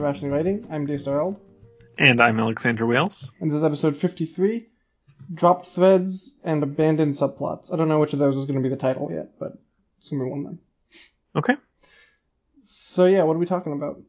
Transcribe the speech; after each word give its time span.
to 0.00 0.06
Rationally 0.06 0.34
Writing. 0.34 0.66
I'm 0.70 0.86
Daystar 0.86 1.20
Eld, 1.20 1.40
And 1.98 2.20
I'm 2.20 2.40
Alexander 2.40 2.86
Wales. 2.86 3.30
and 3.40 3.50
this 3.50 3.58
is 3.58 3.64
episode 3.64 3.96
53 3.96 4.66
Dropped 5.34 5.66
Threads 5.68 6.40
and 6.42 6.62
Abandoned 6.62 7.14
Subplots. 7.14 7.72
I 7.72 7.76
don't 7.76 7.88
know 7.88 8.00
which 8.00 8.12
of 8.14 8.18
those 8.18 8.36
is 8.36 8.46
going 8.46 8.56
to 8.56 8.62
be 8.62 8.74
the 8.74 8.80
title 8.80 9.10
yet, 9.12 9.38
but 9.38 9.58
it's 9.98 10.08
going 10.08 10.20
to 10.20 10.24
be 10.24 10.30
one 10.30 10.40
of 10.40 10.44
them. 10.46 10.58
Okay. 11.36 11.52
So, 12.62 13.06
yeah, 13.06 13.22
what 13.24 13.36
are 13.36 13.38
we 13.38 13.46
talking 13.46 13.72
about? 13.72 14.00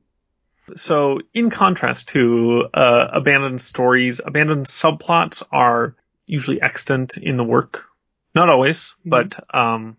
So, 0.76 1.20
in 1.34 1.50
contrast 1.50 2.10
to 2.10 2.68
uh, 2.74 3.08
abandoned 3.12 3.60
stories, 3.62 4.22
abandoned 4.24 4.68
subplots 4.68 5.44
are 5.52 5.96
usually 6.26 6.62
extant 6.62 7.18
in 7.18 7.36
the 7.38 7.44
work. 7.44 7.86
Not 8.34 8.48
always, 8.50 8.96
Mhm. 9.06 9.10
but 9.10 9.56
um, 9.56 9.98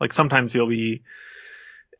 like 0.00 0.12
sometimes 0.12 0.54
you'll 0.54 0.68
be 0.68 1.02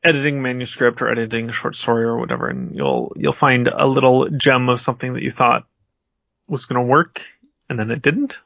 editing 0.05 0.43
manuscript 0.43 1.03
or 1.03 1.11
editing 1.11 1.49
a 1.49 1.53
short 1.53 1.77
story 1.77 2.05
or 2.05 2.19
whatever, 2.19 2.49
and 2.49 2.75
you'll 2.75 3.13
you'll 3.17 3.33
find 3.33 3.69
a 3.69 3.87
little 3.87 4.29
gem 4.29 4.69
of 4.69 4.81
something 4.81 5.15
that 5.15 5.23
you 5.23 5.31
thought 5.31 5.67
was 6.49 6.67
going 6.67 6.85
to 6.85 6.91
work, 6.91 7.23
and 7.69 7.79
then 7.79 7.91
it 7.91 8.03
didn't, 8.03 8.39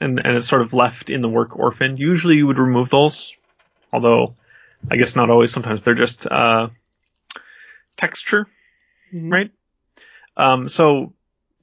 and 0.00 0.20
and 0.24 0.36
it's 0.36 0.48
sort 0.48 0.62
of 0.62 0.72
left 0.74 1.10
in 1.10 1.20
the 1.20 1.28
work 1.28 1.56
orphaned. 1.58 1.98
Usually, 1.98 2.36
you 2.36 2.46
would 2.46 2.58
remove 2.58 2.90
those, 2.90 3.36
although 3.92 4.34
I 4.90 4.96
guess 4.96 5.16
not 5.16 5.30
always. 5.30 5.52
Sometimes 5.52 5.82
they're 5.82 5.94
just 5.94 6.26
uh, 6.26 6.68
texture 7.96 8.46
Mhm. 9.12 9.30
right? 9.32 9.50
Um, 10.36 10.68
so, 10.68 11.12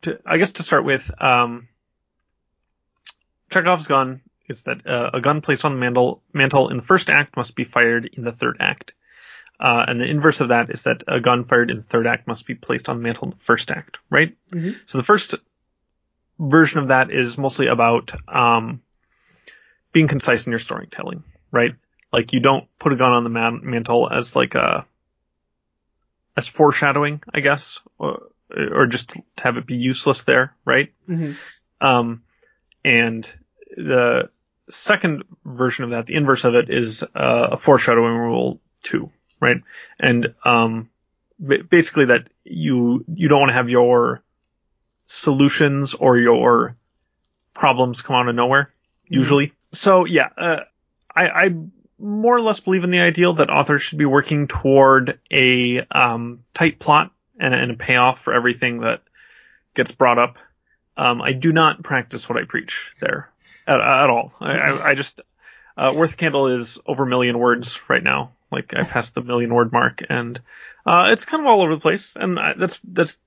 to, 0.03 0.20
I 0.26 0.38
guess 0.38 0.53
to 0.53 0.64
start 0.64 0.86
with, 0.86 1.11
um, 1.22 1.67
Chekhov's 3.50 3.88
gun 3.88 4.22
is 4.52 4.63
that 4.66 4.85
uh, 4.85 5.09
a 5.16 5.21
gun 5.21 5.41
placed 5.41 5.66
on 5.66 5.73
the 5.73 5.80
mantel, 5.80 6.21
mantel 6.33 6.69
in 6.69 6.77
the 6.77 6.83
first 6.83 7.09
act 7.09 7.35
must 7.35 7.55
be 7.55 7.63
fired 7.63 8.05
in 8.13 8.23
the 8.23 8.31
third 8.31 8.58
act. 8.59 8.93
Uh, 9.59 9.83
and 9.88 9.99
the 10.02 10.08
inverse 10.08 10.41
of 10.41 10.49
that 10.49 10.69
is 10.69 10.83
that 10.83 11.03
a 11.08 11.19
gun 11.19 11.43
fired 11.45 11.69
in 11.71 11.77
the 11.77 11.83
third 11.83 12.08
act 12.08 12.27
must 12.27 12.45
be 12.47 12.55
placed 12.55 12.89
on 12.89 12.97
the 12.97 13.03
mantel 13.03 13.25
in 13.25 13.30
the 13.31 13.43
first 13.43 13.71
act, 13.71 13.97
right? 14.09 14.35
Mhm. 14.52 14.75
So 14.88 14.97
the 14.97 15.03
first 15.03 15.35
version 16.39 16.80
of 16.80 16.88
that 16.89 17.11
is 17.11 17.38
mostly 17.38 17.67
about 17.67 18.11
um, 18.27 18.81
being 19.91 20.08
concise 20.08 20.45
in 20.47 20.52
your 20.52 20.59
storytelling, 20.59 21.23
right? 21.52 21.75
Like 22.11 22.33
you 22.33 22.39
don't 22.39 22.67
put 22.80 22.93
a 22.93 22.95
gun 22.95 23.13
on 23.13 23.23
the 23.23 23.30
man- 23.30 23.61
mantel 23.63 24.09
as 24.11 24.36
like 24.36 24.55
a 24.55 24.86
as 26.36 26.47
foreshadowing, 26.47 27.21
I 27.33 27.41
guess, 27.41 27.81
or, 27.99 28.30
or 28.49 28.88
just 28.88 29.09
to 29.09 29.21
have 29.43 29.58
it 29.58 29.65
be 29.65 29.75
useless 29.75 30.23
there, 30.23 30.55
right? 30.65 30.91
Mhm. 31.08 31.36
Um, 31.81 32.23
and 32.83 33.31
the 33.77 34.30
second 34.72 35.23
version 35.45 35.83
of 35.83 35.91
that, 35.91 36.05
the 36.05 36.16
inverse 36.16 36.44
of 36.44 36.55
it, 36.55 36.69
is 36.69 37.03
uh, 37.03 37.50
a 37.52 37.58
foreshadowing 37.58 38.16
rule 38.16 38.59
two, 38.83 39.09
right? 39.39 39.58
And 40.00 40.33
um, 40.44 40.89
basically 41.39 42.05
that 42.05 42.30
you 42.44 43.05
you 43.14 43.27
don't 43.27 43.39
want 43.39 43.49
to 43.49 43.55
have 43.55 43.69
your 43.69 44.23
solutions 45.08 45.94
or 45.94 46.17
your 46.17 46.75
problems 47.53 48.02
come 48.02 48.16
out 48.16 48.27
of 48.27 48.36
nowhere, 48.36 48.72
usually. 49.05 49.53
So 49.72 50.05
yeah, 50.05 50.30
uh, 50.37 50.61
I, 51.14 51.27
I 51.27 51.55
more 51.99 52.36
or 52.36 52.42
less 52.42 52.59
believe 52.59 52.83
in 52.83 52.92
the 52.92 52.99
ideal 52.99 53.33
that 53.33 53.49
authors 53.49 53.82
should 53.82 53.99
be 53.99 54.05
working 54.05 54.48
toward 54.48 55.20
a 55.32 55.86
um, 55.92 56.43
tight 56.53 56.80
plot 56.80 57.11
and, 57.39 57.53
and 57.53 57.71
a 57.71 57.76
payoff 57.76 58.21
for 58.21 58.33
everything 58.33 58.82
that 58.82 59.02
gets 59.76 59.92
brought 59.92 60.17
up. 60.17 60.38
Um, 60.98 61.21
I 61.21 61.33
do 61.33 61.52
not 61.52 61.83
practice 61.83 62.27
what 62.27 62.38
I 62.38 62.45
preach 62.45 62.93
there 62.99 63.32
at, 63.67 63.80
at 63.80 64.10
all. 64.10 64.33
I, 64.39 64.92
I, 64.92 64.95
just 64.95 65.22
uh, 65.77 65.94
Worth 65.95 66.17
Candle 66.17 66.48
is 66.48 66.80
over 66.86 67.04
a 67.04 67.08
million 67.08 67.39
words 67.39 67.80
right 67.89 68.04
now. 68.04 68.33
Like 68.52 68.73
I 68.76 68.83
passed 68.83 69.16
the 69.16 69.22
million 69.22 69.54
word 69.54 69.72
mark, 69.72 70.04
and 70.10 70.39
uh, 70.86 71.10
it's 71.11 71.26
kind 71.26 71.42
of 71.42 71.48
all 71.48 71.61
over 71.61 71.73
the 71.73 71.82
place. 71.82 72.16
And 72.16 72.39
I, 72.39 72.54
that's 72.58 72.80
that's 72.83 73.20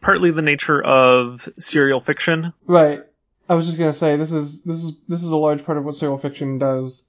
partly 0.00 0.30
the 0.30 0.42
nature 0.42 0.82
of 0.82 1.48
serial 1.58 2.00
fiction. 2.00 2.52
Right. 2.66 3.00
I 3.48 3.54
was 3.54 3.66
just 3.66 3.78
going 3.78 3.92
to 3.92 3.98
say, 3.98 4.16
this 4.16 4.32
is, 4.32 4.62
this 4.62 4.84
is, 4.84 5.00
this 5.08 5.24
is 5.24 5.30
a 5.30 5.36
large 5.36 5.64
part 5.64 5.76
of 5.76 5.84
what 5.84 5.96
serial 5.96 6.18
fiction 6.18 6.58
does. 6.58 7.06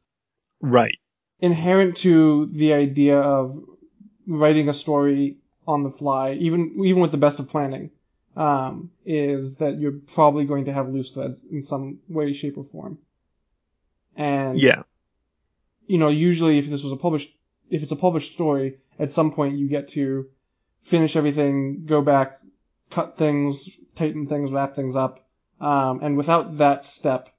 Right. 0.59 0.97
Inherent 1.39 1.97
to 1.97 2.49
the 2.51 2.73
idea 2.73 3.19
of 3.19 3.63
writing 4.27 4.67
a 4.67 4.73
story 4.73 5.37
on 5.67 5.83
the 5.83 5.91
fly, 5.91 6.33
even, 6.33 6.83
even 6.83 7.01
with 7.01 7.11
the 7.11 7.17
best 7.17 7.39
of 7.39 7.47
planning, 7.47 7.91
um, 8.35 8.91
is 9.05 9.57
that 9.57 9.79
you're 9.79 9.99
probably 10.13 10.45
going 10.45 10.65
to 10.65 10.73
have 10.73 10.89
loose 10.89 11.11
threads 11.11 11.43
in 11.51 11.61
some 11.61 11.99
way, 12.07 12.33
shape, 12.33 12.57
or 12.57 12.63
form. 12.63 12.97
And 14.15 14.59
Yeah. 14.59 14.83
you 15.87 15.97
know, 15.97 16.09
usually 16.09 16.57
if 16.57 16.69
this 16.69 16.83
was 16.83 16.91
a 16.91 16.97
published, 16.97 17.29
if 17.69 17.83
it's 17.83 17.91
a 17.91 17.95
published 17.97 18.33
story, 18.33 18.77
at 18.99 19.11
some 19.11 19.31
point 19.31 19.57
you 19.57 19.67
get 19.67 19.89
to 19.89 20.27
finish 20.83 21.15
everything, 21.15 21.85
go 21.85 22.01
back, 22.01 22.39
cut 22.89 23.17
things, 23.17 23.69
tighten 23.95 24.27
things, 24.27 24.51
wrap 24.51 24.75
things 24.75 24.95
up, 24.95 25.25
um, 25.59 25.99
and 26.01 26.17
without 26.17 26.57
that 26.57 26.85
step, 26.85 27.29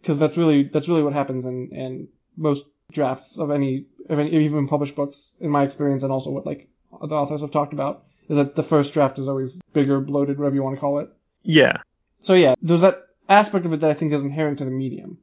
because 0.00 0.18
that's 0.18 0.36
really 0.36 0.64
that's 0.64 0.88
really 0.88 1.02
what 1.02 1.12
happens 1.12 1.46
in 1.46 1.70
in 1.72 2.08
most 2.36 2.66
drafts 2.92 3.38
of 3.38 3.50
any 3.50 3.86
of 4.08 4.18
any 4.18 4.44
even 4.44 4.66
published 4.66 4.96
books, 4.96 5.32
in 5.40 5.50
my 5.50 5.64
experience, 5.64 6.02
and 6.02 6.12
also 6.12 6.30
what 6.30 6.46
like 6.46 6.68
other 7.00 7.14
authors 7.14 7.40
have 7.40 7.50
talked 7.50 7.72
about, 7.72 8.04
is 8.30 8.36
that 8.36 8.54
the 8.54 8.62
first 8.62 8.94
draft 8.94 9.18
is 9.18 9.28
always 9.28 9.60
bigger, 9.72 10.00
bloated, 10.00 10.38
whatever 10.38 10.54
you 10.54 10.62
want 10.62 10.76
to 10.76 10.80
call 10.80 11.00
it. 11.00 11.10
Yeah. 11.42 11.78
So 12.22 12.34
yeah, 12.34 12.54
there's 12.62 12.82
that 12.82 13.02
aspect 13.28 13.66
of 13.66 13.72
it 13.72 13.80
that 13.80 13.90
I 13.90 13.94
think 13.94 14.12
is 14.12 14.22
inherent 14.22 14.58
to 14.58 14.64
the 14.64 14.70
medium. 14.70 15.18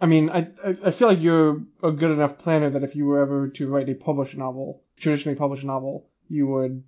I 0.00 0.06
mean, 0.06 0.28
I 0.28 0.48
I, 0.84 0.90
feel 0.90 1.08
like 1.08 1.20
you're 1.20 1.62
a 1.82 1.92
good 1.92 2.10
enough 2.10 2.38
planner 2.38 2.70
that 2.70 2.82
if 2.84 2.94
you 2.94 3.06
were 3.06 3.22
ever 3.22 3.48
to 3.48 3.68
write 3.68 3.88
a 3.88 3.94
published 3.94 4.36
novel, 4.36 4.82
traditionally 4.98 5.38
published 5.38 5.64
novel, 5.64 6.08
you 6.28 6.46
would 6.46 6.84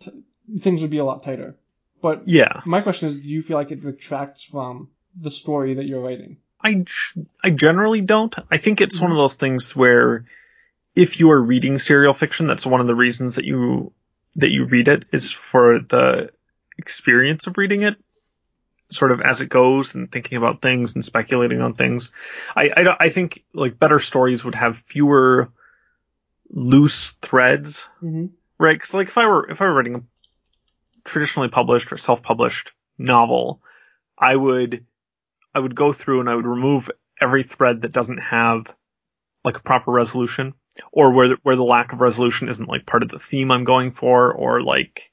t- 0.00 0.22
things 0.60 0.82
would 0.82 0.90
be 0.90 0.98
a 0.98 1.04
lot 1.04 1.24
tighter. 1.24 1.56
But 2.00 2.28
Yeah. 2.28 2.60
my 2.64 2.82
question 2.82 3.08
is, 3.08 3.16
do 3.16 3.28
you 3.28 3.42
feel 3.42 3.56
like 3.56 3.72
it 3.72 3.82
detracts 3.82 4.44
from 4.44 4.90
the 5.20 5.30
story 5.30 5.74
that 5.74 5.86
you're 5.86 6.02
writing? 6.02 6.36
I, 6.62 6.84
I 7.42 7.50
generally 7.50 8.02
don't. 8.02 8.34
I 8.50 8.58
think 8.58 8.80
it's 8.80 9.00
one 9.00 9.10
of 9.10 9.16
those 9.16 9.34
things 9.34 9.74
where 9.74 10.26
if 10.94 11.20
you 11.20 11.30
are 11.30 11.42
reading 11.42 11.78
serial 11.78 12.14
fiction, 12.14 12.46
that's 12.46 12.66
one 12.66 12.80
of 12.80 12.86
the 12.86 12.94
reasons 12.94 13.36
that 13.36 13.44
you, 13.44 13.92
that 14.34 14.50
you 14.50 14.66
read 14.66 14.88
it 14.88 15.06
is 15.12 15.30
for 15.30 15.78
the 15.78 16.30
experience 16.78 17.46
of 17.46 17.56
reading 17.56 17.82
it, 17.82 17.96
sort 18.90 19.12
of 19.12 19.20
as 19.20 19.40
it 19.40 19.48
goes 19.48 19.94
and 19.94 20.10
thinking 20.12 20.36
about 20.38 20.60
things 20.60 20.94
and 20.94 21.04
speculating 21.04 21.60
on 21.60 21.74
things. 21.74 22.12
I, 22.54 22.70
I, 22.76 22.96
I 23.00 23.08
think 23.08 23.44
like 23.54 23.78
better 23.78 23.98
stories 23.98 24.44
would 24.44 24.54
have 24.54 24.76
fewer 24.76 25.50
loose 26.50 27.12
threads 27.12 27.86
Mm-hmm. 28.02 28.26
right? 28.58 28.74
Because 28.74 28.94
like 28.94 29.08
if 29.08 29.18
I 29.18 29.26
were 29.26 29.50
if 29.50 29.60
I 29.60 29.64
were 29.64 29.74
writing 29.74 29.94
a 29.96 30.02
traditionally 31.04 31.48
published 31.48 31.92
or 31.92 31.96
self-published 31.96 32.72
novel, 32.98 33.60
I 34.18 34.34
would 34.36 34.84
I 35.54 35.58
would 35.58 35.74
go 35.74 35.92
through 35.92 36.20
and 36.20 36.28
I 36.28 36.34
would 36.34 36.46
remove 36.46 36.90
every 37.20 37.42
thread 37.42 37.82
that 37.82 37.92
doesn't 37.92 38.18
have 38.18 38.72
like 39.44 39.56
a 39.56 39.62
proper 39.62 39.90
resolution, 39.90 40.54
or 40.92 41.12
where 41.12 41.28
the, 41.28 41.36
where 41.42 41.56
the 41.56 41.64
lack 41.64 41.92
of 41.92 42.00
resolution 42.00 42.48
isn't 42.48 42.68
like 42.68 42.86
part 42.86 43.02
of 43.02 43.08
the 43.08 43.18
theme 43.18 43.50
I'm 43.50 43.64
going 43.64 43.92
for, 43.92 44.32
or 44.32 44.62
like 44.62 45.10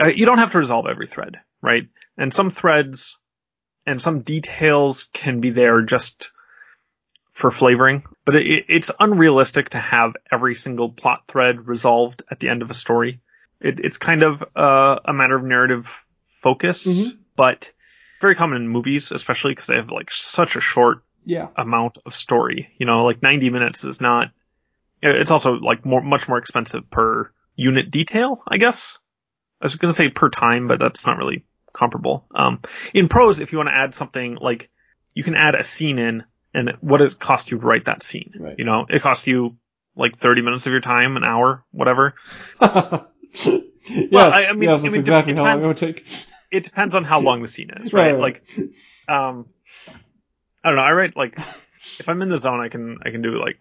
uh, 0.00 0.06
you 0.08 0.26
don't 0.26 0.38
have 0.38 0.52
to 0.52 0.58
resolve 0.58 0.86
every 0.86 1.06
thread, 1.06 1.40
right? 1.62 1.88
And 2.18 2.32
some 2.32 2.50
threads 2.50 3.18
and 3.86 4.00
some 4.00 4.20
details 4.20 5.08
can 5.12 5.40
be 5.40 5.50
there 5.50 5.82
just 5.82 6.32
for 7.32 7.50
flavoring, 7.50 8.02
but 8.24 8.36
it, 8.36 8.64
it's 8.68 8.90
unrealistic 8.98 9.70
to 9.70 9.78
have 9.78 10.14
every 10.32 10.54
single 10.54 10.90
plot 10.90 11.24
thread 11.28 11.66
resolved 11.66 12.22
at 12.30 12.40
the 12.40 12.48
end 12.48 12.62
of 12.62 12.70
a 12.70 12.74
story. 12.74 13.20
It, 13.60 13.80
it's 13.80 13.98
kind 13.98 14.22
of 14.22 14.42
uh, 14.56 14.98
a 15.04 15.12
matter 15.12 15.36
of 15.36 15.44
narrative 15.44 16.04
focus, 16.40 16.86
Mhm. 16.86 17.18
but 17.36 17.72
very 18.20 18.34
common 18.34 18.62
in 18.62 18.68
movies, 18.68 19.12
especially 19.12 19.52
because 19.52 19.66
they 19.66 19.76
have 19.76 19.90
like 19.90 20.10
such 20.10 20.56
a 20.56 20.60
short 20.60 21.02
Yeah. 21.26 21.48
amount 21.56 21.98
of 22.06 22.14
story. 22.14 22.68
You 22.78 22.86
know, 22.86 23.04
like 23.04 23.22
90 23.22 23.50
minutes 23.50 23.84
is 23.84 24.00
not. 24.00 24.30
It's 25.02 25.30
also 25.30 25.52
like 25.54 25.84
more, 25.84 26.00
much 26.02 26.26
more 26.28 26.38
expensive 26.38 26.88
per 26.90 27.30
unit 27.54 27.90
detail, 27.90 28.42
I 28.48 28.56
guess. 28.56 28.98
I 29.60 29.66
was 29.66 29.74
going 29.74 29.90
to 29.90 29.96
say 29.96 30.08
per 30.08 30.30
time, 30.30 30.68
but 30.68 30.78
that's 30.78 31.04
not 31.06 31.18
really 31.18 31.44
comparable. 31.74 32.26
Um, 32.34 32.60
in 32.94 33.08
prose, 33.08 33.40
if 33.40 33.52
you 33.52 33.58
want 33.58 33.68
to 33.68 33.74
add 33.74 33.94
something 33.94 34.36
like, 34.40 34.70
you 35.14 35.22
can 35.22 35.34
add 35.34 35.54
a 35.54 35.62
scene 35.62 35.98
in, 35.98 36.24
and 36.54 36.70
what 36.80 36.98
does 36.98 37.12
it 37.14 37.18
cost 37.20 37.50
you 37.50 37.58
to 37.58 37.66
write 37.66 37.84
that 37.86 38.02
scene? 38.02 38.32
Right. 38.38 38.54
You 38.58 38.64
know, 38.64 38.86
it 38.88 39.02
costs 39.02 39.26
you 39.26 39.56
like 39.96 40.16
30 40.16 40.42
minutes 40.42 40.66
of 40.66 40.72
your 40.72 40.80
time, 40.80 41.16
an 41.16 41.24
hour, 41.24 41.64
whatever. 41.72 42.14
yes. 42.60 43.04
I- 43.44 44.46
I 44.48 44.52
mean- 44.52 44.62
yes, 44.68 44.84
I 44.84 44.88
mean, 44.88 45.00
exactly 45.00 45.32
it 45.32 45.38
how 45.38 45.44
long 45.44 45.58
it 45.58 45.60
depends. 45.62 45.66
would 45.66 45.94
take. 45.94 46.06
It 46.50 46.64
depends 46.64 46.94
on 46.94 47.04
how 47.04 47.20
long 47.20 47.42
the 47.42 47.48
scene 47.48 47.70
is, 47.70 47.92
Right, 47.92 48.12
right? 48.12 48.12
right. 48.12 48.20
Like, 48.20 48.70
um, 49.08 49.46
I 50.66 50.70
don't 50.70 50.76
know. 50.78 50.82
I 50.82 50.90
write 50.94 51.16
like, 51.16 51.38
if 52.00 52.08
I'm 52.08 52.20
in 52.22 52.28
the 52.28 52.38
zone, 52.38 52.60
I 52.60 52.68
can, 52.68 52.98
I 53.06 53.10
can 53.10 53.22
do 53.22 53.40
like 53.40 53.58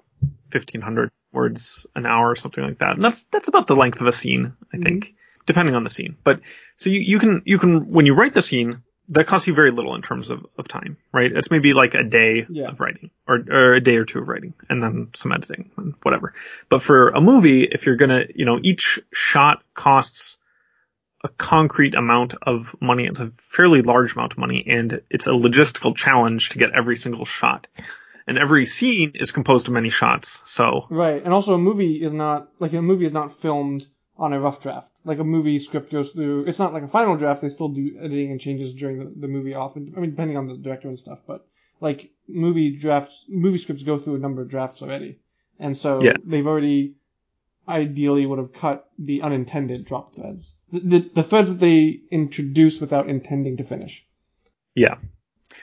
1500 0.52 1.12
words 1.32 1.86
an 1.96 2.08
hour 2.08 2.32
or 2.32 2.36
something 2.36 2.64
like 2.64 2.80
that. 2.80 2.96
And 2.96 3.04
that's, 3.06 3.26
that's 3.26 3.48
about 3.48 3.68
the 3.68 3.76
length 3.76 4.02
of 4.02 4.08
a 4.08 4.12
scene, 4.12 4.54
I 4.74 4.78
think, 4.78 5.06
mm-hmm. 5.06 5.16
depending 5.46 5.76
on 5.76 5.84
the 5.84 5.92
scene. 5.92 6.18
But 6.24 6.42
so 6.78 6.90
you, 6.90 7.02
you 7.02 7.20
can, 7.20 7.44
you 7.46 7.60
can, 7.60 7.92
when 7.92 8.08
you 8.08 8.16
write 8.16 8.34
the 8.34 8.42
scene, 8.42 8.82
that 9.10 9.28
costs 9.28 9.48
you 9.48 9.54
very 9.54 9.70
little 9.70 9.94
in 9.94 10.02
terms 10.02 10.32
of, 10.32 10.48
of 10.58 10.68
time, 10.68 10.98
right? 11.14 11.32
It's 11.32 11.52
maybe 11.52 11.74
like 11.74 11.94
a 11.94 12.04
day 12.04 12.48
Yeah. 12.50 12.70
of 12.70 12.80
writing 12.80 13.12
or, 13.28 13.36
or 13.52 13.74
a 13.76 13.80
day 13.80 13.98
or 13.98 14.06
two 14.06 14.18
of 14.18 14.28
writing 14.28 14.56
and 14.68 14.82
then 14.82 15.10
some 15.14 15.32
editing 15.32 15.70
and 15.78 15.94
whatever. 16.02 16.34
But 16.70 16.82
for 16.82 17.10
a 17.10 17.22
movie, 17.22 17.66
if 17.66 17.86
you're 17.86 17.98
gonna, 17.98 18.26
you 18.34 18.46
know, 18.46 18.60
each 18.64 19.00
shot 19.14 19.62
costs 19.76 20.40
a 21.26 21.30
concrete 21.30 21.96
amount 21.96 22.36
of 22.42 22.76
money. 22.80 23.06
It's 23.06 23.20
a 23.20 23.32
fairly 23.38 23.82
large 23.82 24.14
amount 24.14 24.34
of 24.34 24.38
money 24.38 24.64
and 24.68 25.02
it's 25.10 25.28
a 25.28 25.32
logistical 25.32 25.96
challenge 25.96 26.50
to 26.50 26.60
get 26.60 26.70
every 26.78 26.96
single 26.96 27.26
shot. 27.26 27.68
And 28.28 28.38
every 28.38 28.66
scene 28.66 29.12
is 29.16 29.32
composed 29.32 29.68
of 29.68 29.74
many 29.74 29.90
shots. 29.90 30.42
So 30.46 30.88
Right, 30.90 31.24
and 31.24 31.34
also 31.34 31.56
a 31.56 31.58
movie 31.70 31.96
is 32.04 32.14
not 32.14 32.50
like 32.60 32.74
a 32.74 32.82
movie 32.82 33.06
is 33.06 33.12
not 33.12 33.40
filmed 33.42 33.84
on 34.18 34.34
a 34.34 34.40
rough 34.40 34.62
draft. 34.62 34.90
Like 35.04 35.20
a 35.20 35.24
movie 35.24 35.60
script 35.60 35.92
goes 35.92 36.10
through. 36.10 36.46
It's 36.48 36.58
not 36.60 36.74
like 36.74 36.84
a 36.84 36.88
final 36.88 37.18
draft. 37.18 37.42
They 37.42 37.50
still 37.50 37.70
do 37.70 37.98
editing 38.00 38.32
and 38.32 38.40
changes 38.42 38.74
during 38.74 39.00
the, 39.00 39.14
the 39.22 39.28
movie. 39.28 39.54
Often, 39.54 39.94
I 39.96 40.00
mean, 40.00 40.12
depending 40.12 40.38
on 40.38 40.48
the 40.48 40.58
director 40.58 40.88
and 40.88 40.98
stuff. 40.98 41.20
But 41.28 41.46
like 41.82 42.10
movie 42.28 42.78
drafts, 42.78 43.26
movie 43.30 43.58
scripts 43.60 43.84
go 43.84 44.00
through 44.00 44.16
a 44.16 44.20
number 44.20 44.42
of 44.42 44.50
drafts 44.50 44.82
already, 44.82 45.20
and 45.60 45.78
so 45.78 46.02
Yeah. 46.02 46.14
they've 46.24 46.48
already 46.48 46.96
ideally 47.68 48.26
would 48.26 48.40
have 48.40 48.54
cut 48.54 48.90
the 49.00 49.22
unintended 49.22 49.86
drop 49.86 50.16
threads, 50.16 50.54
the, 50.72 50.80
the, 50.80 51.12
the 51.16 51.24
threads 51.24 51.50
that 51.50 51.60
they 51.60 52.00
introduce 52.12 52.80
without 52.80 53.10
intending 53.10 53.58
to 53.58 53.64
finish. 53.64 54.06
Yeah. 54.76 54.96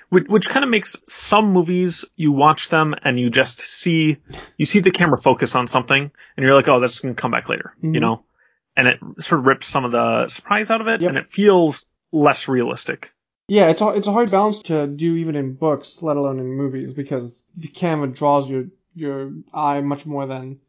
Which, 0.08 0.28
which 0.28 0.48
kind 0.48 0.64
of 0.64 0.70
makes 0.70 0.96
some 1.06 1.52
movies, 1.52 2.04
you 2.16 2.32
watch 2.32 2.68
them 2.68 2.94
and 3.02 3.18
you 3.18 3.30
just 3.30 3.60
see, 3.60 4.18
you 4.56 4.66
see 4.66 4.80
the 4.80 4.90
camera 4.90 5.18
focus 5.18 5.54
on 5.54 5.68
something 5.68 6.10
and 6.36 6.44
you're 6.46 6.54
like, 6.54 6.68
oh, 6.68 6.80
that's 6.80 7.00
going 7.00 7.14
to 7.14 7.20
come 7.20 7.30
back 7.30 7.48
later, 7.48 7.74
Mhm. 7.82 7.94
you 7.94 8.00
know? 8.00 8.24
And 8.76 8.88
it 8.88 8.98
sort 9.20 9.40
of 9.40 9.46
rips 9.46 9.66
some 9.66 9.84
of 9.84 9.92
the 9.92 10.28
surprise 10.28 10.70
out 10.70 10.80
of 10.80 10.88
it 10.88 11.02
Yep. 11.02 11.08
and 11.08 11.18
it 11.18 11.30
feels 11.30 11.86
less 12.10 12.48
realistic. 12.48 13.12
Yeah, 13.48 13.68
it's 13.68 13.82
a, 13.82 13.88
it's 13.90 14.06
a 14.06 14.12
hard 14.12 14.30
balance 14.30 14.60
to 14.64 14.86
do 14.86 15.16
even 15.16 15.36
in 15.36 15.54
books, 15.54 16.02
let 16.02 16.16
alone 16.16 16.38
in 16.38 16.46
movies, 16.46 16.94
because 16.94 17.44
the 17.54 17.68
camera 17.68 18.08
draws 18.08 18.48
your 18.48 18.66
your 18.94 19.32
eye 19.52 19.80
much 19.80 20.06
more 20.06 20.26
than 20.26 20.60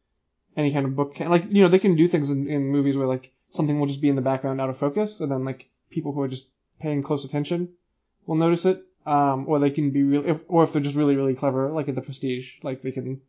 any 0.56 0.74
kind 0.74 0.86
of 0.86 0.96
book 0.96 1.16
can. 1.16 1.30
Like, 1.30 1.46
you 1.50 1.62
know, 1.62 1.70
they 1.70 1.80
can 1.80 1.96
do 1.96 2.08
things 2.08 2.30
in, 2.30 2.48
in 2.48 2.68
movies 2.68 2.98
where 2.98 3.08
like 3.08 3.32
something 3.50 3.80
will 3.80 3.88
just 3.88 4.02
be 4.02 4.10
in 4.10 4.16
the 4.16 4.22
background 4.22 4.62
out 4.62 4.70
of 4.70 4.78
focus, 4.78 5.20
and 5.20 5.32
then 5.32 5.46
like 5.46 5.70
people 5.90 6.12
who 6.12 6.22
are 6.22 6.28
just 6.28 6.48
paying 6.80 7.04
close 7.04 7.26
attention 7.26 7.70
will 8.26 8.36
notice 8.36 8.66
it. 8.66 8.84
Um, 9.06 9.46
or 9.50 9.60
they 9.60 9.72
can 9.72 9.92
be 9.92 10.04
real, 10.04 10.24
if, 10.26 10.38
or 10.48 10.64
if 10.64 10.72
they're 10.72 10.82
just 10.82 10.96
really 10.96 11.18
really 11.18 11.36
clever, 11.36 11.70
like 11.72 11.90
at 11.90 11.96
the 11.96 12.02
Prestige, 12.02 12.52
like 12.64 12.82
they 12.82 12.92
can 12.92 13.20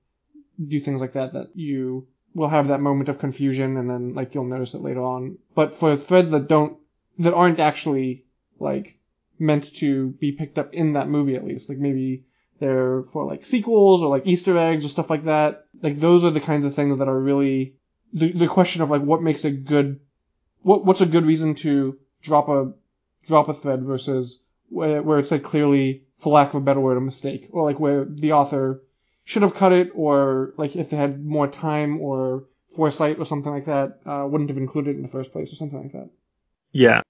do 0.64 0.78
things 0.78 1.00
like 1.00 1.14
that 1.14 1.32
that 1.32 1.50
you 1.56 2.06
will 2.32 2.48
have 2.48 2.68
that 2.68 2.80
moment 2.80 3.08
of 3.08 3.18
confusion, 3.18 3.76
and 3.76 3.90
then 3.90 4.14
like 4.14 4.34
you'll 4.34 4.44
notice 4.44 4.74
it 4.74 4.82
later 4.82 5.02
on. 5.02 5.38
But 5.54 5.74
for 5.74 5.96
threads 5.96 6.30
that 6.30 6.46
don't 6.46 6.78
that 7.18 7.34
aren't 7.34 7.58
actually 7.58 8.24
like 8.60 8.98
meant 9.38 9.74
to 9.76 10.10
be 10.10 10.32
picked 10.32 10.58
up 10.58 10.72
in 10.74 10.92
that 10.94 11.08
movie 11.08 11.36
at 11.36 11.44
least. 11.44 11.68
Like 11.68 11.78
maybe 11.78 12.24
they're 12.60 13.02
for 13.12 13.24
like 13.24 13.44
sequels 13.44 14.02
or 14.02 14.08
like 14.08 14.26
Easter 14.26 14.56
eggs 14.58 14.84
or 14.84 14.88
stuff 14.88 15.10
like 15.10 15.24
that. 15.24 15.66
Like 15.82 16.00
those 16.00 16.24
are 16.24 16.30
the 16.30 16.40
kinds 16.40 16.64
of 16.64 16.74
things 16.74 16.98
that 16.98 17.08
are 17.08 17.18
really 17.18 17.74
the 18.12 18.32
the 18.32 18.46
question 18.46 18.82
of 18.82 18.90
like 18.90 19.02
what 19.02 19.22
makes 19.22 19.44
a 19.44 19.50
good 19.50 20.00
what 20.62 20.84
what's 20.84 21.00
a 21.00 21.06
good 21.06 21.26
reason 21.26 21.54
to 21.56 21.98
drop 22.22 22.48
a 22.48 22.72
drop 23.26 23.48
a 23.48 23.54
thread 23.54 23.82
versus 23.82 24.42
where, 24.68 25.02
where 25.02 25.18
it's 25.18 25.30
like 25.30 25.42
clearly 25.42 26.04
for 26.18 26.32
lack 26.32 26.50
of 26.50 26.62
a 26.62 26.64
better 26.64 26.80
word 26.80 26.96
a 26.96 27.00
mistake 27.00 27.48
or 27.50 27.64
like 27.64 27.78
where 27.78 28.04
the 28.04 28.32
author 28.32 28.82
should 29.24 29.42
have 29.42 29.54
cut 29.54 29.72
it 29.72 29.90
or 29.94 30.54
like 30.56 30.76
if 30.76 30.90
they 30.90 30.96
had 30.96 31.24
more 31.24 31.48
time 31.48 32.00
or 32.00 32.44
foresight 32.74 33.18
or 33.18 33.24
something 33.24 33.52
like 33.52 33.66
that 33.66 34.00
uh, 34.06 34.26
wouldn't 34.26 34.50
have 34.50 34.58
included 34.58 34.90
it 34.90 34.96
in 34.96 35.02
the 35.02 35.08
first 35.08 35.32
place 35.32 35.52
or 35.52 35.56
something 35.56 35.82
like 35.82 35.92
that. 35.92 36.10
Yeah. 36.72 37.02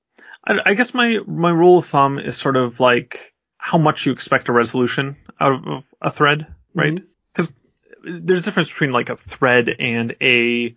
I, 0.47 0.59
I 0.67 0.75
guess 0.75 0.95
my, 0.95 1.21
my 1.27 1.51
rule 1.51 1.79
of 1.79 1.87
thumb 1.87 2.19
is 2.19 2.37
sort 2.37 2.57
of 2.57 2.81
like 2.81 3.35
how 3.57 3.79
much 3.79 4.07
you 4.07 4.13
expect 4.13 4.49
a 4.49 4.53
resolution 4.53 5.17
out 5.41 5.67
of 5.67 5.85
a 6.01 6.11
thread, 6.11 6.47
right? 6.75 6.95
Mhm. 6.95 7.07
There's 8.06 8.41
a 8.41 8.43
difference 8.43 8.69
between 8.71 8.93
like 8.93 9.09
a 9.11 9.17
thread 9.17 9.69
and 9.79 10.15
a, 10.21 10.75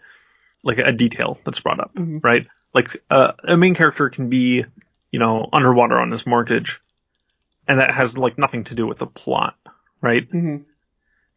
like 0.63 0.77
a 0.79 0.91
detail 0.91 1.37
that's 1.43 1.59
brought 1.59 1.79
up, 1.79 1.95
Mhm. 1.95 2.23
right? 2.23 2.47
Like 2.73 2.89
uh, 3.09 3.33
a 3.43 3.57
main 3.57 3.75
character 3.75 4.09
can 4.09 4.29
be, 4.29 4.65
you 5.11 5.19
know, 5.19 5.47
underwater 5.51 5.97
on 5.97 6.11
his 6.11 6.25
mortgage 6.25 6.81
and 7.67 7.79
that 7.79 7.93
has 7.93 8.17
like 8.17 8.37
nothing 8.37 8.63
to 8.65 8.75
do 8.75 8.85
with 8.87 8.97
the 8.99 9.07
plot, 9.07 9.55
right? 10.01 10.29
Mm-hmm. 10.29 10.57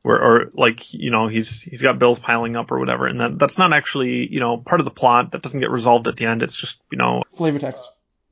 Or, 0.02 0.18
or 0.18 0.50
like, 0.54 0.94
you 0.94 1.10
know, 1.10 1.28
he's, 1.28 1.60
he's 1.62 1.82
got 1.82 1.98
bills 1.98 2.18
piling 2.18 2.56
up 2.56 2.72
or 2.72 2.78
whatever. 2.78 3.06
And 3.06 3.20
that, 3.20 3.38
that's 3.38 3.58
not 3.58 3.72
actually, 3.74 4.32
you 4.32 4.40
know, 4.40 4.56
part 4.56 4.80
of 4.80 4.84
the 4.86 4.90
plot 4.90 5.32
that 5.32 5.42
doesn't 5.42 5.60
get 5.60 5.70
resolved 5.70 6.08
at 6.08 6.16
the 6.16 6.24
end. 6.26 6.42
It's 6.42 6.56
just, 6.56 6.80
you 6.90 6.96
know, 6.96 7.22
Flavor 7.36 7.58
text. 7.58 7.82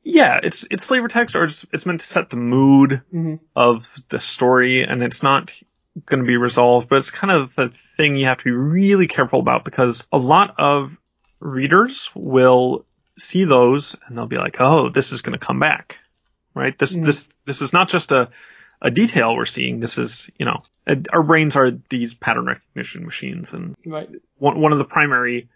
yeah, 0.02 0.40
it's 0.42 0.64
it's 0.70 0.86
flavor 0.86 1.08
text 1.08 1.36
or 1.36 1.44
it's 1.44 1.66
it's 1.72 1.84
meant 1.84 2.00
to 2.00 2.06
set 2.06 2.30
the 2.30 2.36
mood 2.36 3.02
Mm-hmm. 3.12 3.34
of 3.54 3.94
the 4.08 4.18
story 4.18 4.82
and 4.82 5.02
it's 5.02 5.22
not 5.22 5.52
going 6.06 6.20
to 6.22 6.26
be 6.26 6.36
resolved, 6.36 6.88
but 6.88 6.98
it's 6.98 7.10
kind 7.10 7.30
of 7.32 7.54
the 7.54 7.68
thing 7.68 8.16
you 8.16 8.26
have 8.26 8.38
to 8.38 8.44
be 8.44 8.50
really 8.50 9.06
careful 9.06 9.40
about 9.40 9.64
because 9.64 10.06
a 10.12 10.18
lot 10.18 10.54
of 10.58 10.96
readers 11.40 12.10
will 12.14 12.84
see 13.18 13.44
those 13.44 13.96
and 14.06 14.16
they'll 14.16 14.26
be 14.26 14.36
like, 14.38 14.56
"Oh, 14.60 14.88
this 14.88 15.12
is 15.12 15.22
going 15.22 15.38
to 15.38 15.44
come 15.44 15.60
back." 15.60 15.98
Right? 16.54 16.76
This 16.78 16.96
Mhm. 16.96 17.04
this 17.04 17.28
this 17.44 17.62
is 17.62 17.72
not 17.72 17.88
just 17.88 18.12
a 18.12 18.30
a 18.80 18.90
detail 18.90 19.34
we're 19.34 19.44
seeing. 19.44 19.80
This 19.80 19.98
is, 19.98 20.30
you 20.38 20.46
know, 20.46 20.62
our 21.12 21.22
brains 21.24 21.56
are 21.56 21.70
these 21.70 22.14
pattern 22.14 22.46
recognition 22.46 23.04
machines 23.04 23.52
and 23.52 23.74
Right. 23.84 24.08
one, 24.36 24.60
one 24.60 24.70
of 24.72 24.78
the 24.78 24.84
primary 24.84 25.48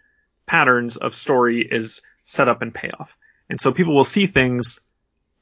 patterns 0.45 0.97
of 0.97 1.15
story 1.15 1.61
is 1.61 2.01
setup 2.25 2.61
and 2.61 2.73
payoff. 2.73 3.15
And 3.49 3.61
so 3.61 3.71
people 3.71 3.95
will 3.95 4.03
see 4.03 4.27
things 4.27 4.81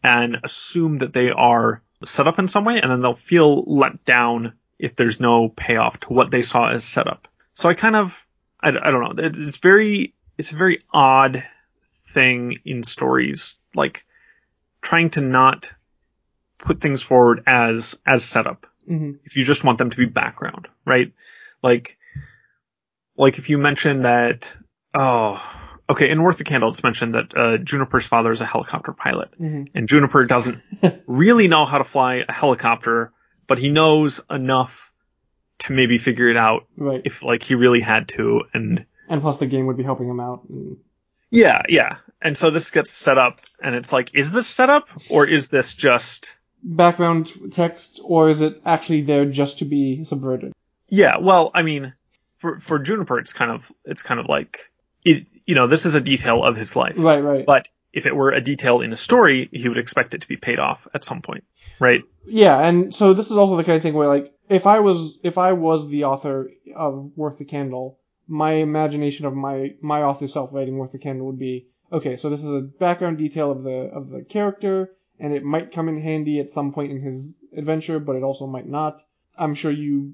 and 0.03 0.37
assume 0.43 0.99
that 0.99 1.13
they 1.13 1.31
are 1.31 1.81
set 2.05 2.27
up 2.27 2.37
in 2.37 2.47
some 2.47 2.65
way 2.65 2.79
and 2.79 2.91
then 2.91 3.01
they'll 3.01 3.13
feel 3.15 3.63
let 3.63 4.05
down 4.05 4.53
if 4.81 4.95
there's 4.95 5.19
no 5.19 5.47
payoff 5.49 5.99
to 6.01 6.13
what 6.13 6.31
they 6.31 6.41
saw 6.41 6.69
as 6.71 6.83
setup. 6.83 7.27
So 7.53 7.69
I 7.69 7.73
kind 7.75 7.95
of, 7.95 8.25
I, 8.61 8.69
I 8.69 8.91
don't 8.91 9.01
know, 9.17 9.23
It- 9.23 9.37
it's 9.37 9.57
very, 9.59 10.13
it's 10.37 10.51
a 10.51 10.55
very 10.57 10.83
odd 10.91 11.43
thing 12.07 12.57
in 12.65 12.83
stories, 12.83 13.57
like 13.75 14.05
trying 14.81 15.11
to 15.11 15.21
not 15.21 15.73
put 16.57 16.81
things 16.81 17.01
forward 17.01 17.43
as, 17.47 17.97
as 18.05 18.23
setup 18.23 18.67
Mm-hmm. 18.89 19.11
if 19.25 19.37
you 19.37 19.45
just 19.45 19.63
want 19.63 19.77
them 19.77 19.91
to 19.91 19.95
be 19.97 20.05
background, 20.05 20.67
right? 20.85 21.13
Like, 21.61 21.97
like 23.15 23.37
if 23.37 23.49
you 23.49 23.57
mention 23.59 24.01
that, 24.01 24.55
oh, 24.93 25.39
okay, 25.87 26.09
in 26.09 26.23
Worth 26.23 26.39
the 26.39 26.43
Candle, 26.43 26.69
it's 26.69 26.81
mentioned 26.83 27.13
that 27.15 27.37
uh, 27.37 27.57
Juniper's 27.59 28.07
father 28.07 28.31
is 28.31 28.41
a 28.41 28.45
helicopter 28.45 28.91
pilot, 28.91 29.29
Mm-hmm. 29.39 29.63
and 29.77 29.87
Juniper 29.87 30.25
doesn't 30.25 30.61
really 31.07 31.47
know 31.47 31.65
how 31.65 31.77
to 31.77 31.83
fly 31.83 32.23
a 32.27 32.33
helicopter, 32.33 33.11
but 33.51 33.59
he 33.59 33.67
knows 33.67 34.21
enough 34.29 34.93
to 35.59 35.73
maybe 35.73 35.97
figure 35.97 36.29
it 36.29 36.37
out 36.37 36.67
Right. 36.77 37.01
if 37.03 37.21
like 37.21 37.43
he 37.43 37.55
really 37.55 37.81
had 37.81 38.07
to, 38.15 38.43
and 38.53 38.85
and 39.09 39.21
plus 39.21 39.39
the 39.39 39.45
game 39.45 39.65
would 39.67 39.75
be 39.75 39.83
helping 39.83 40.07
him 40.07 40.21
out. 40.21 40.43
And, 40.47 40.77
yeah, 41.29 41.63
yeah. 41.67 41.97
And 42.21 42.37
so 42.37 42.49
this 42.49 42.71
gets 42.71 42.91
set 42.91 43.17
up, 43.17 43.41
and 43.61 43.75
it's 43.75 43.91
like, 43.91 44.15
is 44.15 44.31
this 44.31 44.47
set 44.47 44.69
up, 44.69 44.87
or 45.09 45.27
is 45.27 45.49
this 45.49 45.73
just 45.73 46.37
background 46.63 47.29
text, 47.51 47.99
or 48.01 48.29
is 48.29 48.39
it 48.41 48.61
actually 48.65 49.01
there 49.01 49.25
just 49.25 49.59
to 49.59 49.65
be 49.65 50.05
subverted? 50.05 50.53
Yeah, 50.87 51.17
well, 51.19 51.51
I 51.53 51.63
mean, 51.63 51.93
for 52.37 52.57
for 52.61 52.79
Juniper, 52.79 53.19
it's 53.19 53.33
kind 53.33 53.51
of 53.51 53.69
it's 53.83 54.01
kind 54.01 54.21
of 54.21 54.27
like 54.29 54.71
it, 55.03 55.27
you 55.43 55.55
know, 55.55 55.67
this 55.67 55.85
is 55.85 55.95
a 55.95 55.99
detail 56.01 56.41
of 56.41 56.55
his 56.55 56.77
life. 56.77 56.95
Right, 56.97 57.19
right. 57.19 57.45
But 57.45 57.67
if 57.91 58.05
it 58.05 58.15
were 58.15 58.31
a 58.31 58.39
detail 58.39 58.79
in 58.79 58.93
a 58.93 58.97
story, 58.97 59.49
he 59.51 59.67
would 59.67 59.77
expect 59.77 60.13
it 60.13 60.21
to 60.21 60.27
be 60.29 60.37
paid 60.37 60.59
off 60.59 60.87
at 60.93 61.03
some 61.03 61.21
point, 61.21 61.43
right? 61.81 62.03
Yeah, 62.25 62.59
and 62.59 62.93
so 62.93 63.13
this 63.13 63.31
is 63.31 63.37
also 63.37 63.57
the 63.57 63.63
kind 63.63 63.75
of 63.75 63.81
thing 63.81 63.95
where 63.95 64.07
like 64.07 64.31
if 64.47 64.67
I 64.67 64.79
was 64.79 65.17
if 65.23 65.37
I 65.37 65.53
was 65.53 65.89
the 65.89 66.05
author 66.05 66.51
of 66.75 67.11
Worth 67.15 67.39
the 67.39 67.45
Candle, 67.45 67.99
my 68.27 68.53
imagination 68.53 69.25
of 69.25 69.33
my 69.33 69.71
my 69.81 70.03
author 70.03 70.27
self 70.27 70.53
writing 70.53 70.77
Worth 70.77 70.91
the 70.91 70.99
Candle 70.99 71.25
would 71.25 71.39
be 71.39 71.67
okay. 71.91 72.15
So 72.15 72.29
this 72.29 72.43
is 72.43 72.49
a 72.49 72.61
background 72.61 73.17
detail 73.17 73.51
of 73.51 73.63
the 73.63 73.89
of 73.93 74.09
the 74.09 74.21
character, 74.21 74.91
and 75.19 75.33
it 75.33 75.43
might 75.43 75.73
come 75.73 75.89
in 75.89 76.01
handy 76.01 76.39
at 76.39 76.51
some 76.51 76.71
point 76.71 76.91
in 76.91 77.01
his 77.01 77.35
adventure, 77.57 77.99
but 77.99 78.15
it 78.15 78.23
also 78.23 78.45
might 78.45 78.69
not. 78.69 79.01
I'm 79.37 79.55
sure 79.55 79.71
you. 79.71 80.13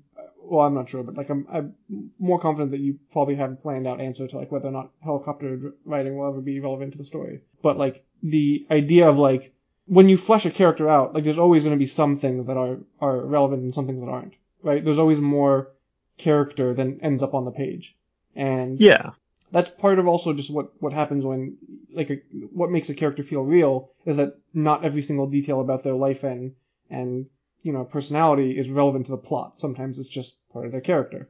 Well, 0.50 0.66
I'm 0.66 0.76
not 0.76 0.90
sure, 0.90 1.04
but 1.04 1.18
like 1.18 1.30
I'm, 1.30 1.46
I'm 1.52 1.74
more 2.20 2.40
confident 2.40 2.72
that 2.72 2.80
you 2.80 2.98
probably 3.12 3.36
have 3.36 3.52
a 3.52 3.56
planned 3.56 3.86
out 3.86 4.00
answer 4.00 4.30
to 4.30 4.38
like 4.38 4.50
whether 4.50 4.70
or 4.70 4.72
not 4.72 4.92
helicopter 5.04 5.74
writing 5.84 6.18
will 6.18 6.30
ever 6.30 6.40
be 6.40 6.62
relevant 6.62 6.94
to 6.94 6.98
the 6.98 7.04
story. 7.04 7.42
But 7.62 7.78
like 7.78 8.06
the 8.24 8.66
idea 8.72 9.10
of 9.10 9.18
like 9.18 9.54
when 9.88 10.10
you 10.10 10.18
flesh 10.18 10.46
a 10.46 10.52
character 10.52 10.90
out, 10.90 11.14
like 11.14 11.24
there's 11.24 11.40
always 11.40 11.64
going 11.64 11.76
to 11.76 11.80
be 11.80 11.88
some 11.88 12.18
things 12.20 12.48
that 12.48 12.58
are 12.58 12.78
are 13.02 13.20
relevant 13.20 13.64
and 13.64 13.74
some 13.74 13.88
things 13.88 14.02
that 14.02 14.10
aren't. 14.10 14.34
Right? 14.62 14.84
There's 14.84 15.00
always 15.00 15.20
more 15.20 15.70
character 16.18 16.74
than 16.74 17.00
ends 17.02 17.24
up 17.24 17.34
on 17.34 17.46
the 17.46 17.52
page, 17.52 17.96
and 18.36 18.80
Yeah, 18.80 19.12
that's 19.52 19.70
part 19.70 20.00
of 20.00 20.08
also 20.08 20.34
just 20.34 20.52
what 20.52 20.72
what 20.82 20.94
happens 20.94 21.26
when 21.26 21.58
like 21.94 22.10
a, 22.10 22.16
what 22.52 22.70
makes 22.72 22.90
a 22.90 22.94
character 22.96 23.24
feel 23.24 23.42
real 23.42 23.92
is 24.06 24.18
that 24.18 24.38
not 24.54 24.84
every 24.84 25.02
single 25.02 25.28
detail 25.28 25.62
about 25.62 25.84
their 25.84 25.94
life 25.94 26.24
and 26.24 26.54
and 26.90 27.28
you 27.64 27.72
know 27.74 27.84
personality 27.84 28.58
is 28.58 28.70
relevant 28.70 29.06
to 29.06 29.12
the 29.12 29.18
plot. 29.18 29.54
Sometimes 29.60 30.00
it's 30.00 30.10
just 30.10 30.36
part 30.52 30.66
of 30.66 30.72
their 30.72 30.82
character. 30.82 31.30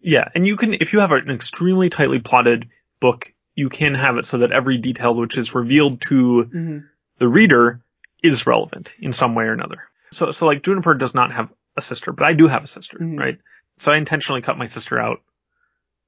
yeah. 0.00 0.28
And 0.34 0.46
you 0.46 0.56
can, 0.56 0.74
if 0.74 0.92
you 0.92 1.00
have 1.00 1.12
an 1.12 1.30
extremely 1.30 1.90
tightly 1.90 2.20
plotted 2.20 2.68
book, 3.00 3.32
you 3.54 3.68
can 3.68 3.94
have 3.94 4.16
it 4.16 4.24
so 4.24 4.38
that 4.38 4.52
every 4.52 4.78
detail 4.78 5.14
which 5.14 5.36
is 5.36 5.54
revealed 5.54 6.00
to 6.02 6.44
Mm-hmm. 6.44 6.78
The 7.18 7.28
reader 7.28 7.82
is 8.22 8.46
relevant 8.46 8.94
in 9.00 9.12
some 9.12 9.34
way 9.34 9.44
or 9.44 9.52
another. 9.52 9.82
So, 10.12 10.30
so 10.30 10.46
like 10.46 10.62
Juniper 10.62 10.94
does 10.94 11.14
not 11.14 11.32
have 11.32 11.50
a 11.76 11.80
sister, 11.82 12.12
but 12.12 12.24
I 12.26 12.32
do 12.32 12.48
have 12.48 12.64
a 12.64 12.68
sister, 12.68 12.98
Mhm. 12.98 13.18
right? 13.18 13.38
So 13.78 13.92
I 13.92 13.96
intentionally 13.96 14.40
cut 14.42 14.58
my 14.58 14.66
sister 14.66 14.98
out 14.98 15.20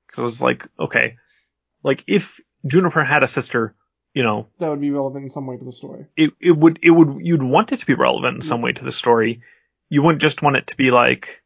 because 0.07 0.19
I 0.21 0.23
was 0.23 0.43
like, 0.43 0.67
okay, 0.79 1.17
like 1.83 2.03
if 2.07 2.41
Juniper 2.67 3.05
had 3.05 3.23
a 3.23 3.29
sister, 3.29 3.75
you 4.15 4.23
know, 4.25 4.49
That 4.59 4.69
would 4.71 4.81
be 4.81 4.91
relevant 4.91 5.25
in 5.25 5.31
some 5.31 5.47
way 5.47 5.57
to 5.57 5.65
the 5.65 5.73
story. 5.73 6.07
it, 6.17 6.33
it 6.41 6.57
would, 6.57 6.79
it 6.83 6.91
would, 6.91 7.25
you'd 7.25 7.43
want 7.43 7.71
it 7.73 7.79
to 7.79 7.87
be 7.87 7.95
relevant 7.95 8.37
in 8.37 8.41
some 8.43 8.61
way 8.63 8.73
to 8.73 8.85
the 8.85 8.91
story. 8.93 9.43
You 9.89 10.03
wouldn't 10.03 10.23
just 10.23 10.43
want 10.43 10.57
it 10.57 10.67
to 10.69 10.77
be 10.77 10.91
like, 10.91 11.43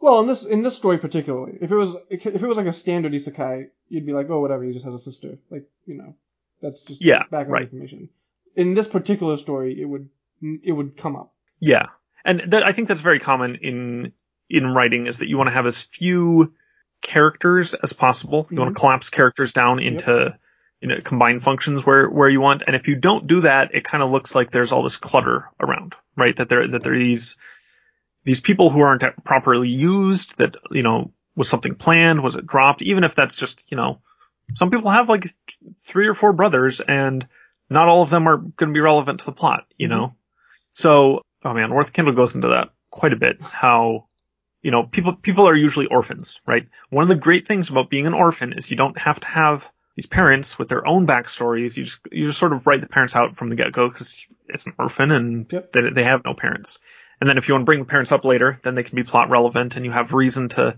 Well, 0.00 0.20
in 0.20 0.26
this 0.28 0.44
in 0.44 0.62
this 0.62 0.76
story 0.76 0.98
particularly, 0.98 1.58
if 1.60 1.70
it 1.72 1.76
was 1.76 1.96
if 2.10 2.26
it 2.26 2.42
was 2.46 2.56
like 2.58 2.66
a 2.66 2.72
standard 2.72 3.12
isekai, 3.12 3.68
you'd 3.88 4.06
be 4.06 4.12
like, 4.12 4.28
oh, 4.30 4.40
whatever, 4.40 4.62
he 4.64 4.72
just 4.72 4.84
has 4.84 4.94
a 4.94 4.98
sister. 4.98 5.38
Like, 5.50 5.64
you 5.86 5.94
know, 5.94 6.14
that's 6.62 6.84
just 6.84 7.02
Yeah, 7.02 7.22
background 7.30 7.50
right. 7.52 7.62
information. 7.64 8.08
In 8.56 8.74
this 8.74 8.88
particular 8.88 9.36
story, 9.36 9.80
it 9.80 9.84
would 9.84 10.08
it 10.42 10.72
would 10.72 10.96
come 10.96 11.16
up. 11.16 11.32
yeah. 11.60 11.86
And 12.26 12.40
that, 12.48 12.66
I 12.66 12.72
think 12.72 12.88
that's 12.88 13.00
very 13.00 13.20
common 13.20 13.54
in, 13.54 14.12
in 14.50 14.66
writing 14.66 15.06
is 15.06 15.18
that 15.18 15.28
you 15.28 15.36
want 15.38 15.46
to 15.46 15.54
have 15.54 15.66
as 15.66 15.80
few 15.80 16.54
characters 17.00 17.72
as 17.74 17.92
possible. 17.92 18.48
You 18.50 18.58
want 18.58 18.70
to 18.70 18.72
mm-hmm. 18.74 18.80
collapse 18.80 19.10
characters 19.10 19.52
down 19.52 19.78
into, 19.78 20.36
you 20.80 20.88
know, 20.88 20.96
combined 21.04 21.44
functions 21.44 21.86
where, 21.86 22.10
where 22.10 22.28
you 22.28 22.40
want. 22.40 22.64
And 22.66 22.74
if 22.74 22.88
you 22.88 22.96
don't 22.96 23.28
do 23.28 23.42
that, 23.42 23.76
it 23.76 23.84
kind 23.84 24.02
of 24.02 24.10
looks 24.10 24.34
like 24.34 24.50
there's 24.50 24.72
all 24.72 24.82
this 24.82 24.96
clutter 24.96 25.48
around, 25.60 25.94
right? 26.16 26.34
That 26.34 26.48
there, 26.48 26.66
that 26.66 26.82
there 26.82 26.94
are 26.94 26.98
these, 26.98 27.36
these 28.24 28.40
people 28.40 28.70
who 28.70 28.80
aren't 28.80 29.04
properly 29.24 29.68
used 29.68 30.38
that, 30.38 30.56
you 30.72 30.82
know, 30.82 31.12
was 31.36 31.48
something 31.48 31.76
planned? 31.76 32.24
Was 32.24 32.34
it 32.34 32.46
dropped? 32.46 32.82
Even 32.82 33.04
if 33.04 33.14
that's 33.14 33.36
just, 33.36 33.70
you 33.70 33.76
know, 33.76 34.00
some 34.54 34.70
people 34.70 34.90
have 34.90 35.08
like 35.08 35.26
three 35.80 36.08
or 36.08 36.14
four 36.14 36.32
brothers 36.32 36.80
and 36.80 37.28
not 37.68 37.88
all 37.88 38.02
of 38.02 38.10
them 38.10 38.28
are 38.28 38.36
going 38.36 38.68
to 38.70 38.74
be 38.74 38.80
relevant 38.80 39.20
to 39.20 39.26
the 39.26 39.32
plot, 39.32 39.66
you 39.76 39.88
know? 39.88 40.06
Mm-hmm. 40.06 40.16
So, 40.70 41.22
oh 41.44 41.54
man, 41.54 41.72
Worth 41.72 41.92
Candle 41.92 42.14
goes 42.14 42.34
into 42.34 42.48
that 42.48 42.70
quite 42.90 43.12
a 43.12 43.16
bit. 43.16 43.40
How, 43.40 44.06
you 44.62 44.70
know, 44.70 44.84
people, 44.84 45.14
people 45.14 45.48
are 45.48 45.56
usually 45.56 45.86
orphans, 45.86 46.40
right? 46.46 46.66
One 46.90 47.02
of 47.02 47.08
the 47.08 47.14
great 47.14 47.46
things 47.46 47.70
about 47.70 47.90
being 47.90 48.06
an 48.06 48.14
orphan 48.14 48.52
is 48.52 48.70
you 48.70 48.76
don't 48.76 48.98
have 48.98 49.20
to 49.20 49.26
have 49.26 49.70
these 49.96 50.06
parents 50.06 50.58
with 50.58 50.68
their 50.68 50.86
own 50.86 51.06
backstories. 51.06 51.76
You 51.76 51.84
just, 51.84 52.00
you 52.12 52.26
just 52.26 52.38
sort 52.38 52.52
of 52.52 52.66
write 52.66 52.82
the 52.82 52.88
parents 52.88 53.16
out 53.16 53.36
from 53.36 53.48
the 53.48 53.56
get-go 53.56 53.88
because 53.88 54.26
it's 54.48 54.66
an 54.66 54.74
orphan 54.78 55.10
and 55.10 55.52
Yep. 55.52 55.72
they, 55.72 55.90
they 55.90 56.04
have 56.04 56.24
no 56.24 56.34
parents. 56.34 56.78
And 57.20 57.28
then 57.28 57.38
if 57.38 57.48
you 57.48 57.54
want 57.54 57.62
to 57.62 57.66
bring 57.66 57.78
the 57.78 57.86
parents 57.86 58.12
up 58.12 58.24
later, 58.24 58.60
then 58.62 58.74
they 58.74 58.82
can 58.82 58.96
be 58.96 59.02
plot 59.02 59.30
relevant 59.30 59.76
and 59.76 59.84
you 59.86 59.92
have 59.92 60.12
reason 60.12 60.50
to 60.50 60.76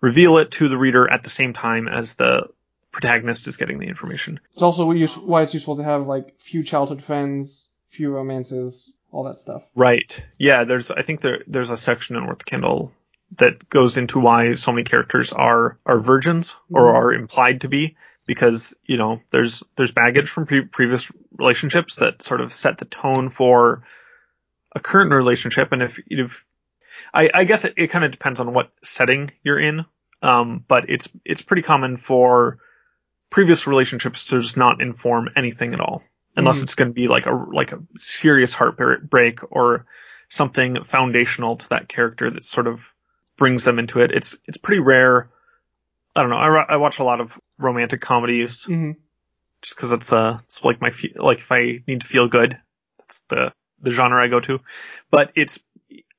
reveal 0.00 0.38
it 0.38 0.50
to 0.52 0.68
the 0.68 0.78
reader 0.78 1.10
at 1.10 1.22
the 1.22 1.30
same 1.30 1.52
time 1.52 1.88
as 1.88 2.14
the 2.16 2.48
protagonist 2.94 3.46
is 3.48 3.56
getting 3.56 3.78
the 3.78 3.86
information. 3.88 4.40
It's 4.52 4.62
also 4.62 4.90
use- 4.92 5.18
why 5.18 5.42
it's 5.42 5.52
useful 5.52 5.76
to 5.76 5.84
have 5.84 6.06
like 6.06 6.38
few 6.38 6.62
childhood 6.62 7.02
friends, 7.02 7.70
few 7.90 8.10
romances, 8.10 8.94
all 9.10 9.24
that 9.24 9.38
stuff. 9.40 9.62
Right. 9.74 10.24
Yeah, 10.38 10.64
there's 10.64 10.90
I 10.90 11.02
think 11.02 11.20
there 11.20 11.42
there's 11.46 11.70
a 11.70 11.76
section 11.76 12.16
in 12.16 12.26
Worth 12.26 12.44
Candle 12.44 12.92
that 13.38 13.68
goes 13.68 13.96
into 13.96 14.20
why 14.20 14.52
so 14.52 14.72
many 14.72 14.84
characters 14.84 15.32
are 15.32 15.78
are 15.84 16.00
virgins 16.00 16.56
or 16.70 16.86
Mhm. 16.92 16.94
are 16.94 17.12
implied 17.12 17.60
to 17.62 17.68
be 17.68 17.96
because, 18.26 18.74
you 18.84 18.96
know, 18.96 19.20
there's 19.30 19.64
there's 19.76 19.90
baggage 19.92 20.30
from 20.30 20.46
pre- 20.46 20.64
previous 20.66 21.10
relationships 21.36 21.96
that 21.96 22.22
sort 22.22 22.40
of 22.40 22.52
set 22.52 22.78
the 22.78 22.84
tone 22.84 23.28
for 23.28 23.82
a 24.74 24.80
current 24.80 25.10
relationship 25.12 25.72
and 25.72 25.82
if 25.82 25.98
if 26.06 26.44
I, 27.12 27.28
I 27.34 27.44
guess 27.44 27.64
it, 27.64 27.74
it 27.76 27.88
kind 27.88 28.04
of 28.04 28.12
depends 28.12 28.38
on 28.38 28.52
what 28.54 28.70
setting 28.82 29.32
you're 29.42 29.58
in. 29.58 29.84
Um, 30.22 30.64
but 30.66 30.88
it's 30.88 31.08
it's 31.24 31.42
pretty 31.42 31.62
common 31.62 31.96
for 31.96 32.58
previous 33.30 33.66
relationships 33.66 34.28
does 34.28 34.56
not 34.56 34.80
inform 34.80 35.28
anything 35.36 35.74
at 35.74 35.80
all, 35.80 36.02
unless 36.36 36.60
Mhm. 36.60 36.62
it's 36.64 36.74
going 36.74 36.88
to 36.90 36.94
be 36.94 37.08
like 37.08 37.26
a 37.26 37.32
like 37.32 37.72
a 37.72 37.82
serious 37.96 38.52
heartbreak 38.54 39.40
or 39.50 39.86
something 40.28 40.84
foundational 40.84 41.56
to 41.56 41.68
that 41.70 41.88
character 41.88 42.30
that 42.30 42.44
sort 42.44 42.66
of 42.66 42.92
brings 43.36 43.64
them 43.64 43.78
into 43.78 44.00
it. 44.00 44.12
It's 44.12 44.36
it's 44.46 44.58
pretty 44.58 44.80
rare. 44.80 45.30
I 46.16 46.20
don't 46.22 46.30
know. 46.30 46.36
I, 46.36 46.74
I 46.74 46.76
watch 46.76 46.98
a 47.00 47.04
lot 47.04 47.20
of 47.20 47.38
romantic 47.58 48.00
comedies 48.00 48.64
hmm 48.64 48.92
just 49.62 49.76
because 49.76 49.92
it's 49.92 50.12
uh 50.12 50.38
it's 50.44 50.62
like 50.62 50.80
my 50.80 50.90
fe- 50.90 51.14
like 51.16 51.38
if 51.38 51.50
I 51.50 51.82
need 51.86 52.02
to 52.02 52.06
feel 52.06 52.28
good, 52.28 52.58
that's 52.98 53.20
the 53.28 53.52
the 53.80 53.90
genre 53.90 54.22
I 54.22 54.28
go 54.28 54.40
to. 54.40 54.60
But 55.10 55.32
it's 55.34 55.58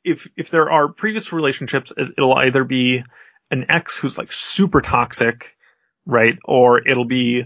if 0.04 0.28
if 0.36 0.50
there 0.50 0.72
are 0.72 0.90
previous 0.90 1.32
relationships, 1.32 1.94
it'll 1.98 2.36
either 2.36 2.64
be 2.64 3.04
an 3.52 3.66
ex 3.70 3.98
who's 3.98 4.18
like 4.18 4.32
super 4.34 4.82
toxic, 4.82 5.56
right, 6.06 6.38
or 6.46 6.88
it'll 6.88 7.06
be 7.06 7.46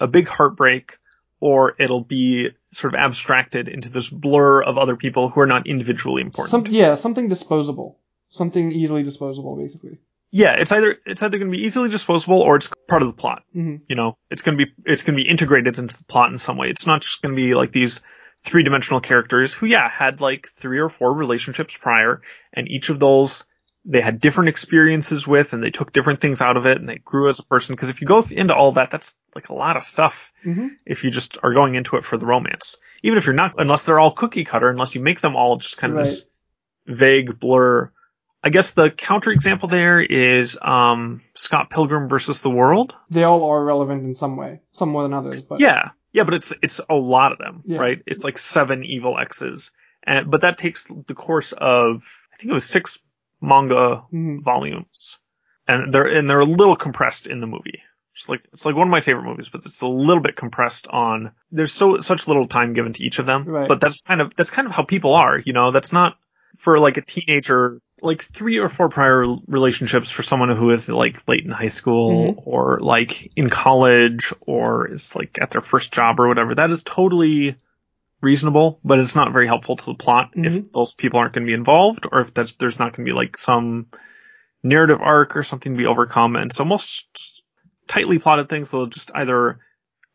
a 0.00 0.06
big 0.06 0.28
heartbreak, 0.28 0.98
or 1.40 1.74
it'll 1.78 2.02
be 2.04 2.50
sort 2.72 2.94
of 2.94 2.98
abstracted 3.00 3.68
into 3.68 3.88
this 3.88 4.08
blur 4.08 4.62
of 4.62 4.78
other 4.78 4.96
people 4.96 5.28
who 5.28 5.40
are 5.40 5.46
not 5.46 5.66
individually 5.66 6.22
important. 6.22 6.50
Some, 6.50 6.66
yeah, 6.66 6.94
something 6.94 7.28
disposable, 7.28 7.98
something 8.30 8.72
easily 8.72 9.02
disposable, 9.02 9.56
basically. 9.56 9.98
yeah, 10.32 10.54
it's 10.54 10.72
either 10.72 10.98
it's 11.06 11.22
either 11.22 11.38
going 11.38 11.50
to 11.50 11.56
be 11.56 11.64
easily 11.64 11.88
disposable 11.88 12.40
or 12.40 12.56
it's 12.56 12.70
part 12.88 13.02
of 13.02 13.08
the 13.08 13.14
plot. 13.14 13.44
hmm 13.52 13.76
you 13.88 13.94
know, 13.96 14.16
it's 14.30 14.42
going 14.42 14.58
to 14.58 14.66
be, 14.66 14.72
it's 14.84 15.02
going 15.02 15.16
to 15.16 15.22
be 15.22 15.28
integrated 15.28 15.78
into 15.78 15.96
the 15.96 16.04
plot 16.04 16.30
in 16.32 16.38
some 16.38 16.56
way. 16.56 16.68
It's 16.68 16.86
not 16.86 17.02
just 17.02 17.22
going 17.22 17.34
to 17.34 17.40
be 17.40 17.54
like 17.54 17.70
these 17.70 18.00
three 18.38 18.64
dimensional 18.64 19.00
characters 19.00 19.54
who, 19.54 19.66
yeah, 19.66 19.88
had 19.88 20.20
like 20.20 20.48
three 20.48 20.78
or 20.78 20.88
four 20.88 21.12
relationships 21.14 21.76
prior 21.76 22.20
and 22.52 22.68
each 22.68 22.88
of 22.90 22.98
those 22.98 23.44
they 23.84 24.00
had 24.00 24.20
different 24.20 24.48
experiences 24.48 25.26
with 25.26 25.52
and 25.52 25.62
they 25.62 25.70
took 25.70 25.92
different 25.92 26.20
things 26.20 26.40
out 26.40 26.56
of 26.56 26.64
it 26.66 26.78
and 26.78 26.88
they 26.88 26.96
grew 26.98 27.28
as 27.28 27.38
a 27.38 27.44
person. 27.44 27.76
Cause 27.76 27.88
if 27.90 28.00
you 28.00 28.06
go 28.06 28.22
into 28.30 28.54
all 28.54 28.72
that, 28.72 28.90
that's 28.90 29.14
like 29.34 29.48
a 29.50 29.54
lot 29.54 29.76
of 29.76 29.84
stuff 29.84 30.32
hmm 30.42 30.68
if 30.86 31.02
you 31.04 31.10
just 31.10 31.38
are 31.42 31.54
going 31.54 31.74
into 31.74 31.96
it 31.96 32.04
for 32.04 32.16
the 32.18 32.26
romance. 32.26 32.76
Even 33.02 33.18
if 33.18 33.26
you're 33.26 33.34
not, 33.34 33.54
unless 33.58 33.84
they're 33.84 34.00
all 34.00 34.12
cookie 34.12 34.44
cutter, 34.44 34.68
unless 34.68 34.94
you 34.94 35.00
make 35.00 35.20
them 35.20 35.36
all 35.36 35.56
just 35.56 35.76
kind 35.76 35.92
of 35.92 35.98
this 35.98 36.24
vague 36.86 37.38
blur. 37.38 37.90
I 38.42 38.50
guess 38.50 38.72
the 38.72 38.90
counterexample 38.90 39.70
there 39.70 40.00
is, 40.00 40.58
um, 40.60 41.22
Scott 41.34 41.70
Pilgrim 41.70 42.08
versus 42.08 42.42
the 42.42 42.50
World. 42.50 42.94
They 43.08 43.24
all 43.24 43.44
are 43.44 43.64
relevant 43.64 44.04
in 44.04 44.14
some 44.14 44.36
way, 44.36 44.60
some 44.72 44.90
more 44.90 45.02
than 45.02 45.14
others. 45.14 45.40
But 45.42 45.60
Yeah, 45.60 45.90
yeah, 46.12 46.24
but 46.24 46.34
it's 46.34 46.52
it's 46.62 46.80
a 46.88 46.94
lot 46.94 47.32
of 47.32 47.38
them, 47.38 47.62
Yeah. 47.64 47.78
right? 47.78 48.02
It's 48.06 48.22
like 48.22 48.36
seven 48.36 48.84
evil 48.84 49.18
exes, 49.18 49.70
and 50.02 50.30
but 50.30 50.42
that 50.42 50.58
takes 50.58 50.84
the 50.84 51.14
course 51.14 51.52
of 51.52 52.02
I 52.32 52.36
think 52.36 52.50
it 52.50 52.54
was 52.54 52.66
six 52.66 52.98
manga 53.44 54.02
Mhm. 54.12 54.42
volumes, 54.42 55.18
and 55.68 55.92
they're 55.92 56.06
and 56.06 56.28
they're 56.28 56.40
a 56.40 56.44
little 56.44 56.76
compressed 56.76 57.26
in 57.26 57.40
the 57.40 57.46
movie. 57.46 57.82
It's 58.16 58.28
like 58.28 58.42
it's 58.52 58.64
like 58.64 58.76
one 58.76 58.86
of 58.88 58.92
my 58.92 59.00
favorite 59.00 59.24
movies, 59.24 59.48
but 59.48 59.64
it's 59.66 59.80
a 59.80 59.86
little 59.88 60.22
bit 60.22 60.36
compressed 60.36 60.86
on. 60.88 61.32
There's 61.50 61.72
so 61.72 61.98
such 62.00 62.28
little 62.28 62.46
time 62.46 62.72
given 62.72 62.92
to 62.92 63.04
each 63.04 63.18
of 63.18 63.26
them, 63.26 63.44
Right. 63.44 63.68
but 63.68 63.80
that's 63.80 64.00
kind 64.02 64.20
of 64.20 64.34
that's 64.34 64.50
kind 64.50 64.66
of 64.66 64.72
how 64.72 64.82
people 64.84 65.14
are, 65.14 65.38
you 65.38 65.52
know. 65.52 65.70
That's 65.72 65.92
not 65.92 66.16
for 66.58 66.78
like 66.78 66.96
a 66.96 67.02
teenager. 67.02 67.80
Like 68.02 68.22
three 68.22 68.58
or 68.58 68.68
four 68.68 68.88
prior 68.90 69.24
relationships 69.46 70.10
for 70.10 70.22
someone 70.22 70.50
who 70.50 70.70
is 70.70 70.88
like 70.88 71.26
late 71.26 71.44
in 71.44 71.50
high 71.50 71.68
school 71.68 72.34
Mhm. 72.34 72.42
or 72.44 72.78
like 72.82 73.32
in 73.34 73.48
college 73.48 74.32
or 74.40 74.88
is 74.92 75.16
like 75.16 75.38
at 75.40 75.50
their 75.52 75.60
first 75.62 75.90
job 75.92 76.20
or 76.20 76.28
whatever. 76.28 76.54
That 76.54 76.70
is 76.70 76.82
totally 76.84 77.56
reasonable, 78.24 78.80
but 78.82 78.98
it's 78.98 79.14
not 79.14 79.32
very 79.32 79.46
helpful 79.46 79.76
to 79.76 79.84
the 79.84 79.94
plot 79.94 80.30
if 80.34 80.52
Mhm. 80.52 80.72
those 80.72 80.94
people 80.94 81.20
aren't 81.20 81.34
going 81.34 81.46
to 81.46 81.50
be 81.50 81.54
involved 81.54 82.06
or 82.10 82.20
if 82.20 82.34
that's, 82.34 82.52
there's 82.54 82.78
not 82.78 82.92
going 82.92 83.06
to 83.06 83.12
be 83.12 83.16
like 83.16 83.36
some 83.36 83.86
narrative 84.62 85.00
arc 85.00 85.36
or 85.36 85.42
something 85.42 85.72
to 85.72 85.78
be 85.78 85.86
overcome. 85.86 86.34
And 86.36 86.52
so 86.52 86.64
most 86.64 87.06
tightly 87.86 88.18
plotted 88.18 88.48
things, 88.48 88.70
they'll 88.70 88.86
just 88.86 89.10
either 89.14 89.60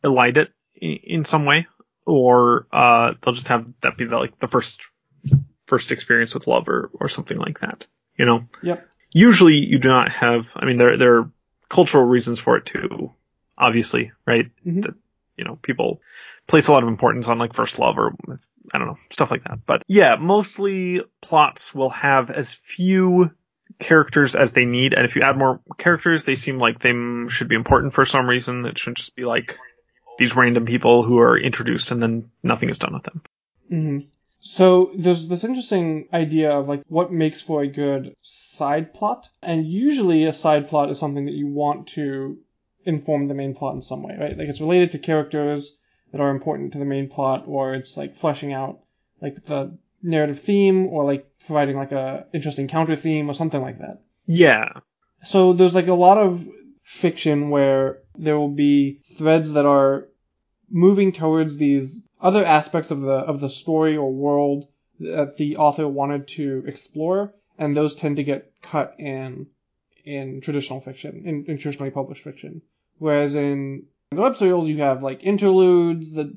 elide 0.04 0.38
it 0.38 0.52
in, 0.76 1.24
some 1.24 1.46
way 1.46 1.68
or, 2.06 2.68
uh, 2.74 3.14
they'll 3.22 3.36
just 3.36 3.50
have 3.50 3.72
that 3.82 3.96
be 3.96 4.06
the, 4.06 4.18
like 4.18 4.40
the 4.40 4.48
first, 4.48 4.82
first 5.68 5.92
experience 5.92 6.34
with 6.34 6.48
love 6.48 6.68
or, 6.68 6.90
or 7.00 7.10
something 7.10 7.38
like 7.38 7.60
that, 7.60 7.86
you 8.18 8.26
know? 8.26 8.48
Yep. 8.64 8.88
Usually 9.12 9.56
you 9.56 9.78
do 9.78 9.90
not 9.90 10.12
have, 10.12 10.48
I 10.56 10.66
mean, 10.66 10.78
there, 10.78 10.98
there 10.98 11.18
are 11.20 11.32
cultural 11.70 12.04
reasons 12.06 12.40
for 12.40 12.58
it 12.58 12.66
too, 12.66 13.14
obviously, 13.58 14.12
right? 14.26 14.50
Mhm. 14.66 14.82
That, 14.84 14.96
you 15.38 15.46
know, 15.46 15.58
people 15.62 16.02
place 16.50 16.68
a 16.68 16.72
lot 16.72 16.84
of 16.84 16.90
importance 16.90 17.28
on 17.28 17.38
like 17.38 17.54
first 17.54 17.80
love 17.80 17.98
or 17.98 18.14
I 18.74 18.78
don't 18.78 18.88
know, 18.88 18.98
stuff 19.10 19.32
like 19.32 19.44
that. 19.44 19.60
But 19.66 19.84
yeah, 19.88 20.16
mostly 20.20 21.02
plots 21.22 21.74
will 21.74 21.92
have 21.92 22.30
as 22.32 22.54
few 22.54 23.32
characters 23.78 24.36
as 24.36 24.54
they 24.54 24.66
need. 24.66 24.94
And 24.94 25.06
if 25.06 25.16
you 25.16 25.22
add 25.22 25.38
more 25.38 25.62
characters, 25.78 26.24
they 26.24 26.36
seem 26.36 26.58
like 26.58 26.80
they 26.80 26.94
should 27.30 27.48
be 27.48 27.56
important 27.56 27.94
for 27.94 28.06
some 28.06 28.28
reason. 28.28 28.66
It 28.66 28.80
shouldn't 28.80 28.98
just 28.98 29.16
be 29.16 29.26
like 29.26 29.58
these 30.18 30.36
random 30.36 30.66
people 30.66 31.04
who 31.04 31.20
are 31.20 31.38
introduced 31.38 31.92
and 31.92 32.02
then 32.02 32.32
nothing 32.44 32.70
is 32.70 32.80
done 32.80 32.94
with 32.94 33.04
them. 33.04 33.22
Mm-hmm. 33.72 34.08
So 34.42 34.92
there's 34.98 35.28
this 35.28 35.44
interesting 35.44 36.08
idea 36.14 36.52
of 36.52 36.68
like 36.68 36.82
what 36.88 37.12
makes 37.12 37.42
for 37.42 37.62
a 37.62 37.68
good 37.68 38.16
side 38.22 38.94
plot, 38.94 39.28
and 39.44 39.68
usually 39.68 40.26
a 40.26 40.34
side 40.34 40.70
plot 40.70 40.90
is 40.90 40.98
something 40.98 41.26
that 41.26 41.34
you 41.34 41.48
want 41.48 41.90
to 41.90 42.38
inform 42.86 43.28
the 43.28 43.34
main 43.34 43.54
plot 43.54 43.76
in 43.76 43.82
some 43.82 44.02
way, 44.02 44.16
right? 44.20 44.38
Like 44.38 44.48
it's 44.48 44.62
related 44.62 44.94
to 44.94 45.00
characters 45.00 45.76
that 46.12 46.22
are 46.22 46.30
important 46.30 46.74
to 46.74 46.80
the 46.80 46.86
main 46.86 47.10
plot, 47.10 47.44
or 47.48 47.74
it's 47.74 47.98
like 47.98 48.18
fleshing 48.18 48.54
out 48.54 48.80
like 49.22 49.46
the 49.46 49.78
narrative 50.02 50.42
theme, 50.42 50.88
or 50.88 51.06
like 51.06 51.30
providing 51.46 51.76
like 51.76 51.92
a 51.92 52.26
interesting 52.34 52.68
counter 52.68 52.96
theme 52.96 53.30
or 53.30 53.34
something 53.34 53.62
like 53.62 53.80
that. 53.80 54.02
Yeah. 54.26 54.70
So 55.24 55.54
there's 55.54 55.76
like 55.76 55.88
a 55.88 55.94
lot 55.94 56.18
of 56.18 56.48
fiction 56.84 57.50
where 57.50 58.00
there 58.18 58.38
will 58.38 58.50
be 58.50 59.02
threads 59.18 59.54
that 59.54 59.66
are 59.66 60.08
moving 60.70 61.12
towards 61.12 61.58
these 61.58 62.08
other 62.22 62.46
aspects 62.46 62.92
of 62.92 63.02
the 63.02 63.12
of 63.12 63.40
the 63.40 63.50
story 63.50 63.98
or 63.98 64.12
world 64.12 64.68
that 65.00 65.38
the 65.38 65.58
author 65.58 65.88
wanted 65.88 66.28
to 66.28 66.64
explore, 66.68 67.34
and 67.58 67.76
those 67.76 67.96
tend 67.96 68.18
to 68.18 68.24
get 68.24 68.52
cut 68.62 68.96
in 69.00 69.48
in 70.06 70.42
traditional 70.42 70.82
fiction, 70.82 71.24
in, 71.26 71.46
in 71.48 71.58
traditionally 71.58 71.92
published 71.92 72.24
fiction. 72.24 72.62
Whereas 72.98 73.36
in 73.36 73.86
the 74.12 74.22
web 74.22 74.36
serials, 74.36 74.68
you 74.68 74.80
have 74.80 75.04
like 75.04 75.24
interludes 75.24 76.16
that 76.16 76.36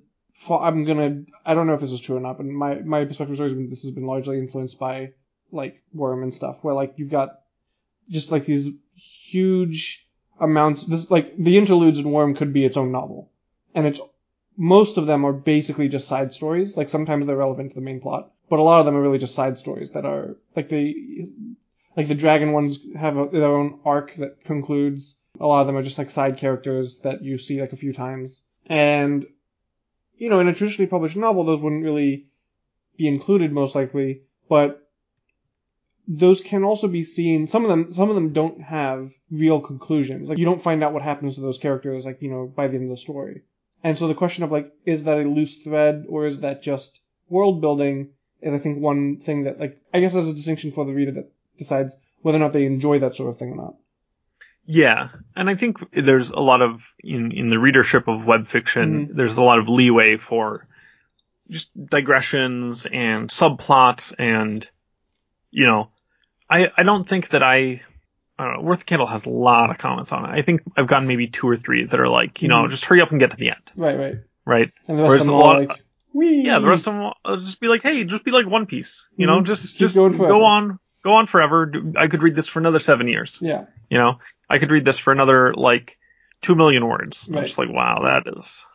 I'm 0.48 0.84
gonna. 0.84 1.24
I 1.46 1.54
don't 1.54 1.66
know 1.66 1.74
if 1.74 1.80
this 1.80 1.92
is 1.92 2.00
true 2.00 2.16
or 2.16 2.20
not, 2.20 2.36
but 2.36 2.46
my 2.46 2.74
my 2.80 3.04
perspective 3.04 3.38
has 3.38 3.52
been 3.52 3.70
this 3.70 3.82
has 3.82 3.92
been 3.92 4.06
largely 4.06 4.38
influenced 4.38 4.78
by 4.78 5.12
like 5.50 5.82
Worm 5.94 6.22
and 6.22 6.34
stuff, 6.34 6.58
where 6.62 6.74
like 6.74 6.94
you've 6.96 7.10
got 7.10 7.40
just 8.10 8.30
like 8.30 8.44
these 8.44 8.70
huge 8.94 10.06
amounts. 10.38 10.84
This 10.84 11.10
like 11.10 11.36
the 11.36 11.56
interludes 11.56 11.98
in 11.98 12.10
Worm 12.10 12.34
could 12.34 12.52
be 12.52 12.64
its 12.64 12.76
own 12.76 12.92
novel, 12.92 13.30
and 13.74 13.86
it's 13.86 14.00
most 14.56 14.98
of 14.98 15.06
them 15.06 15.24
are 15.24 15.32
basically 15.32 15.88
just 15.88 16.08
side 16.08 16.34
stories. 16.34 16.76
Like 16.76 16.90
sometimes 16.90 17.26
they're 17.26 17.36
relevant 17.36 17.70
to 17.70 17.74
the 17.76 17.80
main 17.80 18.00
plot, 18.00 18.32
but 18.50 18.58
a 18.58 18.62
lot 18.62 18.80
of 18.80 18.86
them 18.86 18.96
are 18.96 19.02
really 19.02 19.18
just 19.18 19.34
side 19.34 19.58
stories 19.58 19.92
that 19.92 20.04
are 20.04 20.36
like 20.54 20.68
the 20.68 21.32
like 21.96 22.08
the 22.08 22.14
dragon 22.14 22.52
ones 22.52 22.80
have 22.96 23.16
a, 23.16 23.28
their 23.32 23.44
own 23.44 23.80
arc 23.84 24.14
that 24.16 24.44
concludes. 24.44 25.18
A 25.42 25.46
lot 25.46 25.60
of 25.60 25.66
them 25.66 25.76
are 25.76 25.82
just 25.82 25.98
like 25.98 26.10
side 26.10 26.38
characters 26.38 27.00
that 27.00 27.22
you 27.22 27.36
see 27.36 27.60
like 27.60 27.72
a 27.72 27.76
few 27.76 27.92
times, 27.92 28.42
and 28.66 29.26
you 30.16 30.30
know 30.30 30.40
in 30.40 30.48
a 30.48 30.54
traditionally 30.54 30.88
published 30.88 31.16
novel 31.16 31.44
those 31.44 31.60
wouldn't 31.60 31.84
really 31.84 32.26
be 32.96 33.08
included 33.08 33.52
most 33.52 33.74
likely, 33.74 34.22
but 34.48 34.88
those 36.08 36.40
can 36.40 36.64
also 36.64 36.88
be 36.88 37.04
seen 37.04 37.46
some 37.46 37.64
of 37.64 37.68
them 37.68 37.92
some 37.92 38.08
of 38.08 38.14
them 38.14 38.32
don't 38.32 38.60
have 38.60 39.12
real 39.30 39.60
conclusions. 39.60 40.28
Like 40.28 40.38
you 40.38 40.44
don't 40.44 40.62
find 40.62 40.82
out 40.82 40.92
what 40.92 41.02
happens 41.02 41.34
to 41.34 41.40
those 41.40 41.58
characters 41.58 42.06
like 42.06 42.22
you 42.22 42.30
know 42.30 42.46
by 42.46 42.68
the 42.68 42.74
end 42.76 42.84
of 42.84 42.90
the 42.90 42.96
story. 42.96 43.42
And 43.84 43.98
so 43.98 44.06
the 44.06 44.14
question 44.14 44.44
of 44.44 44.52
like 44.52 44.72
is 44.86 45.04
that 45.04 45.18
a 45.18 45.22
loose 45.22 45.56
thread 45.56 46.06
or 46.08 46.26
is 46.26 46.40
that 46.40 46.62
just 46.62 47.00
world 47.28 47.60
building 47.60 48.10
is 48.40 48.52
i 48.52 48.58
think 48.58 48.78
one 48.78 49.16
thing 49.16 49.44
that 49.44 49.58
like 49.58 49.80
i 49.94 50.00
guess 50.00 50.12
there's 50.12 50.28
a 50.28 50.34
distinction 50.34 50.70
for 50.70 50.84
the 50.84 50.92
reader 50.92 51.12
that 51.12 51.32
decides 51.56 51.94
whether 52.20 52.36
or 52.36 52.40
not 52.40 52.52
they 52.52 52.66
enjoy 52.66 52.98
that 52.98 53.16
sort 53.16 53.30
of 53.30 53.38
thing 53.38 53.50
or 53.50 53.56
not 53.56 53.74
yeah 54.64 55.08
and 55.34 55.50
i 55.50 55.54
think 55.54 55.78
there's 55.92 56.30
a 56.30 56.40
lot 56.40 56.62
of 56.62 56.82
in 57.02 57.32
in 57.32 57.50
the 57.50 57.58
readership 57.58 58.08
of 58.08 58.24
web 58.24 58.46
fiction 58.46 59.06
mm-hmm. 59.06 59.16
there's 59.16 59.36
a 59.36 59.42
lot 59.42 59.58
of 59.58 59.68
leeway 59.68 60.16
for 60.16 60.66
just 61.50 61.70
digressions 61.86 62.86
and 62.86 63.28
subplots 63.28 64.14
and 64.18 64.68
you 65.52 65.66
know, 65.66 65.90
I 66.50 66.70
I 66.76 66.82
don't 66.82 67.08
think 67.08 67.28
that 67.28 67.44
I. 67.44 67.82
I 68.38 68.46
don't 68.46 68.54
know. 68.56 68.62
Worth 68.62 68.80
the 68.80 68.84
Candle 68.86 69.06
has 69.06 69.26
a 69.26 69.30
lot 69.30 69.70
of 69.70 69.78
comments 69.78 70.10
on 70.10 70.24
it. 70.24 70.36
I 70.36 70.42
think 70.42 70.62
I've 70.76 70.88
gotten 70.88 71.06
maybe 71.06 71.28
two 71.28 71.48
or 71.48 71.56
three 71.56 71.84
that 71.84 72.00
are 72.00 72.08
like, 72.08 72.42
you 72.42 72.48
know, 72.48 72.62
mm-hmm. 72.62 72.70
just 72.70 72.86
hurry 72.86 73.00
up 73.00 73.10
and 73.10 73.20
get 73.20 73.30
to 73.30 73.36
the 73.36 73.50
end. 73.50 73.70
Right, 73.76 73.96
right. 73.96 74.14
Right. 74.44 74.72
And 74.88 74.98
the 74.98 75.02
rest 75.02 75.10
Whereas 75.10 75.20
of 75.20 75.26
them 75.26 75.34
a 75.34 75.38
lot, 75.38 75.68
like, 75.68 75.84
Wee. 76.14 76.42
yeah, 76.44 76.58
the 76.58 76.66
rest 76.66 76.88
of 76.88 76.94
them 76.94 77.12
will 77.24 77.36
just 77.36 77.60
be 77.60 77.68
like, 77.68 77.82
hey, 77.82 78.02
just 78.04 78.24
be 78.24 78.30
like 78.30 78.46
One 78.46 78.66
Piece. 78.66 79.06
You 79.16 79.26
know, 79.26 79.36
mm-hmm. 79.36 79.44
just 79.44 79.76
just, 79.76 79.94
just 79.94 79.96
go 79.96 80.44
on, 80.44 80.80
go 81.04 81.12
on 81.12 81.26
forever. 81.26 81.70
I 81.96 82.08
could 82.08 82.22
read 82.22 82.34
this 82.34 82.48
for 82.48 82.58
another 82.58 82.80
seven 82.80 83.06
years. 83.06 83.38
Yeah. 83.42 83.66
You 83.90 83.98
know, 83.98 84.18
I 84.52 84.58
could 84.58 84.70
read 84.70 84.84
this 84.84 84.98
for 84.98 85.12
another 85.12 85.54
like 85.54 85.98
two 86.42 86.54
million 86.54 86.86
words. 86.86 87.26
Right. 87.28 87.38
I'm 87.38 87.44
just 87.46 87.56
like, 87.56 87.70
wow, 87.70 88.00
that 88.04 88.36
is, 88.36 88.66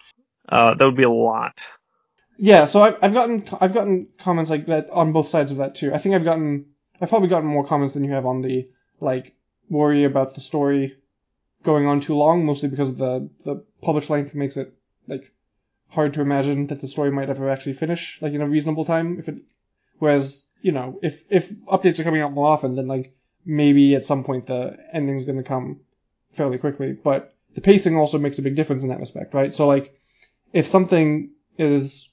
uh, 0.50 0.74
that 0.74 0.84
would 0.84 0.98
be 0.98 1.04
a 1.04 1.10
lot. 1.10 1.62
Yeah. 2.40 2.66
So 2.66 2.82
I've, 2.82 2.96
I've 3.02 3.14
gotten 3.14 3.48
I've 3.62 3.76
gotten 3.76 4.08
comments 4.18 4.50
like 4.50 4.66
that 4.68 4.90
on 4.90 5.14
both 5.14 5.30
sides 5.30 5.52
of 5.52 5.58
that 5.58 5.76
too. 5.76 5.94
I 5.94 6.00
think 6.00 6.16
I've 6.16 6.24
gotten 6.24 6.66
I've 7.00 7.10
probably 7.10 7.30
gotten 7.30 7.48
more 7.48 7.66
comments 7.66 7.94
than 7.94 8.04
you 8.04 8.12
have 8.12 8.26
on 8.26 8.42
the 8.42 8.68
like 9.00 9.36
worry 9.70 10.04
about 10.06 10.34
the 10.34 10.42
story 10.42 10.98
going 11.64 11.86
on 11.86 12.02
too 12.02 12.16
long, 12.16 12.44
mostly 12.44 12.70
because 12.70 12.96
the 12.96 13.30
the 13.46 13.64
published 13.82 14.10
length 14.10 14.34
makes 14.34 14.58
it 14.58 14.74
like 15.08 15.32
hard 15.90 16.16
to 16.16 16.22
imagine 16.22 16.68
that 16.68 16.82
the 16.82 16.88
story 16.88 17.12
might 17.12 17.30
ever 17.30 17.52
actually 17.52 17.74
finish 17.74 18.18
like 18.20 18.34
in 18.34 18.42
a 18.42 18.50
reasonable 18.50 18.86
time. 18.86 19.20
If 19.20 19.30
it, 19.30 19.36
whereas 20.00 20.48
you 20.62 20.72
know 20.72 21.00
if 21.04 21.22
if 21.30 21.50
updates 21.68 22.00
are 22.00 22.04
coming 22.04 22.22
out 22.22 22.34
more 22.34 22.48
often, 22.48 22.76
then 22.76 22.88
like 22.88 23.14
maybe 23.48 23.96
at 23.96 24.06
some 24.06 24.26
point 24.26 24.46
the 24.46 24.78
ending's 24.94 25.26
going 25.26 25.38
to 25.38 25.44
come 25.44 25.80
fairly 26.34 26.58
quickly. 26.58 26.92
But 26.92 27.34
the 27.56 27.62
pacing 27.62 27.98
also 27.98 28.20
makes 28.20 28.38
a 28.38 28.44
big 28.44 28.56
difference 28.56 28.84
in 28.84 28.90
that 28.90 29.00
respect, 29.00 29.34
right? 29.34 29.56
So 29.56 29.68
like 29.68 29.98
if 30.54 30.68
something 30.68 31.32
is 31.58 32.10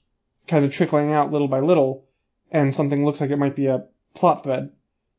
kind 0.47 0.63
of 0.63 0.71
trickling 0.71 1.11
out 1.11 1.31
little 1.31 1.49
by 1.49 1.59
little, 1.59 2.05
and 2.51 2.73
something 2.73 3.03
looks 3.03 3.19
like 3.19 3.31
it 3.31 3.37
might 3.37 3.55
be 3.55 3.67
a 3.67 3.85
plot 4.13 4.43
thread, 4.43 4.71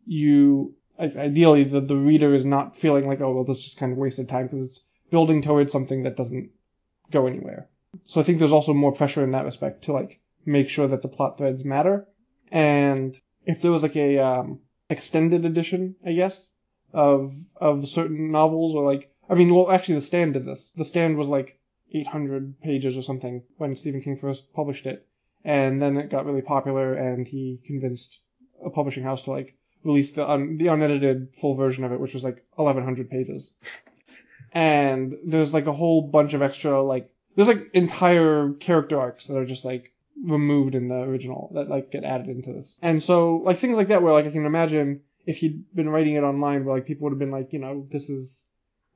you 0.07 0.74
ideally 0.98 1.64
the, 1.64 1.81
the 1.81 1.96
reader 1.96 2.35
is 2.35 2.46
not 2.46 2.74
feeling 2.74 3.07
like 3.07 3.20
oh 3.20 3.31
well 3.35 3.44
this 3.44 3.59
is 3.59 3.64
just 3.64 3.79
kind 3.79 3.92
of 3.92 3.98
wasted 3.98 4.26
time 4.31 4.46
because 4.46 4.66
it's 4.66 4.83
building 5.11 5.42
towards 5.42 5.70
something 5.70 6.05
that 6.05 6.16
doesn't 6.16 6.50
go 7.12 7.26
anywhere. 7.26 7.68
So 8.07 8.20
I 8.20 8.24
think 8.24 8.38
there's 8.38 8.52
also 8.52 8.72
more 8.72 8.92
pressure 8.92 9.22
in 9.22 9.33
that 9.33 9.44
respect 9.44 9.85
to 9.85 9.92
like 9.92 10.20
make 10.46 10.70
sure 10.70 10.88
that 10.88 11.02
the 11.02 11.09
plot 11.09 11.37
threads 11.37 11.64
matter. 11.64 12.07
And 12.50 13.18
if 13.44 13.61
there 13.61 13.70
was 13.70 13.83
like 13.83 13.96
a 13.96 14.18
um, 14.18 14.61
extended 14.88 15.44
edition, 15.44 15.96
I 16.05 16.12
guess, 16.12 16.53
of 16.92 17.35
of 17.57 17.88
certain 17.88 18.31
novels 18.31 18.75
or 18.75 18.90
like 18.90 19.11
I 19.29 19.35
mean, 19.35 19.55
well 19.55 19.70
actually 19.70 19.96
the 19.96 20.01
Stand 20.03 20.35
did 20.35 20.44
this. 20.46 20.70
The 20.72 20.85
Stand 20.85 21.16
was 21.16 21.29
like 21.29 21.59
800 21.92 22.61
pages 22.61 22.96
or 22.96 23.03
something 23.03 23.42
when 23.59 23.77
Stephen 23.77 24.03
King 24.03 24.18
first 24.18 24.53
published 24.53 24.87
it, 24.87 25.07
and 25.44 25.81
then 25.81 25.96
it 25.96 26.11
got 26.11 26.27
really 26.27 26.42
popular 26.42 26.94
and 26.94 27.27
he 27.27 27.61
convinced 27.66 28.20
a 28.64 28.70
publishing 28.70 29.03
house 29.03 29.22
to 29.22 29.31
like 29.31 29.57
release 29.85 30.12
the 30.12 30.29
un- 30.29 30.59
the 30.59 30.68
unedited 30.68 31.35
full 31.40 31.55
version 31.55 31.85
of 31.85 31.92
it, 31.92 32.01
which 32.01 32.14
was 32.14 32.25
like 32.25 32.44
1100 32.55 33.11
pages. 33.11 33.55
and 34.53 35.16
there's 35.25 35.53
like 35.53 35.66
a 35.66 35.72
whole 35.72 36.03
bunch 36.03 36.35
of 36.35 36.42
extra 36.42 36.83
like 36.83 37.11
there's 37.35 37.49
like 37.49 37.70
entire 37.75 38.53
character 38.55 38.99
arcs 38.99 39.27
that 39.27 39.37
are 39.37 39.44
just 39.46 39.64
like 39.64 39.92
removed 40.22 40.74
in 40.74 40.88
the 40.88 40.94
original 40.94 41.50
that 41.55 41.68
like 41.68 41.90
get 41.90 42.05
added 42.05 42.29
into 42.29 42.52
this. 42.52 42.79
And 42.83 43.02
so 43.02 43.42
like 43.44 43.59
things 43.59 43.76
like 43.76 43.88
that 43.88 44.02
where 44.02 44.12
like 44.12 44.26
I 44.26 44.31
can 44.31 44.46
imagine 44.46 45.02
if 45.26 45.38
he'd 45.38 45.64
been 45.74 45.88
writing 45.88 46.14
it 46.14 46.22
online 46.22 46.64
where 46.64 46.76
like 46.76 46.87
people 46.87 47.05
would 47.05 47.12
have 47.12 47.18
been 47.18 47.31
like, 47.31 47.52
you 47.52 47.59
know, 47.59 47.87
this 47.90 48.09
is 48.09 48.46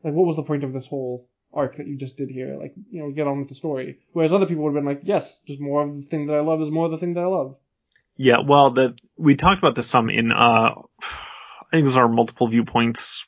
like 0.02 0.14
what 0.14 0.26
was 0.26 0.36
the 0.36 0.42
point 0.42 0.64
of 0.64 0.72
this 0.72 0.86
whole 0.86 1.28
arc 1.52 1.76
that 1.76 1.86
you 1.86 1.96
just 1.96 2.16
did 2.16 2.30
here? 2.30 2.56
Like, 2.58 2.74
you 2.90 3.02
know, 3.02 3.10
get 3.10 3.26
on 3.26 3.40
with 3.40 3.48
the 3.48 3.54
story. 3.54 3.98
Whereas 4.12 4.32
other 4.32 4.46
people 4.46 4.64
would 4.64 4.74
have 4.74 4.82
been 4.82 4.92
like, 4.92 5.02
yes, 5.04 5.40
just 5.46 5.60
more 5.60 5.82
of 5.82 5.96
the 5.96 6.06
thing 6.06 6.26
that 6.26 6.36
I 6.36 6.40
love 6.40 6.60
is 6.60 6.70
more 6.70 6.86
of 6.86 6.92
the 6.92 6.98
thing 6.98 7.14
that 7.14 7.20
I 7.20 7.26
love. 7.26 7.56
Yeah, 8.16 8.38
well, 8.46 8.70
the 8.70 8.96
we 9.16 9.34
talked 9.34 9.58
about 9.58 9.74
this 9.74 9.86
some 9.86 10.10
in 10.10 10.30
uh, 10.30 10.34
I 10.34 11.70
think 11.70 11.82
it 11.82 11.84
was 11.84 11.96
our 11.96 12.08
multiple 12.08 12.48
viewpoints, 12.48 13.26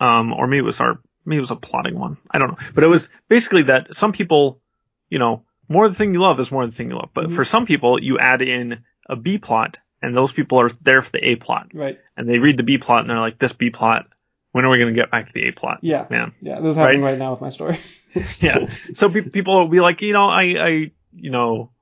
um, 0.00 0.32
or 0.32 0.46
maybe 0.46 0.58
it 0.58 0.64
was 0.64 0.80
our 0.80 1.00
maybe 1.24 1.38
it 1.38 1.42
was 1.42 1.50
a 1.50 1.56
plotting 1.56 1.98
one. 1.98 2.16
I 2.30 2.38
don't 2.38 2.50
know, 2.50 2.66
but 2.74 2.82
it 2.82 2.88
was 2.88 3.10
basically 3.28 3.64
that 3.64 3.94
some 3.94 4.12
people, 4.12 4.60
you 5.08 5.18
know, 5.18 5.44
more 5.68 5.86
of 5.86 5.92
the 5.92 5.98
thing 5.98 6.14
you 6.14 6.20
love 6.20 6.38
is 6.40 6.50
more 6.50 6.62
of 6.62 6.70
the 6.70 6.76
thing 6.76 6.90
you 6.90 6.96
love. 6.96 7.10
But 7.14 7.26
mm-hmm. 7.26 7.36
for 7.36 7.44
some 7.44 7.66
people, 7.66 8.02
you 8.02 8.18
add 8.18 8.42
in 8.42 8.84
a 9.08 9.16
B 9.16 9.38
plot, 9.38 9.78
and 10.02 10.16
those 10.16 10.32
people 10.32 10.60
are 10.60 10.70
there 10.82 11.02
for 11.02 11.12
the 11.12 11.30
A 11.30 11.36
plot, 11.36 11.68
right? 11.74 11.98
And 12.16 12.28
they 12.28 12.38
read 12.38 12.56
the 12.56 12.62
B 12.62 12.78
plot, 12.78 13.00
and 13.00 13.10
they're 13.10 13.20
like, 13.20 13.38
this 13.38 13.52
B 13.52 13.70
plot. 13.70 14.06
When 14.52 14.64
are 14.64 14.70
we 14.70 14.78
going 14.78 14.94
to 14.94 14.98
get 14.98 15.10
back 15.10 15.26
to 15.26 15.32
the 15.34 15.48
A 15.48 15.52
plot? 15.52 15.80
Yeah, 15.82 16.06
man. 16.08 16.32
Yeah, 16.40 16.60
this 16.60 16.70
is 16.70 16.76
happening 16.76 17.02
right, 17.02 17.10
right 17.10 17.18
now 17.18 17.32
with 17.32 17.42
my 17.42 17.50
story. 17.50 17.78
yeah. 18.40 18.70
So 18.94 19.10
pe- 19.10 19.28
people 19.28 19.60
will 19.60 19.68
be 19.68 19.80
like, 19.80 20.00
you 20.00 20.14
know, 20.14 20.28
I, 20.28 20.42
I, 20.58 20.68
you 21.12 21.30
know, 21.30 21.72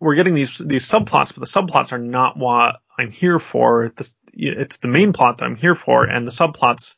we're 0.00 0.14
getting 0.14 0.34
these 0.34 0.58
these 0.58 0.88
subplots, 0.88 1.34
but 1.34 1.40
the 1.40 1.46
subplots 1.46 1.92
are 1.92 1.98
not 1.98 2.36
what 2.36 2.76
I'm 2.98 3.10
here 3.10 3.38
for. 3.38 3.84
It's, 3.84 4.14
it's 4.32 4.78
the 4.78 4.88
main 4.88 5.12
plot 5.12 5.38
that 5.38 5.44
I'm 5.44 5.56
here 5.56 5.74
for, 5.74 6.04
and 6.04 6.26
the 6.26 6.32
subplots. 6.32 6.96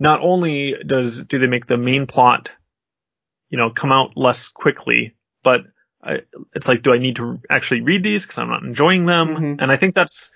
Not 0.00 0.20
only 0.22 0.76
does 0.86 1.24
do 1.24 1.38
they 1.38 1.48
make 1.48 1.66
the 1.66 1.76
main 1.76 2.06
plot, 2.06 2.52
you 3.50 3.58
know, 3.58 3.70
come 3.70 3.92
out 3.92 4.16
less 4.16 4.48
quickly, 4.48 5.14
but 5.42 5.62
I, 6.02 6.18
it's 6.54 6.68
like, 6.68 6.82
do 6.82 6.92
I 6.92 6.98
need 6.98 7.16
to 7.16 7.40
actually 7.50 7.80
read 7.80 8.02
these 8.02 8.22
because 8.22 8.38
I'm 8.38 8.50
not 8.50 8.62
enjoying 8.62 9.06
them? 9.06 9.28
Mm-hmm. 9.28 9.60
And 9.60 9.72
I 9.72 9.76
think 9.76 9.94
that's, 9.94 10.30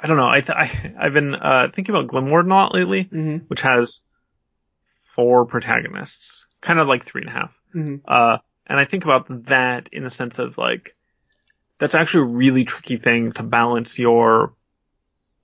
I 0.00 0.06
don't 0.06 0.16
know. 0.16 0.28
I, 0.28 0.40
th- 0.40 0.56
I 0.56 0.64
have 0.64 1.12
been 1.12 1.34
uh, 1.34 1.68
thinking 1.72 1.94
about 1.94 2.08
Glimwarden 2.08 2.46
a 2.46 2.54
lot 2.54 2.74
lately, 2.74 3.04
mm-hmm. 3.04 3.44
which 3.46 3.62
has 3.62 4.00
four 5.14 5.46
protagonists, 5.46 6.46
kind 6.60 6.78
of 6.78 6.88
like 6.88 7.04
three 7.04 7.22
and 7.22 7.30
a 7.30 7.32
half. 7.32 7.54
Mm-hmm. 7.74 7.96
Uh, 8.06 8.38
and 8.66 8.80
I 8.80 8.84
think 8.84 9.04
about 9.04 9.46
that 9.46 9.90
in 9.92 10.02
the 10.02 10.10
sense 10.10 10.38
of 10.38 10.58
like, 10.58 10.96
that's 11.78 11.94
actually 11.94 12.22
a 12.22 12.36
really 12.36 12.64
tricky 12.64 12.96
thing 12.96 13.32
to 13.32 13.42
balance 13.42 13.98
your 13.98 14.54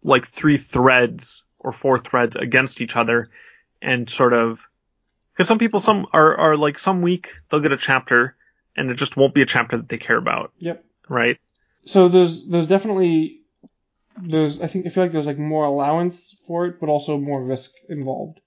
like 0.02 0.26
three 0.26 0.56
threads 0.56 1.44
or 1.58 1.72
four 1.72 1.98
threads 1.98 2.36
against 2.36 2.80
each 2.80 2.96
other 2.96 3.28
and 3.82 4.08
sort 4.08 4.32
of, 4.32 4.60
cause 5.40 5.48
some 5.48 5.58
people, 5.58 5.80
some 5.80 6.06
are, 6.12 6.36
are 6.36 6.56
like 6.56 6.78
some 6.78 7.02
week 7.02 7.32
they'll 7.48 7.60
get 7.60 7.72
a 7.72 7.76
chapter 7.76 8.36
and 8.76 8.90
it 8.90 8.94
just 8.94 9.16
won't 9.16 9.34
be 9.34 9.42
a 9.42 9.46
chapter 9.46 9.76
that 9.78 9.88
they 9.88 9.98
care 9.98 10.18
about. 10.18 10.52
Yep. 10.58 10.84
Right. 11.08 11.38
So 11.84 12.08
there's, 12.08 12.46
there's 12.46 12.66
definitely, 12.66 13.40
there's, 14.22 14.60
I 14.60 14.66
think, 14.66 14.86
I 14.86 14.90
feel 14.90 15.04
like 15.04 15.12
there's 15.12 15.26
like 15.26 15.38
more 15.38 15.64
allowance 15.64 16.36
for 16.46 16.66
it, 16.66 16.78
but 16.80 16.88
also 16.88 17.18
more 17.18 17.42
risk 17.42 17.72
involved. 17.88 18.40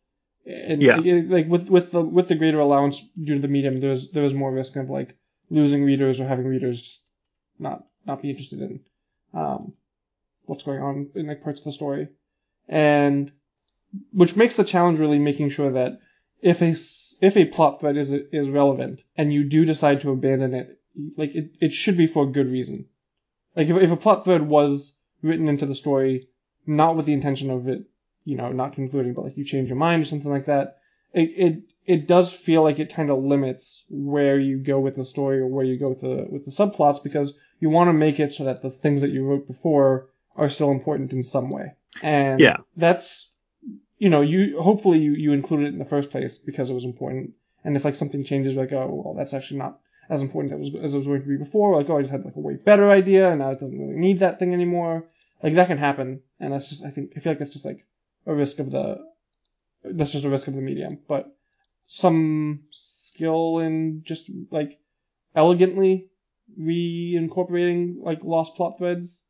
And 0.45 0.81
yeah. 0.83 0.97
like 0.97 1.47
with 1.47 1.69
with 1.69 1.91
the 1.91 2.01
with 2.01 2.27
the 2.27 2.35
greater 2.35 2.59
allowance 2.59 3.01
due 3.15 3.35
to 3.35 3.41
the 3.41 3.47
medium, 3.47 3.79
there's 3.79 4.11
there's 4.11 4.33
more 4.33 4.51
risk 4.51 4.75
of 4.75 4.89
like 4.89 5.15
losing 5.49 5.85
readers 5.85 6.19
or 6.19 6.27
having 6.27 6.45
readers 6.45 7.01
not 7.59 7.85
not 8.05 8.21
be 8.21 8.29
interested 8.29 8.61
in 8.61 8.81
um, 9.33 9.71
what's 10.43 10.63
going 10.63 10.81
on 10.81 11.09
in 11.15 11.27
like 11.27 11.43
parts 11.43 11.61
of 11.61 11.63
the 11.63 11.71
story, 11.71 12.09
and 12.67 13.31
which 14.11 14.35
makes 14.35 14.57
the 14.57 14.65
challenge 14.65 14.99
really 14.99 15.17
making 15.17 15.49
sure 15.49 15.71
that 15.71 15.99
if 16.43 16.61
a 16.61 16.71
if 17.25 17.37
a 17.37 17.45
plot 17.45 17.79
thread 17.79 17.97
is 17.97 18.11
is 18.11 18.49
relevant 18.49 18.99
and 19.17 19.33
you 19.33 19.45
do 19.45 19.65
decide 19.65 20.01
to 20.01 20.11
abandon 20.11 20.53
it, 20.53 20.79
like 21.17 21.33
it, 21.33 21.51
it 21.59 21.73
should 21.73 21.97
be 21.97 22.07
for 22.07 22.25
a 22.25 22.31
good 22.31 22.51
reason. 22.51 22.85
Like 23.55 23.67
if 23.69 23.77
if 23.77 23.91
a 23.91 23.97
plot 23.97 24.25
thread 24.25 24.41
was 24.41 24.99
written 25.21 25.47
into 25.47 25.65
the 25.65 25.75
story 25.75 26.27
not 26.65 26.95
with 26.95 27.05
the 27.05 27.13
intention 27.13 27.49
of 27.49 27.67
it, 27.67 27.83
you 28.23 28.37
know, 28.37 28.51
not 28.51 28.73
concluding, 28.73 29.13
but 29.13 29.25
like 29.25 29.37
you 29.37 29.45
change 29.45 29.67
your 29.67 29.77
mind 29.77 30.01
or 30.01 30.05
something 30.05 30.31
like 30.31 30.45
that, 30.45 30.77
it 31.13 31.29
it 31.35 31.63
it 31.85 32.07
does 32.07 32.31
feel 32.31 32.63
like 32.63 32.79
it 32.79 32.95
kind 32.95 33.09
of 33.09 33.23
limits 33.23 33.85
where 33.89 34.39
you 34.39 34.57
go 34.57 34.79
with 34.79 34.95
the 34.95 35.05
story 35.05 35.39
or 35.39 35.47
where 35.47 35.65
you 35.65 35.79
go 35.79 35.89
with 35.89 36.01
the 36.01 36.27
with 36.29 36.45
the 36.45 36.51
subplots 36.51 37.01
because 37.03 37.37
you 37.59 37.69
want 37.69 37.87
to 37.87 37.93
make 37.93 38.19
it 38.19 38.33
so 38.33 38.45
that 38.45 38.61
the 38.61 38.69
things 38.69 39.01
that 39.01 39.11
you 39.11 39.25
wrote 39.25 39.47
before 39.47 40.09
are 40.35 40.49
still 40.49 40.71
important 40.71 41.13
in 41.13 41.23
some 41.23 41.49
way. 41.49 41.73
And 42.01 42.39
Yeah. 42.39 42.57
that's 42.75 43.29
you 44.03 44.09
know, 44.09 44.19
you 44.19 44.61
hopefully 44.61 44.99
you, 44.99 45.13
you 45.13 45.31
included 45.31 45.67
it 45.67 45.73
in 45.73 45.79
the 45.79 45.85
first 45.85 46.11
place 46.11 46.35
because 46.35 46.69
it 46.69 46.73
was 46.73 46.83
important. 46.83 47.35
And 47.63 47.77
if 47.77 47.85
like 47.85 47.95
something 47.95 48.25
changes, 48.25 48.53
like 48.53 48.73
oh 48.73 48.89
well, 48.91 49.13
that's 49.13 49.33
actually 49.33 49.59
not 49.59 49.79
as 50.09 50.21
important 50.21 50.51
as 50.51 50.67
it 50.67 50.73
was, 50.73 50.83
as 50.83 50.93
it 50.93 50.97
was 50.97 51.07
going 51.07 51.21
to 51.21 51.27
be 51.27 51.37
before. 51.37 51.77
Like 51.77 51.89
oh, 51.89 51.97
I 51.97 52.01
just 52.01 52.11
had 52.11 52.25
like 52.25 52.35
a 52.35 52.41
way 52.41 52.55
better 52.55 52.91
idea, 52.91 53.29
and 53.29 53.39
now 53.39 53.51
it 53.51 53.61
doesn't 53.61 53.79
really 53.79 53.97
need 53.97 54.19
that 54.19 54.39
thing 54.39 54.53
anymore. 54.53 55.05
Like 55.41 55.55
that 55.55 55.69
can 55.69 55.77
happen, 55.77 56.19
and 56.37 56.51
that's 56.51 56.69
just 56.69 56.83
I 56.83 56.89
think 56.89 57.13
I 57.15 57.21
feel 57.21 57.31
like 57.31 57.39
that's 57.39 57.53
just 57.53 57.63
like 57.63 57.85
a 58.25 58.35
risk 58.35 58.59
of 58.59 58.71
the 58.71 58.97
that's 59.85 60.11
just 60.11 60.25
a 60.25 60.29
risk 60.29 60.49
of 60.49 60.55
the 60.55 60.61
medium. 60.61 60.99
But 61.07 61.33
some 61.87 62.63
skill 62.71 63.59
in 63.59 64.03
just 64.03 64.29
like 64.51 64.79
elegantly 65.33 66.09
reincorporating 66.59 68.03
like 68.03 68.21
lost 68.21 68.55
plot 68.55 68.79
threads 68.79 69.23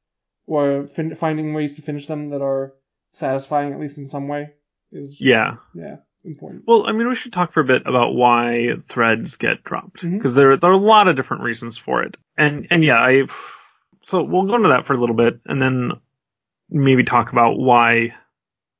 or 0.47 0.87
fin- 0.87 1.15
finding 1.15 1.53
ways 1.53 1.75
to 1.75 1.83
finish 1.83 2.07
them 2.07 2.31
that 2.31 2.41
are 2.41 2.73
satisfying 3.11 3.71
at 3.71 3.79
least 3.79 3.99
in 3.99 4.09
some 4.09 4.27
way 4.27 4.49
is 4.93 5.19
Yeah. 5.19 5.57
yeah 5.73 5.97
important. 6.23 6.63
Well, 6.65 6.87
I 6.87 6.91
mean, 6.93 7.09
we 7.09 7.15
should 7.15 7.33
talk 7.33 7.51
for 7.51 7.59
a 7.59 7.65
bit 7.65 7.83
about 7.85 8.15
why 8.15 8.75
threads 8.81 9.35
get 9.37 9.63
dropped 9.63 10.01
because 10.09 10.35
there 10.35 10.55
there 10.57 10.69
are 10.69 10.73
a 10.73 10.77
lot 10.77 11.07
of 11.07 11.15
different 11.15 11.43
reasons 11.43 11.77
for 11.77 12.03
it, 12.03 12.15
and 12.37 12.67
and 12.71 12.83
yeah, 12.83 12.99
I 12.99 13.27
so 14.01 14.23
we'll 14.23 14.43
go 14.43 14.55
into 14.55 14.69
that 14.69 14.85
for 14.85 14.93
a 14.93 14.97
little 14.97 15.15
bit, 15.15 15.39
and 15.45 15.61
then 15.61 15.91
maybe 16.69 17.03
talk 17.03 17.31
about 17.31 17.57
why 17.57 18.13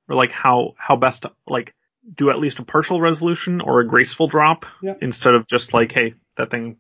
or 0.08 0.16
like 0.16 0.32
how 0.32 0.74
how 0.78 0.96
best 0.96 1.24
to 1.24 1.32
like 1.48 1.74
do 2.16 2.30
at 2.30 2.38
least 2.40 2.60
a 2.60 2.64
partial 2.66 3.00
resolution 3.02 3.62
or 3.62 3.80
a 3.80 3.88
graceful 3.88 4.28
drop 4.28 4.66
Yeah. 4.82 4.96
instead 5.02 5.34
of 5.34 5.48
just 5.48 5.74
like, 5.74 5.92
hey, 5.92 6.16
that 6.38 6.50
thing 6.52 6.78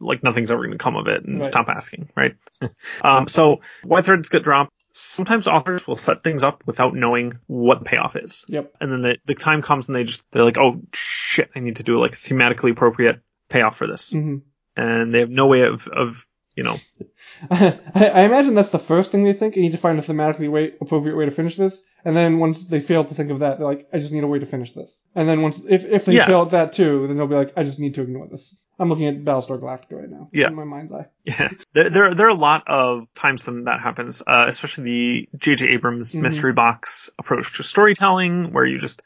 like 0.00 0.22
nothing's 0.22 0.50
ever 0.50 0.62
going 0.62 0.76
to 0.76 0.82
come 0.82 0.96
of 0.96 1.06
it 1.06 1.24
and 1.24 1.38
Right. 1.38 1.46
stop 1.46 1.68
asking, 1.68 2.10
right? 2.16 2.36
um, 3.02 3.28
so 3.28 3.60
why 3.82 4.02
threads 4.02 4.28
get 4.28 4.42
dropped? 4.42 4.72
Sometimes 4.92 5.46
authors 5.46 5.86
will 5.86 5.96
set 5.96 6.24
things 6.24 6.42
up 6.42 6.64
without 6.66 6.94
knowing 6.94 7.38
what 7.46 7.78
the 7.80 7.84
payoff 7.84 8.16
is 8.16 8.44
Yep. 8.48 8.74
and 8.80 8.90
then 8.92 9.02
the, 9.02 9.16
the 9.26 9.34
time 9.34 9.62
comes 9.62 9.86
and 9.88 9.94
they 9.94 10.04
just 10.04 10.24
they're 10.30 10.44
like, 10.44 10.58
oh 10.58 10.82
shit, 10.92 11.50
I 11.54 11.60
need 11.60 11.76
to 11.76 11.82
do 11.82 11.98
like 11.98 12.12
thematically 12.12 12.72
appropriate 12.72 13.20
payoff 13.48 13.76
for 13.76 13.86
this, 13.86 14.12
hmm 14.12 14.38
and 14.76 15.12
they 15.14 15.20
have 15.20 15.30
no 15.30 15.46
way 15.48 15.62
of 15.62 15.86
of 15.88 16.24
you 16.56 16.62
know 16.64 16.76
I, 17.50 17.78
I 17.94 18.22
imagine 18.22 18.54
that's 18.54 18.70
the 18.70 18.78
first 18.78 19.12
thing 19.12 19.24
they 19.24 19.32
think. 19.32 19.56
I 19.56 19.60
need 19.60 19.72
to 19.72 19.78
find 19.78 19.98
a 19.98 20.02
thematically 20.02 20.50
way, 20.50 20.72
appropriate 20.80 21.16
way 21.16 21.24
to 21.26 21.30
finish 21.30 21.56
this. 21.56 21.82
And 22.04 22.16
then 22.16 22.38
once 22.38 22.66
they 22.66 22.80
fail 22.80 23.04
to 23.04 23.14
think 23.14 23.30
of 23.30 23.40
that, 23.40 23.58
they're 23.58 23.66
like, 23.66 23.88
I 23.92 23.98
just 23.98 24.12
need 24.12 24.24
a 24.24 24.28
way 24.28 24.38
to 24.38 24.46
finish 24.46 24.72
this. 24.74 25.00
And 25.14 25.28
then 25.28 25.42
once, 25.42 25.64
if, 25.68 25.84
if 25.84 26.04
they 26.04 26.14
Yeah. 26.14 26.26
fail 26.26 26.42
at 26.42 26.50
that 26.50 26.72
too, 26.72 27.06
then 27.06 27.16
they'll 27.16 27.26
be 27.28 27.34
like, 27.36 27.52
I 27.56 27.62
just 27.62 27.78
need 27.78 27.94
to 27.94 28.02
ignore 28.02 28.26
this. 28.28 28.56
I'm 28.78 28.88
looking 28.88 29.06
at 29.08 29.24
Battlestar 29.24 29.58
Galactica 29.60 29.92
right 30.00 30.08
now. 30.10 30.28
Yeah. 30.32 30.48
In 30.48 30.54
my 30.54 30.64
mind's 30.64 30.92
eye. 30.92 31.06
yeah 31.24 31.48
there 31.72 31.90
there, 31.90 32.14
there 32.14 32.26
are 32.26 32.30
a 32.30 32.34
lot 32.34 32.64
of 32.68 33.06
times 33.14 33.46
when 33.46 33.64
that 33.64 33.80
happens, 33.80 34.22
uh, 34.26 34.44
especially 34.48 34.84
the 34.84 35.28
J.J. 35.38 35.68
Abrams 35.68 36.14
Mhm. 36.14 36.22
mystery 36.22 36.52
box 36.52 37.10
approach 37.18 37.56
to 37.56 37.64
storytelling, 37.64 38.52
where 38.52 38.64
you 38.64 38.78
just 38.78 39.02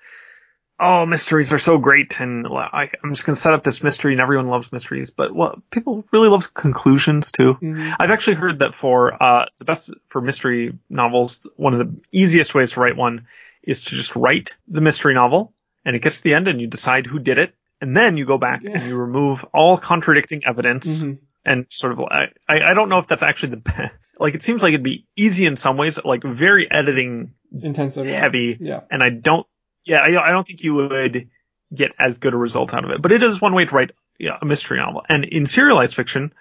oh 0.80 1.06
mysteries 1.06 1.52
are 1.52 1.58
so 1.58 1.78
great 1.78 2.18
and 2.20 2.46
I, 2.46 2.90
I'm 3.04 3.12
just 3.14 3.24
gonna 3.24 3.36
set 3.36 3.54
up 3.54 3.62
this 3.62 3.82
mystery 3.82 4.12
and 4.12 4.20
everyone 4.20 4.48
loves 4.48 4.72
mysteries, 4.72 5.10
but 5.10 5.32
what 5.34 5.70
people 5.70 6.04
really 6.12 6.28
love 6.28 6.52
conclusions 6.54 7.30
too. 7.32 7.54
hmm 7.54 7.90
I've 7.98 8.10
actually 8.10 8.36
heard 8.36 8.58
that 8.60 8.74
for 8.74 9.22
uh, 9.22 9.46
the 9.58 9.64
best 9.64 9.90
for 10.08 10.20
mystery 10.20 10.76
novels, 10.90 11.48
one 11.56 11.72
of 11.72 11.78
the 11.78 12.02
easiest 12.12 12.54
ways 12.54 12.72
to 12.72 12.80
write 12.80 12.96
one 12.96 13.26
is 13.62 13.84
to 13.84 13.90
just 13.94 14.16
write 14.16 14.56
the 14.66 14.80
mystery 14.80 15.14
novel, 15.14 15.54
and 15.84 15.94
it 15.94 16.02
gets 16.02 16.16
to 16.18 16.24
the 16.24 16.34
end, 16.34 16.48
and 16.48 16.60
you 16.60 16.66
decide 16.66 17.06
who 17.06 17.18
did 17.20 17.38
it, 17.38 17.54
and 17.82 17.94
then 17.94 18.16
you 18.16 18.24
go 18.24 18.38
back 18.38 18.62
Yeah. 18.62 18.70
and 18.78 18.82
you 18.84 18.96
remove 18.96 19.44
all 19.52 19.76
contradicting 19.76 20.42
evidence, 20.46 21.02
hmm 21.02 21.12
and 21.44 21.66
sort 21.68 21.92
of 21.92 21.98
I, 22.00 22.28
I 22.48 22.72
don't 22.72 22.88
know 22.88 22.98
if 23.00 23.08
that's 23.08 23.24
actually 23.24 23.50
the 23.50 23.56
best. 23.58 23.98
Like 24.18 24.34
it 24.36 24.42
seems 24.44 24.62
like 24.62 24.70
it'd 24.74 24.84
be 24.84 25.06
easy 25.16 25.46
in 25.46 25.56
some 25.56 25.76
ways, 25.76 25.98
like 26.04 26.22
very 26.22 26.70
editing 26.70 27.32
Intensive. 27.60 28.06
Heavy, 28.06 28.56
Yeah. 28.60 28.80
and 28.90 29.02
I 29.02 29.10
don't. 29.10 29.44
Yeah, 29.84 29.96
I, 29.98 30.28
I 30.28 30.30
don't 30.30 30.46
think 30.46 30.62
you 30.62 30.74
would 30.74 31.28
get 31.74 31.90
as 31.98 32.18
good 32.18 32.32
a 32.34 32.36
result 32.36 32.72
out 32.72 32.84
of 32.84 32.90
it. 32.90 33.02
But 33.02 33.10
it 33.10 33.22
is 33.24 33.40
one 33.40 33.54
way 33.54 33.64
to 33.64 33.74
write 33.74 33.90
yeah, 34.20 34.36
a 34.40 34.44
mystery 34.44 34.78
novel. 34.78 35.02
And 35.08 35.24
in 35.24 35.46
serialized 35.46 35.96
fiction, 35.96 36.32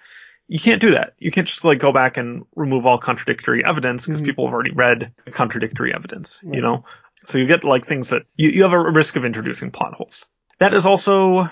you 0.46 0.60
can't 0.60 0.80
do 0.80 0.92
that. 0.92 1.14
You 1.18 1.32
can't 1.32 1.48
just 1.48 1.64
like 1.64 1.80
go 1.80 1.92
back 1.92 2.16
and 2.18 2.44
remove 2.54 2.86
all 2.86 2.98
contradictory 2.98 3.64
evidence 3.64 4.06
because 4.06 4.20
Mhm. 4.22 4.26
people 4.26 4.46
have 4.46 4.54
already 4.54 4.70
read 4.72 5.12
the 5.24 5.32
contradictory 5.32 5.92
evidence, 5.92 6.40
Right. 6.44 6.54
you 6.56 6.60
know? 6.62 6.84
So 7.24 7.38
you 7.38 7.46
get 7.46 7.64
like 7.64 7.86
things 7.86 8.10
that 8.10 8.22
you, 8.36 8.50
you 8.50 8.62
have 8.62 8.72
a 8.74 8.90
risk 8.92 9.16
of 9.16 9.24
introducing 9.24 9.72
plot 9.72 9.94
holes. 9.94 10.26
That 10.62 10.74
is 10.74 10.86
also, 10.86 11.50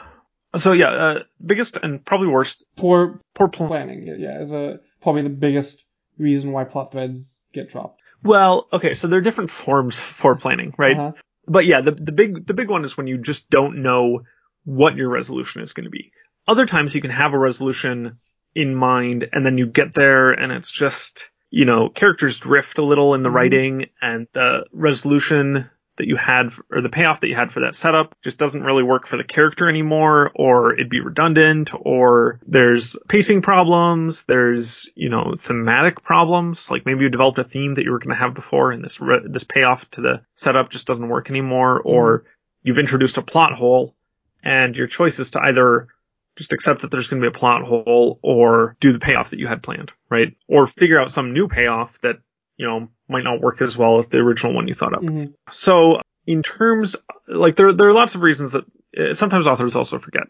so 0.56 0.72
yeah, 0.72 0.88
uh, 0.88 1.22
biggest 1.44 1.76
and 1.76 2.04
probably 2.04 2.28
worst, 2.28 2.64
Poor 2.76 3.20
poor 3.34 3.48
plan. 3.48 3.68
planning. 3.68 4.06
Yeah. 4.18 4.40
Is 4.40 4.52
a, 4.52 4.78
probably 5.02 5.22
the 5.22 5.28
biggest 5.30 5.84
reason 6.18 6.52
why 6.52 6.64
plot 6.64 6.92
threads 6.92 7.40
get 7.52 7.70
dropped. 7.70 8.00
Well, 8.22 8.68
okay, 8.72 8.94
so 8.94 9.08
there 9.08 9.18
are 9.18 9.22
different 9.22 9.50
forms 9.50 9.98
for 9.98 10.36
planning, 10.36 10.74
right? 10.78 10.96
Uh-huh. 10.96 11.12
but 11.46 11.64
yeah, 11.66 11.80
the 11.80 11.92
the 11.92 12.12
big 12.12 12.46
the 12.46 12.54
big 12.54 12.68
one 12.70 12.84
is 12.84 12.96
when 12.96 13.06
you 13.06 13.18
just 13.18 13.50
don't 13.50 13.82
know 13.82 14.22
what 14.64 14.96
your 14.96 15.08
resolution 15.08 15.62
is 15.62 15.72
going 15.72 15.84
to 15.84 15.90
be. 15.90 16.12
Other 16.46 16.66
times 16.66 16.94
you 16.94 17.00
can 17.00 17.10
have 17.10 17.32
a 17.32 17.38
resolution 17.38 18.18
in 18.54 18.74
mind 18.74 19.28
and 19.32 19.44
then 19.44 19.58
you 19.58 19.66
get 19.66 19.94
there 19.94 20.30
and 20.32 20.52
it's 20.52 20.70
just, 20.70 21.30
you 21.50 21.64
know, 21.64 21.88
characters 21.88 22.38
drift 22.38 22.78
a 22.78 22.82
little 22.84 23.14
in 23.14 23.22
the 23.22 23.28
Mhm. 23.30 23.34
writing 23.34 23.86
and 24.02 24.26
the 24.32 24.66
resolution 24.72 25.70
that 26.00 26.08
you 26.08 26.16
had 26.16 26.50
or 26.70 26.80
the 26.80 26.88
payoff 26.88 27.20
that 27.20 27.28
you 27.28 27.34
had 27.34 27.52
for 27.52 27.60
that 27.60 27.74
setup 27.74 28.16
just 28.22 28.38
doesn't 28.38 28.62
really 28.62 28.82
work 28.82 29.06
for 29.06 29.18
the 29.18 29.24
character 29.24 29.68
anymore 29.68 30.32
or 30.34 30.72
it'd 30.72 30.88
be 30.88 31.00
redundant 31.00 31.70
or 31.78 32.40
there's 32.46 32.96
pacing 33.06 33.42
problems, 33.42 34.24
there's, 34.24 34.88
you 34.94 35.10
know, 35.10 35.34
thematic 35.36 36.02
problems, 36.02 36.70
like 36.70 36.86
maybe 36.86 37.02
you 37.02 37.10
developed 37.10 37.38
a 37.38 37.44
theme 37.44 37.74
that 37.74 37.84
you 37.84 37.90
were 37.90 37.98
going 37.98 38.14
to 38.14 38.20
have 38.20 38.32
before 38.32 38.72
and 38.72 38.82
this 38.82 38.98
re- 38.98 39.20
this 39.24 39.44
payoff 39.44 39.88
to 39.90 40.00
the 40.00 40.22
setup 40.36 40.70
just 40.70 40.86
doesn't 40.86 41.08
work 41.08 41.28
anymore 41.28 41.80
mm-hmm. 41.80 41.88
or 41.88 42.24
you've 42.62 42.78
introduced 42.78 43.18
a 43.18 43.22
plot 43.22 43.52
hole 43.52 43.94
and 44.42 44.74
your 44.74 44.86
choice 44.86 45.18
is 45.18 45.32
to 45.32 45.40
either 45.42 45.88
just 46.36 46.54
accept 46.54 46.80
that 46.80 46.90
there's 46.90 47.08
going 47.08 47.20
to 47.20 47.30
be 47.30 47.36
a 47.36 47.38
plot 47.38 47.62
hole 47.62 48.18
or 48.22 48.74
do 48.80 48.92
the 48.92 48.98
payoff 48.98 49.30
that 49.30 49.38
you 49.38 49.46
had 49.46 49.62
planned, 49.62 49.92
right? 50.08 50.34
Or 50.48 50.66
figure 50.66 50.98
out 50.98 51.10
some 51.10 51.34
new 51.34 51.48
payoff 51.48 52.00
that, 52.00 52.16
you 52.56 52.66
know, 52.66 52.88
might 53.10 53.24
not 53.24 53.40
work 53.40 53.60
as 53.62 53.76
well 53.76 53.98
as 53.98 54.08
the 54.08 54.18
original 54.18 54.54
one 54.54 54.68
you 54.68 54.74
thought 54.74 54.94
up. 54.94 55.02
hmm 55.02 55.26
So 55.50 56.00
in 56.26 56.42
terms, 56.42 56.96
like 57.28 57.56
there, 57.56 57.72
there 57.72 57.88
are 57.88 57.92
lots 57.92 58.14
of 58.14 58.22
reasons 58.22 58.52
that 58.52 58.64
uh, 58.96 59.14
sometimes 59.14 59.46
authors 59.46 59.76
also 59.76 59.98
forget. 59.98 60.24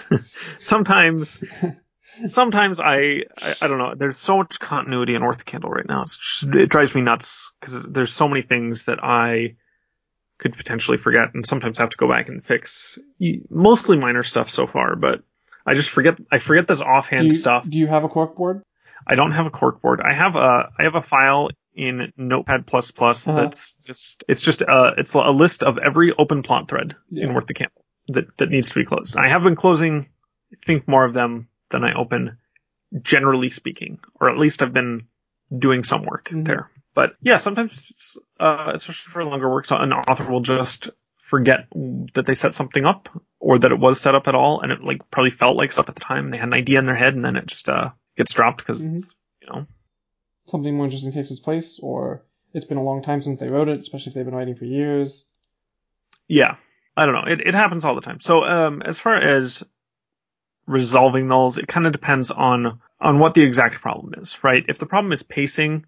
sometimes, 0.62 1.42
sometimes 2.26 2.80
I, 2.80 3.24
I, 3.40 3.54
I 3.62 3.68
don't 3.68 3.78
know. 3.78 3.94
There's 3.96 4.16
so 4.16 4.38
much 4.38 4.58
continuity 4.58 5.14
in 5.14 5.22
Worth 5.22 5.38
the 5.38 5.44
Candle 5.44 5.70
right 5.70 5.86
now. 5.86 6.02
It's 6.02 6.16
just, 6.16 6.54
it 6.54 6.68
drives 6.68 6.94
me 6.94 7.02
nuts 7.02 7.52
because 7.60 7.82
there's 7.82 8.12
so 8.12 8.28
many 8.28 8.42
things 8.42 8.84
that 8.84 9.02
I 9.02 9.56
could 10.38 10.56
potentially 10.56 10.98
forget 10.98 11.34
and 11.34 11.46
sometimes 11.46 11.78
have 11.78 11.90
to 11.90 11.96
go 11.96 12.08
back 12.08 12.28
and 12.28 12.44
fix. 12.44 12.98
Mostly 13.50 13.98
minor 13.98 14.22
stuff 14.22 14.50
so 14.50 14.66
far, 14.66 14.96
but 14.96 15.22
I 15.64 15.74
just 15.74 15.90
forget. 15.90 16.18
I 16.30 16.38
forget 16.38 16.66
this 16.66 16.80
Do 16.80 16.84
offhand 16.84 17.30
you, 17.30 17.36
stuff. 17.36 17.68
do 17.68 17.78
you 17.78 17.86
have 17.86 18.04
a 18.04 18.08
corkboard? 18.08 18.62
I 19.06 19.14
don't 19.14 19.30
have 19.32 19.46
a 19.46 19.50
corkboard. 19.50 19.98
I 20.04 20.12
have 20.14 20.36
a 20.36 20.70
I 20.78 20.82
have 20.82 20.94
a 20.94 21.00
file 21.00 21.50
in 21.74 22.12
Notepad 22.16 22.66
Uh-huh. 22.72 23.32
that's 23.34 23.72
just 23.86 24.24
it's 24.28 24.42
just 24.42 24.62
uh 24.62 24.92
it's 24.98 25.14
a 25.14 25.30
list 25.30 25.62
of 25.62 25.78
every 25.78 26.12
open 26.12 26.42
plot 26.42 26.68
thread 26.68 26.96
Yeah. 27.10 27.24
in 27.26 27.34
Worth 27.34 27.46
the 27.46 27.54
Candle 27.54 27.84
that 28.08 28.36
that 28.38 28.50
needs 28.50 28.68
to 28.68 28.74
be 28.74 28.84
closed. 28.84 29.16
I 29.16 29.28
have 29.28 29.42
been 29.42 29.56
closing 29.56 30.08
I 30.52 30.56
think 30.66 30.86
more 30.86 31.04
of 31.04 31.14
them 31.14 31.48
than 31.70 31.84
I 31.84 31.94
open 31.94 32.38
generally 33.00 33.48
speaking, 33.48 34.00
or 34.20 34.28
at 34.28 34.36
least 34.36 34.62
I've 34.62 34.72
been 34.74 35.06
doing 35.56 35.82
some 35.84 36.04
work 36.04 36.28
Mhm. 36.28 36.44
there. 36.44 36.70
But 36.94 37.16
yeah, 37.22 37.38
sometimes 37.38 38.18
uh 38.38 38.72
especially 38.74 39.10
for 39.12 39.24
longer 39.24 39.50
works 39.50 39.70
an 39.70 39.92
author 39.92 40.30
will 40.30 40.40
just 40.42 40.90
forget 41.16 41.68
that 42.12 42.26
they 42.26 42.34
set 42.34 42.52
something 42.52 42.84
up 42.84 43.08
or 43.40 43.58
that 43.58 43.72
it 43.72 43.78
was 43.78 43.98
set 43.98 44.14
up 44.14 44.28
at 44.28 44.34
all 44.34 44.60
and 44.60 44.70
it 44.70 44.84
like 44.84 45.10
probably 45.10 45.30
felt 45.30 45.56
like 45.56 45.72
stuff 45.72 45.88
at 45.88 45.94
the 45.94 46.00
time. 46.02 46.30
They 46.30 46.36
had 46.36 46.48
an 46.48 46.52
idea 46.54 46.78
in 46.78 46.84
their 46.84 46.94
head 46.94 47.14
and 47.14 47.24
then 47.24 47.36
it 47.36 47.46
just 47.46 47.70
uh 47.70 47.90
gets 48.16 48.34
dropped 48.34 48.58
because 48.58 48.82
Mhm. 48.82 49.14
you 49.40 49.48
know 49.48 49.66
Something 50.52 50.76
more 50.76 50.84
interesting 50.84 51.12
takes 51.12 51.30
its 51.30 51.40
place, 51.40 51.80
or 51.82 52.26
it's 52.52 52.66
been 52.66 52.76
a 52.76 52.82
long 52.82 53.02
time 53.02 53.22
since 53.22 53.40
they 53.40 53.48
wrote 53.48 53.70
it, 53.70 53.80
especially 53.80 54.10
if 54.10 54.14
they've 54.14 54.26
been 54.26 54.34
writing 54.34 54.54
for 54.54 54.66
years. 54.66 55.24
yeah. 56.28 56.56
I 56.94 57.06
don't 57.06 57.14
know. 57.14 57.32
It, 57.32 57.40
it 57.40 57.54
happens 57.54 57.86
all 57.86 57.94
the 57.94 58.02
time. 58.02 58.20
So 58.20 58.44
um 58.44 58.82
as 58.82 59.00
far 59.00 59.14
as 59.14 59.64
resolving 60.66 61.26
those 61.26 61.56
it 61.56 61.66
kind 61.66 61.86
of 61.86 61.92
depends 61.92 62.30
on 62.30 62.80
on 63.00 63.18
what 63.18 63.32
the 63.32 63.42
exact 63.42 63.80
problem 63.80 64.12
is 64.18 64.44
right? 64.44 64.62
If 64.68 64.78
the 64.78 64.84
problem 64.84 65.10
is 65.12 65.22
pacing 65.22 65.86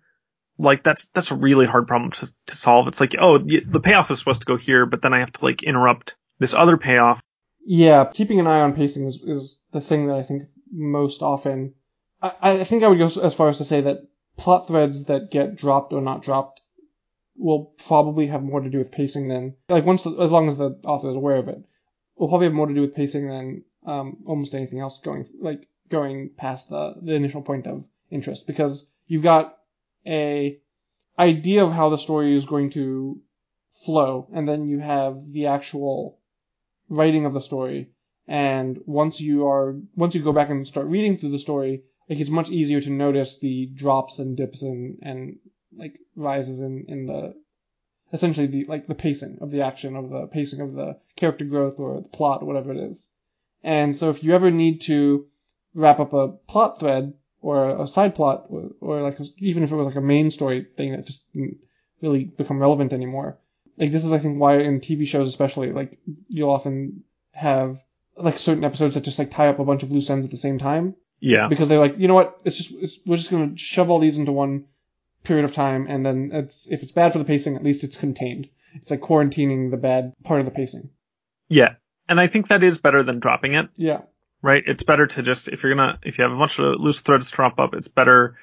like 0.57 0.83
that's 0.83 1.11
that's 1.11 1.31
a 1.31 1.37
really 1.37 1.67
hard 1.67 1.87
problem 1.87 2.13
to, 2.13 2.33
to 2.47 2.57
solve. 2.57 2.89
It's 2.89 3.01
like 3.03 3.15
oh 3.19 3.37
the, 3.37 3.63
the 3.67 3.81
payoff 3.81 4.11
is 4.11 4.19
supposed 4.19 4.41
to 4.41 4.47
go 4.47 4.57
here 4.57 4.87
but 4.87 5.03
then 5.03 5.13
i 5.13 5.19
have 5.19 5.33
to 5.35 5.45
like 5.45 5.63
interrupt 5.63 6.17
this 6.39 6.55
other 6.55 6.79
payoff. 6.79 7.21
Yeah, 7.67 8.07
keeping 8.15 8.41
an 8.41 8.47
eye 8.47 8.61
on 8.61 8.73
pacing 8.75 9.07
is, 9.07 9.23
is 9.23 9.61
the 9.73 9.83
thing 9.83 10.07
that 10.07 10.17
I 10.17 10.23
think 10.23 10.45
most 10.73 11.21
often. 11.21 11.75
I, 12.23 12.61
I 12.61 12.65
think 12.65 12.83
I 12.83 12.89
would 12.89 12.99
go 12.99 13.11
as 13.23 13.35
far 13.35 13.51
as 13.51 13.59
to 13.59 13.65
say 13.67 13.83
that 13.83 14.09
plot 14.37 14.67
threads 14.67 15.05
that 15.07 15.31
get 15.31 15.57
dropped 15.57 15.93
or 15.93 16.01
not 16.01 16.23
dropped 16.23 16.61
will 17.37 17.73
probably 17.87 18.29
have 18.29 18.43
more 18.43 18.61
to 18.61 18.71
do 18.71 18.79
with 18.79 18.93
pacing 18.93 19.29
than 19.29 19.55
like 19.69 19.85
once 19.85 20.07
as 20.07 20.31
long 20.31 20.49
as 20.49 20.57
the 20.57 20.79
author 20.85 21.11
is 21.11 21.17
aware 21.17 21.37
of 21.37 21.49
it, 21.49 21.65
will 22.17 22.29
probably 22.29 22.47
have 22.47 22.55
more 22.55 22.67
to 22.67 22.75
do 22.75 22.83
with 22.83 22.95
pacing 22.95 23.29
than 23.29 23.65
um, 23.87 24.19
almost 24.27 24.55
anything 24.55 24.81
else 24.81 25.01
going 25.01 25.27
like 25.41 25.69
going 25.91 26.31
past 26.37 26.69
the 26.69 26.95
the 27.03 27.13
initial 27.13 27.43
point 27.43 27.67
of 27.67 27.85
interest 28.11 28.47
because 28.47 28.91
you've 29.07 29.23
got 29.23 29.57
a 30.07 30.59
idea 31.19 31.65
of 31.65 31.73
how 31.73 31.91
the 31.91 31.99
story 31.99 32.35
is 32.35 32.45
going 32.45 32.71
to 32.71 33.21
flow, 33.85 34.29
and 34.33 34.49
then 34.49 34.67
you 34.67 34.79
have 34.81 35.33
the 35.33 35.47
actual 35.47 36.19
writing 36.89 37.27
of 37.27 37.35
the 37.35 37.41
story. 37.41 37.91
And 38.27 38.79
once 38.87 39.21
you 39.21 39.47
are, 39.47 39.77
once 39.95 40.15
you 40.15 40.23
go 40.23 40.33
back 40.33 40.51
and 40.51 40.67
start 40.67 40.87
reading 40.87 41.19
through 41.19 41.33
the 41.33 41.39
story, 41.39 41.83
like 42.09 42.19
it's 42.19 42.31
much 42.31 42.51
easier 42.51 42.81
to 42.81 42.91
notice 42.91 43.39
the 43.39 43.67
drops 43.67 44.19
and 44.19 44.37
dips 44.37 44.63
and, 44.63 44.99
and 45.03 45.39
like 45.77 45.99
rises 46.17 46.61
in, 46.61 46.85
in 46.89 47.07
the, 47.07 47.35
essentially 48.13 48.47
the, 48.47 48.65
like 48.67 48.87
the 48.87 48.95
pacing 48.95 49.39
of 49.41 49.51
the 49.51 49.63
action, 49.63 49.97
of 49.97 50.11
the 50.11 50.27
pacing 50.27 50.61
of 50.61 50.75
the 50.75 50.97
character 51.17 51.45
growth 51.45 51.79
or 51.79 52.01
the 52.01 52.09
plot 52.09 52.43
or 52.43 52.47
whatever 52.47 52.73
it 52.73 52.79
is. 52.79 53.09
And 53.63 53.97
so 53.97 54.11
if 54.11 54.23
you 54.23 54.35
ever 54.35 54.51
need 54.51 54.83
to 54.83 55.27
wrap 55.75 55.99
up 56.01 56.13
a 56.13 56.29
plot 56.29 56.79
thread 56.79 57.15
or 57.41 57.83
a 57.83 57.87
side 57.87 58.15
plot 58.15 58.47
or, 58.49 58.71
or 58.81 59.03
like 59.03 59.19
a, 59.21 59.25
even 59.39 59.63
if 59.63 59.73
it 59.73 59.77
was 59.77 59.87
like 59.87 59.97
a 59.97 60.01
main 60.01 60.31
story 60.31 60.67
thing 60.77 60.93
that 60.93 61.07
just 61.07 61.21
didn't 61.33 61.59
really 62.03 62.25
become 62.25 62.59
relevant 62.59 62.93
anymore, 62.93 63.39
like 63.79 63.91
this 63.91 64.05
is 64.05 64.13
I 64.13 64.19
think 64.19 64.39
why 64.39 64.59
in 64.61 64.81
TV 64.81 65.07
shows 65.07 65.27
especially 65.27 65.73
like 65.73 65.99
you'll 66.29 66.51
often 66.51 67.03
have 67.33 67.79
like 68.17 68.39
certain 68.39 68.65
episodes 68.65 68.95
that 68.95 69.05
just 69.05 69.19
like 69.19 69.33
tie 69.33 69.49
up 69.49 69.59
a 69.59 69.65
bunch 69.65 69.83
of 69.83 69.91
loose 69.91 70.11
ends 70.11 70.25
at 70.25 70.31
the 70.31 70.37
same 70.37 70.59
time 70.59 70.95
Yeah. 71.21 71.49
because 71.49 71.69
they're 71.69 71.79
like 71.79 71.95
you 71.99 72.09
know 72.09 72.15
what 72.15 72.41
it's 72.45 72.57
just 72.57 72.73
it's, 72.73 72.99
we're 73.07 73.17
just 73.17 73.31
gonna 73.31 73.57
shove 73.57 73.91
all 73.91 74.01
these 74.01 74.19
into 74.19 74.33
one 74.33 74.67
period 75.23 75.45
of 75.45 75.55
time 75.55 75.87
and 75.89 76.05
then 76.05 76.31
it's 76.33 76.67
if 76.71 76.83
it's 76.83 76.93
bad 76.93 77.13
for 77.13 77.19
the 77.19 77.25
pacing 77.25 77.57
at 77.57 77.65
least 77.65 77.83
it's 77.83 77.97
contained 77.97 78.49
it's 78.75 78.91
like 78.91 79.01
quarantining 79.01 79.71
the 79.71 79.77
bad 79.77 80.13
part 80.23 80.41
of 80.41 80.47
the 80.47 80.53
pacing 80.53 80.91
Yeah. 81.49 81.75
And 82.07 82.21
I 82.21 82.27
think 82.27 82.49
that 82.49 82.63
is 82.63 82.79
better 82.79 83.03
than 83.03 83.21
dropping 83.21 83.55
it, 83.55 83.69
yeah 83.77 84.03
right? 84.45 84.63
It's 84.67 84.83
better 84.83 85.07
to 85.07 85.23
just, 85.23 85.49
if 85.49 85.63
you're 85.63 85.75
gonna, 85.75 85.99
if 86.05 86.19
you 86.19 86.25
have 86.25 86.33
a 86.33 86.37
bunch 86.37 86.59
of 86.59 86.79
loose 86.79 87.01
threads 87.01 87.31
to 87.31 87.37
drop 87.37 87.59
up, 87.59 87.73
it's 87.73 87.89
better, 87.89 88.37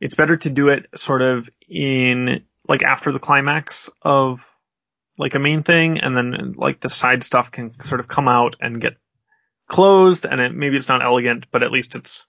it's 0.00 0.14
better 0.14 0.36
to 0.36 0.48
do 0.48 0.68
it 0.68 0.86
sort 0.94 1.22
of 1.22 1.50
in, 1.68 2.44
like 2.68 2.84
after 2.84 3.10
the 3.10 3.18
climax 3.18 3.90
of 4.00 4.48
like 5.18 5.34
a 5.34 5.40
main 5.40 5.64
thing 5.64 5.98
and 5.98 6.16
then 6.16 6.54
like 6.56 6.78
the 6.80 6.88
side 6.88 7.24
stuff 7.24 7.50
can 7.50 7.78
sort 7.80 7.98
of 8.00 8.06
come 8.06 8.28
out 8.28 8.54
and 8.60 8.80
get 8.80 8.96
closed 9.70 10.26
and 10.26 10.40
it, 10.40 10.54
maybe 10.54 10.76
it's 10.76 10.88
not 10.88 11.02
elegant, 11.02 11.46
but 11.50 11.62
at 11.62 11.72
least 11.72 11.94
it's, 11.94 12.26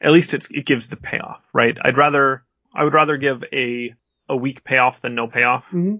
at 0.00 0.12
least 0.12 0.34
it's, 0.34 0.50
it 0.50 0.66
gives 0.66 0.88
the 0.88 0.96
payoff, 0.96 1.48
right? 1.54 1.78
I'd 1.82 1.96
rather, 1.96 2.44
I 2.74 2.84
would 2.84 2.92
rather 2.92 3.16
give 3.16 3.44
a, 3.52 3.94
a 4.28 4.36
weak 4.36 4.64
payoff 4.64 5.00
than 5.00 5.14
no 5.14 5.26
payoff. 5.28 5.64
hmm 5.70 5.96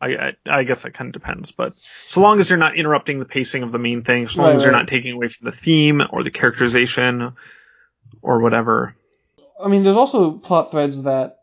I, 0.00 0.08
I, 0.16 0.32
I 0.50 0.64
guess 0.64 0.82
that 0.82 0.94
kind 0.94 1.14
of 1.14 1.22
depends, 1.22 1.52
but 1.52 1.74
so 2.06 2.20
long 2.20 2.40
as 2.40 2.50
you're 2.50 2.58
not 2.58 2.74
interrupting 2.76 3.20
the 3.20 3.24
pacing 3.24 3.62
of 3.62 3.70
the 3.70 3.78
main 3.78 4.02
thing, 4.02 4.26
so 4.26 4.40
long 4.40 4.48
Right, 4.48 4.56
as 4.56 4.64
you're 4.64 4.72
right. 4.72 4.78
not 4.80 4.88
taking 4.88 5.14
away 5.14 5.28
from 5.28 5.44
the 5.46 5.52
theme 5.56 6.02
or 6.10 6.24
the 6.24 6.32
characterization 6.32 7.34
or 8.20 8.40
whatever. 8.40 8.96
I 9.64 9.68
mean, 9.68 9.84
there's 9.84 9.94
also 9.94 10.32
plot 10.32 10.72
threads 10.72 11.04
that, 11.04 11.38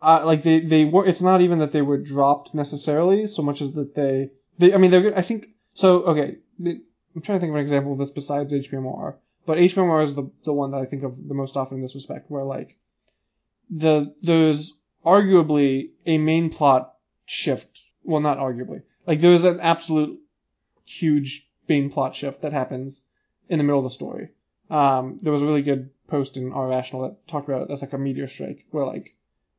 uh, 0.00 0.24
like 0.24 0.42
they 0.42 0.60
they 0.60 0.86
were. 0.86 1.06
It's 1.06 1.20
not 1.20 1.42
even 1.42 1.58
that 1.58 1.72
they 1.72 1.82
were 1.82 1.98
dropped 1.98 2.54
necessarily, 2.54 3.26
so 3.26 3.42
much 3.42 3.60
as 3.60 3.72
that 3.72 3.94
they 3.94 4.30
they. 4.56 4.72
I 4.72 4.78
mean, 4.78 4.90
they're. 4.90 5.14
I 5.14 5.20
think 5.22 5.48
so. 5.74 6.04
Okay, 6.04 6.38
I'm 7.18 7.22
trying 7.22 7.38
to 7.38 7.40
think 7.40 7.50
of 7.50 7.56
an 7.56 7.62
example 7.62 7.92
of 7.92 7.98
this 7.98 8.10
besides 8.10 8.52
HPMR, 8.52 9.16
but 9.44 9.58
HPMR 9.58 10.04
is 10.04 10.14
the 10.14 10.30
the 10.44 10.52
one 10.52 10.70
that 10.70 10.80
I 10.80 10.84
think 10.84 11.02
of 11.02 11.16
the 11.26 11.34
most 11.34 11.56
often 11.56 11.78
in 11.78 11.82
this 11.82 11.96
respect, 11.96 12.30
where 12.30 12.44
like 12.44 12.76
the 13.70 14.14
there's 14.22 14.72
arguably 15.04 15.90
a 16.06 16.16
main 16.16 16.48
plot 16.48 16.94
shift. 17.26 17.80
Well, 18.04 18.20
not 18.20 18.38
arguably. 18.38 18.82
Like 19.04 19.20
there's 19.20 19.42
an 19.42 19.58
absolute 19.58 20.20
huge 20.84 21.44
main 21.68 21.90
plot 21.90 22.14
shift 22.14 22.42
that 22.42 22.52
happens 22.52 23.02
in 23.48 23.58
the 23.58 23.64
middle 23.64 23.80
of 23.80 23.84
the 23.84 23.90
story. 23.90 24.28
Um, 24.70 25.18
there 25.20 25.32
was 25.32 25.42
a 25.42 25.46
really 25.46 25.62
good 25.62 25.90
post 26.06 26.36
in 26.36 26.52
r/rational 26.52 27.02
that 27.02 27.26
talked 27.26 27.48
about 27.48 27.62
it 27.62 27.72
as 27.72 27.82
like 27.82 27.94
a 27.94 27.98
meteor 27.98 28.28
strike, 28.28 28.64
where 28.70 28.86
like 28.86 29.16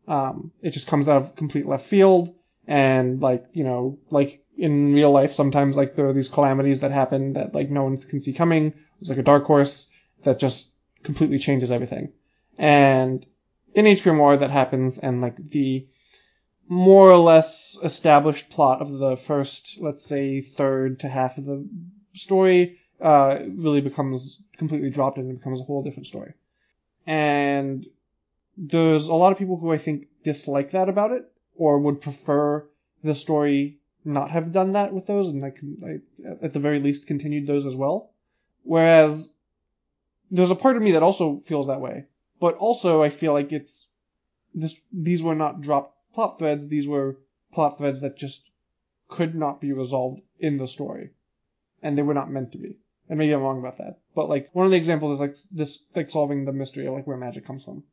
um, 0.07 0.53
it 0.61 0.69
just 0.69 0.87
comes 0.87 1.09
out 1.09 1.23
of 1.23 1.35
complete 1.35 1.67
left 1.67 1.87
field, 1.87 2.33
and 2.65 3.21
like 3.21 3.47
you 3.51 3.65
know, 3.65 3.99
like 4.11 4.45
in 4.59 4.93
real 4.93 5.11
life, 5.11 5.33
sometimes 5.33 5.75
like 5.75 5.95
there 5.95 6.07
are 6.07 6.13
these 6.13 6.29
calamities 6.29 6.81
that 6.81 6.91
happen 6.91 7.33
that 7.33 7.53
like 7.53 7.69
no 7.69 7.83
one 7.83 7.97
can 7.97 8.19
see 8.19 8.33
coming. 8.33 8.73
It's 8.99 9.09
like 9.09 9.19
a 9.19 9.23
dark 9.23 9.45
horse 9.45 9.89
that 10.23 10.39
just 10.39 10.69
completely 11.03 11.39
changes 11.39 11.71
everything, 11.71 12.11
and 12.57 13.25
in 13.73 13.85
HP 13.85 14.01
HPMR 14.01 14.39
that 14.39 14.51
happens, 14.51 14.97
and 14.97 15.21
like 15.21 15.37
the 15.37 15.87
more 16.67 17.09
or 17.09 17.17
less 17.17 17.79
established 17.83 18.49
plot 18.49 18.81
of 18.81 18.99
the 18.99 19.17
first, 19.17 19.79
let's 19.81 20.05
say, 20.05 20.41
third 20.41 20.99
to 20.99 21.09
half 21.09 21.37
of 21.37 21.45
the 21.45 21.67
story 22.13 22.77
uh, 23.01 23.39
really 23.55 23.81
becomes 23.81 24.39
completely 24.57 24.89
dropped 24.91 25.17
and 25.17 25.31
it 25.31 25.39
becomes 25.39 25.59
a 25.59 25.63
whole 25.63 25.81
different 25.81 26.05
story. 26.05 26.33
And 27.07 27.87
there's 28.55 29.07
a 29.07 29.15
lot 29.15 29.31
of 29.31 29.39
people 29.39 29.57
who 29.57 29.71
I 29.71 29.79
think 29.79 30.07
dislike 30.23 30.71
that 30.71 30.89
about 30.89 31.11
it, 31.11 31.23
or 31.55 31.79
would 31.79 32.01
prefer 32.01 32.67
the 33.03 33.15
story 33.15 33.78
not 34.05 34.31
have 34.31 34.53
done 34.53 34.73
that 34.73 34.93
with 34.93 35.05
those, 35.07 35.27
and 35.27 35.41
like, 35.41 35.57
like 35.81 36.01
at 36.41 36.53
the 36.53 36.59
very 36.59 36.79
least 36.79 37.07
continued 37.07 37.47
those 37.47 37.65
as 37.65 37.75
well. 37.75 38.11
Whereas 38.63 39.33
there's 40.31 40.51
a 40.51 40.55
part 40.55 40.77
of 40.77 40.83
me 40.83 40.91
that 40.91 41.03
also 41.03 41.41
feels 41.45 41.67
that 41.67 41.81
way, 41.81 42.05
but 42.39 42.55
also 42.55 43.03
I 43.03 43.09
feel 43.09 43.33
like 43.33 43.51
it's 43.51 43.87
this. 44.53 44.79
These 44.91 45.23
were 45.23 45.35
not 45.35 45.61
dropped 45.61 45.97
plot 46.13 46.39
threads; 46.39 46.67
these 46.67 46.87
were 46.87 47.17
plot 47.53 47.77
threads 47.77 48.01
that 48.01 48.17
just 48.17 48.49
could 49.07 49.35
not 49.35 49.59
be 49.59 49.73
resolved 49.73 50.21
in 50.39 50.57
the 50.57 50.67
story, 50.67 51.09
and 51.81 51.97
they 51.97 52.03
were 52.03 52.13
not 52.13 52.31
meant 52.31 52.51
to 52.53 52.57
be. 52.57 52.77
And 53.09 53.17
maybe 53.17 53.33
I'm 53.33 53.41
wrong 53.41 53.59
about 53.59 53.79
that, 53.79 53.99
but 54.13 54.29
like 54.29 54.49
one 54.53 54.65
of 54.65 54.71
the 54.71 54.77
examples 54.77 55.13
is 55.15 55.19
like 55.19 55.35
this, 55.51 55.83
like 55.95 56.09
solving 56.09 56.45
the 56.45 56.53
mystery 56.53 56.85
of 56.85 56.93
like 56.93 57.07
where 57.07 57.17
magic 57.17 57.45
comes 57.45 57.63
from. 57.63 57.83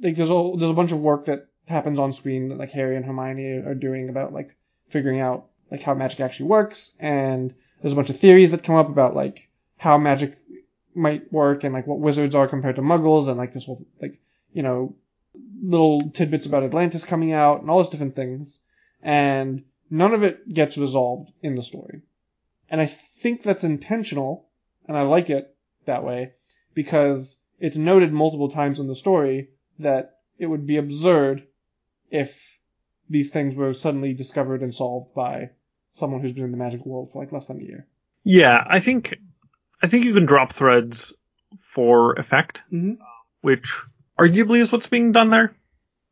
Like 0.00 0.16
there's 0.16 0.30
a 0.30 0.52
there's 0.56 0.70
a 0.70 0.74
bunch 0.74 0.92
of 0.92 1.00
work 1.00 1.26
that 1.26 1.48
happens 1.66 1.98
on 1.98 2.12
screen 2.12 2.48
that 2.48 2.58
like 2.58 2.70
Harry 2.70 2.96
and 2.96 3.04
Hermione 3.04 3.66
are 3.66 3.74
doing 3.74 4.08
about 4.08 4.32
like 4.32 4.54
figuring 4.88 5.20
out 5.20 5.46
like 5.70 5.82
how 5.82 5.94
magic 5.94 6.20
actually 6.20 6.46
works, 6.46 6.96
and 7.00 7.54
there's 7.80 7.92
a 7.92 7.96
bunch 7.96 8.10
of 8.10 8.18
theories 8.18 8.50
that 8.50 8.64
come 8.64 8.76
up 8.76 8.88
about 8.88 9.14
like 9.14 9.48
how 9.76 9.98
magic 9.98 10.38
might 10.94 11.32
work 11.32 11.64
and 11.64 11.74
like 11.74 11.86
what 11.86 11.98
wizards 11.98 12.34
are 12.34 12.48
compared 12.48 12.76
to 12.76 12.82
muggles 12.82 13.28
and 13.28 13.36
like 13.36 13.52
this 13.52 13.64
whole 13.64 13.84
like 14.00 14.20
you 14.52 14.62
know 14.62 14.94
little 15.62 16.10
tidbits 16.10 16.46
about 16.46 16.62
Atlantis 16.62 17.04
coming 17.04 17.32
out 17.32 17.60
and 17.60 17.70
all 17.70 17.78
those 17.78 17.88
different 17.88 18.14
things. 18.14 18.60
And 19.02 19.64
none 19.90 20.14
of 20.14 20.22
it 20.22 20.52
gets 20.52 20.78
resolved 20.78 21.32
in 21.42 21.54
the 21.54 21.62
story. 21.62 22.02
And 22.70 22.80
I 22.80 22.86
think 22.86 23.42
that's 23.42 23.64
intentional 23.64 24.46
and 24.86 24.96
I 24.96 25.02
like 25.02 25.30
it 25.30 25.54
that 25.86 26.04
way 26.04 26.32
because 26.74 27.40
it's 27.58 27.76
noted 27.76 28.12
multiple 28.12 28.50
times 28.50 28.78
in 28.78 28.86
the 28.86 28.94
story 28.94 29.48
that 29.78 30.18
it 30.38 30.46
would 30.46 30.66
be 30.66 30.76
absurd 30.76 31.46
if 32.10 32.53
these 33.08 33.30
things 33.30 33.54
were 33.54 33.74
suddenly 33.74 34.14
discovered 34.14 34.62
and 34.62 34.74
solved 34.74 35.14
by 35.14 35.50
someone 35.94 36.20
who's 36.20 36.32
been 36.32 36.44
in 36.44 36.50
the 36.50 36.56
magic 36.56 36.84
world 36.86 37.10
for 37.12 37.22
like 37.22 37.32
less 37.32 37.46
than 37.46 37.60
a 37.60 37.64
year. 37.64 37.86
Yeah, 38.24 38.62
I 38.66 38.80
think, 38.80 39.14
I 39.82 39.86
think 39.86 40.04
you 40.04 40.14
can 40.14 40.26
drop 40.26 40.52
threads 40.52 41.14
for 41.60 42.14
effect, 42.14 42.62
Mm-hmm. 42.72 42.94
which 43.42 43.80
arguably 44.18 44.60
is 44.60 44.72
what's 44.72 44.86
being 44.88 45.12
done 45.12 45.30
there. 45.30 45.54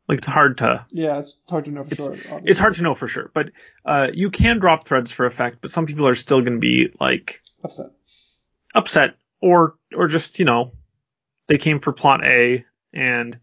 Like 0.07 0.17
it's 0.19 0.27
hard 0.27 0.57
to, 0.59 0.85
Yeah, 0.91 1.19
it's 1.19 1.35
hard 1.49 1.65
to 1.65 1.71
know 1.71 1.83
for 1.83 1.93
It's- 1.93 2.05
sure. 2.05 2.13
obviously. 2.13 2.41
it's 2.51 2.59
hard 2.59 2.75
to 2.75 2.81
know 2.83 2.93
for 2.95 3.07
sure, 3.07 3.31
but, 3.33 3.51
uh, 3.85 4.09
you 4.13 4.29
can 4.31 4.59
drop 4.59 4.85
threads 4.85 5.11
for 5.11 5.25
effect, 5.25 5.57
but 5.61 5.71
some 5.71 5.85
people 5.85 6.07
are 6.07 6.15
still 6.15 6.41
going 6.41 6.53
to 6.53 6.59
be 6.59 6.93
like, 6.99 7.41
upset. 7.63 7.87
upset 8.75 9.15
or 9.41 9.75
or 9.95 10.07
just 10.07 10.39
you 10.39 10.45
know 10.45 10.71
they 11.47 11.57
came 11.57 11.79
for 11.79 11.93
plot 11.93 12.23
A 12.25 12.65
and 12.93 13.39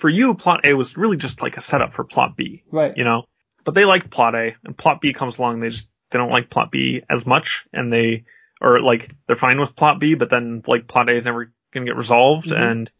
for 0.00 0.08
you 0.08 0.34
plot 0.34 0.60
A 0.64 0.74
was 0.74 0.96
really 0.96 1.16
just 1.16 1.42
like 1.42 1.56
a 1.56 1.60
setup 1.60 1.94
for 1.94 2.04
plot 2.04 2.36
B 2.36 2.62
Right. 2.70 2.96
you 2.96 3.04
know 3.04 3.24
but 3.64 3.74
they 3.74 3.84
like 3.84 4.10
plot 4.10 4.34
A 4.34 4.54
and 4.64 4.76
plot 4.76 5.00
B 5.00 5.12
comes 5.12 5.38
along 5.38 5.60
they 5.60 5.68
just 5.68 5.88
they 6.10 6.18
don't 6.18 6.30
like 6.30 6.50
plot 6.50 6.70
B 6.70 7.02
as 7.08 7.26
much 7.26 7.66
and 7.72 7.92
they 7.92 8.24
or 8.60 8.80
like 8.80 9.14
they're 9.26 9.36
fine 9.36 9.60
with 9.60 9.76
plot 9.76 10.00
B 10.00 10.14
but 10.14 10.30
then 10.30 10.62
like 10.66 10.86
plot 10.88 11.08
A 11.08 11.16
is 11.16 11.24
never 11.24 11.52
going 11.72 11.86
to 11.86 11.90
get 11.90 11.96
resolved 11.96 12.48
Mhm. 12.50 12.60
and 12.70 12.90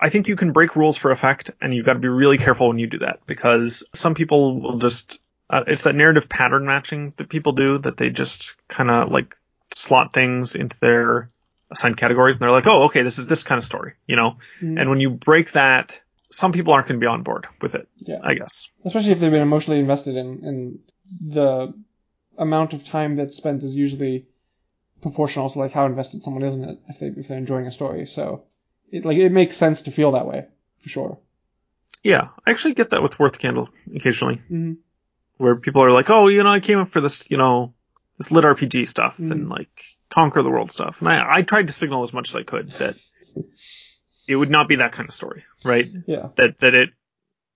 I 0.00 0.08
think 0.08 0.26
you 0.26 0.34
can 0.36 0.50
break 0.52 0.74
rules 0.74 0.96
for 0.96 1.12
effect 1.12 1.52
and 1.60 1.72
you've 1.74 1.86
got 1.86 1.92
to 1.92 2.00
be 2.00 2.08
really 2.08 2.38
careful 2.38 2.68
when 2.68 2.78
you 2.78 2.88
do 2.88 2.98
that 3.00 3.20
because 3.26 3.84
some 3.94 4.14
people 4.14 4.60
will 4.60 4.78
just 4.78 5.20
uh, 5.50 5.64
it's 5.66 5.82
that 5.84 5.94
narrative 5.94 6.28
pattern 6.28 6.64
matching 6.64 7.12
that 7.18 7.28
people 7.28 7.52
do 7.52 7.78
that 7.78 7.96
they 7.98 8.10
just 8.10 8.56
kind 8.68 8.90
of 8.90 9.10
like 9.12 9.36
slot 9.74 10.12
things 10.12 10.54
into 10.56 10.76
their 10.80 11.30
assigned 11.70 11.96
categories 11.96 12.34
and 12.36 12.42
they're 12.42 12.50
like, 12.50 12.66
oh, 12.66 12.84
okay, 12.84 13.02
this 13.02 13.18
is 13.18 13.26
this 13.26 13.42
kind 13.44 13.58
of 13.58 13.64
story, 13.64 13.92
you 14.06 14.16
know? 14.16 14.36
Mhm. 14.60 14.78
And 14.80 14.90
when 14.90 15.00
you 15.00 15.08
break 15.10 15.52
that, 15.52 16.02
some 16.32 16.52
people 16.52 16.72
aren't 16.72 16.88
going 16.88 16.98
to 17.00 17.04
be 17.04 17.08
on 17.08 17.22
board 17.22 17.46
with 17.60 17.74
it, 17.74 17.86
Yeah. 17.98 18.18
I 18.22 18.34
guess. 18.34 18.68
Especially 18.84 19.12
if 19.12 19.20
they've 19.20 19.30
been 19.30 19.42
emotionally 19.42 19.80
invested 19.80 20.16
in, 20.16 20.44
in 20.44 20.78
the 21.20 21.74
amount 22.38 22.72
of 22.72 22.84
time 22.86 23.16
that's 23.16 23.36
spent 23.36 23.62
is 23.62 23.76
usually 23.76 24.26
proportional 25.02 25.50
to 25.50 25.58
like 25.58 25.72
how 25.72 25.84
invested 25.86 26.22
someone 26.22 26.42
is 26.44 26.54
in 26.54 26.64
it 26.64 26.78
if 26.88 26.98
they 26.98 27.06
if 27.08 27.28
they're 27.28 27.36
enjoying 27.38 27.66
a 27.66 27.72
story. 27.72 28.06
So 28.06 28.44
it 28.90 29.04
like 29.04 29.18
it 29.18 29.30
makes 29.30 29.56
sense 29.56 29.82
to 29.82 29.90
feel 29.90 30.12
that 30.12 30.26
way 30.26 30.46
for 30.82 30.88
sure. 30.88 31.18
Yeah, 32.02 32.28
I 32.46 32.50
actually 32.50 32.74
get 32.74 32.90
that 32.90 33.02
with 33.02 33.18
Worth 33.18 33.38
Candle 33.38 33.68
occasionally, 33.94 34.40
Mhm. 34.50 34.78
where 35.36 35.56
people 35.56 35.82
are 35.84 35.92
like, 35.92 36.10
"Oh, 36.10 36.28
you 36.28 36.42
know, 36.42 36.48
I 36.50 36.60
came 36.60 36.78
up 36.78 36.88
for 36.88 37.00
this, 37.00 37.30
you 37.30 37.36
know, 37.36 37.74
this 38.18 38.30
lit 38.32 38.44
RPG 38.44 38.86
stuff 38.88 39.18
and 39.18 39.48
like 39.48 39.70
conquer 40.08 40.42
the 40.42 40.50
world 40.50 40.70
stuff," 40.70 41.00
and 41.00 41.08
I 41.08 41.38
I 41.38 41.42
tried 41.42 41.66
to 41.68 41.72
signal 41.72 42.02
as 42.02 42.12
much 42.12 42.30
as 42.30 42.36
I 42.36 42.42
could 42.42 42.70
that 42.72 42.96
it 44.28 44.36
would 44.36 44.50
not 44.50 44.68
be 44.68 44.76
that 44.76 44.92
kind 44.92 45.08
of 45.08 45.14
story, 45.14 45.44
right? 45.64 45.88
Yeah. 46.06 46.28
That 46.36 46.58
that 46.58 46.74
it 46.74 46.90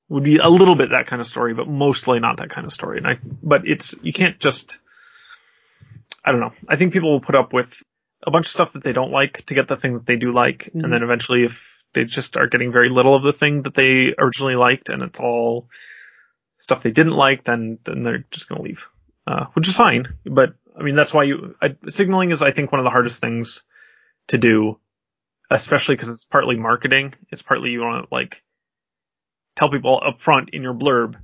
would 0.09 0.25
be 0.25 0.37
a 0.39 0.49
little 0.49 0.75
bit 0.77 0.91
that 0.91 1.07
kind 1.07 1.21
of 1.21 1.27
story, 1.27 1.55
but 1.55 1.69
mostly 1.69 2.21
not 2.21 2.37
that 2.39 2.51
kind 2.51 2.67
of 2.67 2.73
story. 2.73 2.99
And 2.99 3.07
I, 3.07 3.19
but 3.43 3.67
it's 3.67 3.95
you 4.03 4.13
can't 4.13 4.39
just. 4.39 4.79
I 6.25 6.33
don't 6.33 6.41
know. 6.41 6.53
I 6.69 6.77
think 6.77 6.93
people 6.93 7.13
will 7.13 7.21
put 7.21 7.37
up 7.37 7.53
with 7.53 7.81
a 8.27 8.31
bunch 8.31 8.47
of 8.47 8.51
stuff 8.53 8.73
that 8.73 8.83
they 8.83 8.93
don't 8.93 9.13
like 9.13 9.45
to 9.47 9.55
get 9.55 9.69
the 9.69 9.77
thing 9.77 9.95
that 9.95 10.07
they 10.07 10.17
do 10.17 10.33
like, 10.33 10.71
Mhm. 10.75 10.83
and 10.85 10.93
then 10.93 11.03
eventually, 11.05 11.45
if 11.45 11.85
they 11.93 12.05
just 12.05 12.37
are 12.37 12.49
getting 12.49 12.73
very 12.73 12.89
little 12.89 13.15
of 13.15 13.23
the 13.23 13.33
thing 13.33 13.63
that 13.63 13.75
they 13.75 14.13
originally 14.19 14.57
liked, 14.57 14.89
and 14.89 15.03
it's 15.03 15.21
all 15.21 15.69
stuff 16.59 16.83
they 16.83 16.91
didn't 16.91 17.13
like, 17.17 17.45
then 17.45 17.79
then 17.85 18.03
they're 18.03 18.25
just 18.31 18.49
gonna 18.49 18.63
leave, 18.63 18.89
uh, 19.27 19.47
which 19.55 19.69
is 19.69 19.77
fine. 19.77 20.07
But 20.25 20.55
I 20.79 20.83
mean, 20.83 20.97
that's 20.97 21.15
why 21.15 21.25
you 21.25 21.55
I, 21.63 21.77
signaling 21.89 22.31
is, 22.33 22.43
I 22.43 22.51
think, 22.51 22.73
one 22.73 22.81
of 22.81 22.85
the 22.85 22.91
hardest 22.91 23.21
things 23.21 23.63
to 24.29 24.39
do, 24.39 24.79
especially 25.51 25.95
because 25.95 26.09
it's 26.09 26.25
partly 26.25 26.57
marketing. 26.57 27.15
It's 27.31 27.43
partly 27.43 27.71
you 27.71 27.81
want 27.81 28.09
to 28.09 28.15
like 28.15 28.43
tell 29.57 29.71
people 29.71 30.01
up 30.05 30.21
front 30.21 30.51
in 30.51 30.63
your 30.63 30.75
blurb, 30.75 31.17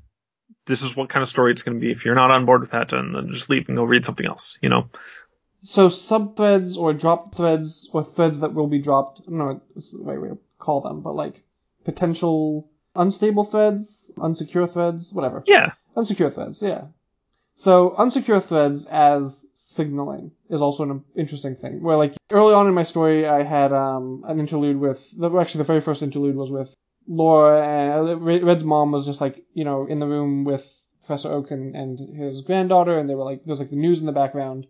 this 0.67 0.83
is 0.83 0.97
what 0.97 1.09
kind 1.09 1.23
of 1.23 1.29
story 1.29 1.53
it's 1.53 1.63
going 1.63 1.77
to 1.77 1.81
be. 1.81 1.91
If 1.91 2.05
you're 2.05 2.15
not 2.15 2.31
on 2.31 2.45
board 2.45 2.61
with 2.61 2.71
that, 2.71 2.91
then, 2.91 3.13
then 3.13 3.31
just 3.31 3.51
leave 3.51 3.69
and 3.69 3.77
go 3.77 3.85
read 3.85 4.05
something 4.05 4.27
else. 4.27 4.59
You 4.63 4.69
know? 4.69 4.89
So 5.63 5.89
subthreads 5.89 6.77
or 6.77 6.93
drop 6.93 7.35
threads 7.35 7.89
or 7.93 8.05
threads 8.05 8.41
that 8.41 8.55
will 8.55 8.67
be 8.67 8.81
dropped. 8.81 9.21
I 9.21 9.31
don't 9.31 9.39
know 9.39 9.61
what's 9.73 9.91
the 9.91 9.99
right 9.99 10.21
way 10.21 10.29
to 10.29 10.39
call 10.59 10.81
them, 10.81 11.03
but 11.03 11.15
like 11.15 11.43
potential 11.85 12.69
unstable 12.95 13.45
threads, 13.45 14.11
unsecure 14.17 14.73
threads, 14.73 15.13
whatever. 15.13 15.43
Yeah. 15.47 15.73
Unsecure 15.97 16.35
threads, 16.35 16.63
yeah. 16.63 16.87
So 17.63 17.95
unsecure 17.97 18.43
threads 18.43 18.87
as 18.87 19.47
signaling 19.55 20.33
is 20.51 20.61
also 20.61 20.83
an 20.83 21.05
interesting 21.15 21.55
thing. 21.55 21.81
Where 21.81 21.97
like 21.97 22.17
early 22.33 22.55
on 22.55 22.67
in 22.67 22.75
my 22.75 22.83
story, 22.83 23.25
I 23.25 23.45
had 23.45 23.73
um, 23.73 24.25
an 24.27 24.41
interlude 24.41 24.81
with. 24.81 25.01
The, 25.17 25.31
actually, 25.39 25.59
the 25.59 25.73
very 25.73 25.81
first 25.81 26.03
interlude 26.03 26.35
was 26.35 26.51
with 26.51 26.75
Laura 27.07 27.63
and 27.65 28.25
Red's 28.25 28.65
mom 28.65 28.91
was 28.91 29.07
just 29.07 29.21
like 29.21 29.45
you 29.55 29.63
know 29.63 29.87
in 29.87 30.01
the 30.01 30.09
room 30.09 30.43
with 30.43 30.67
Professor 31.07 31.31
Oak 31.31 31.53
and, 31.53 31.77
and 31.77 32.01
his 32.19 32.41
granddaughter, 32.41 32.99
and 32.99 33.09
they 33.09 33.15
were 33.15 33.23
like 33.23 33.45
there 33.45 33.53
was 33.53 33.61
like 33.61 33.71
the 33.71 33.77
news 33.77 34.01
in 34.01 34.07
the 34.07 34.21
background, 34.23 34.67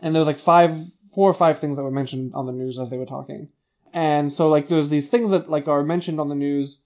and 0.00 0.14
there 0.14 0.20
was 0.20 0.28
like 0.28 0.38
five, 0.38 0.76
four 1.12 1.28
or 1.28 1.34
five 1.34 1.58
things 1.58 1.76
that 1.76 1.82
were 1.82 1.90
mentioned 1.90 2.34
on 2.36 2.46
the 2.46 2.52
news 2.52 2.78
as 2.78 2.88
they 2.88 2.98
were 2.98 3.14
talking, 3.16 3.48
and 3.92 4.32
so 4.32 4.48
like 4.48 4.68
there's 4.68 4.90
these 4.90 5.08
things 5.08 5.30
that 5.30 5.50
like 5.50 5.66
are 5.66 5.82
mentioned 5.82 6.20
on 6.20 6.28
the 6.28 6.36
news, 6.36 6.80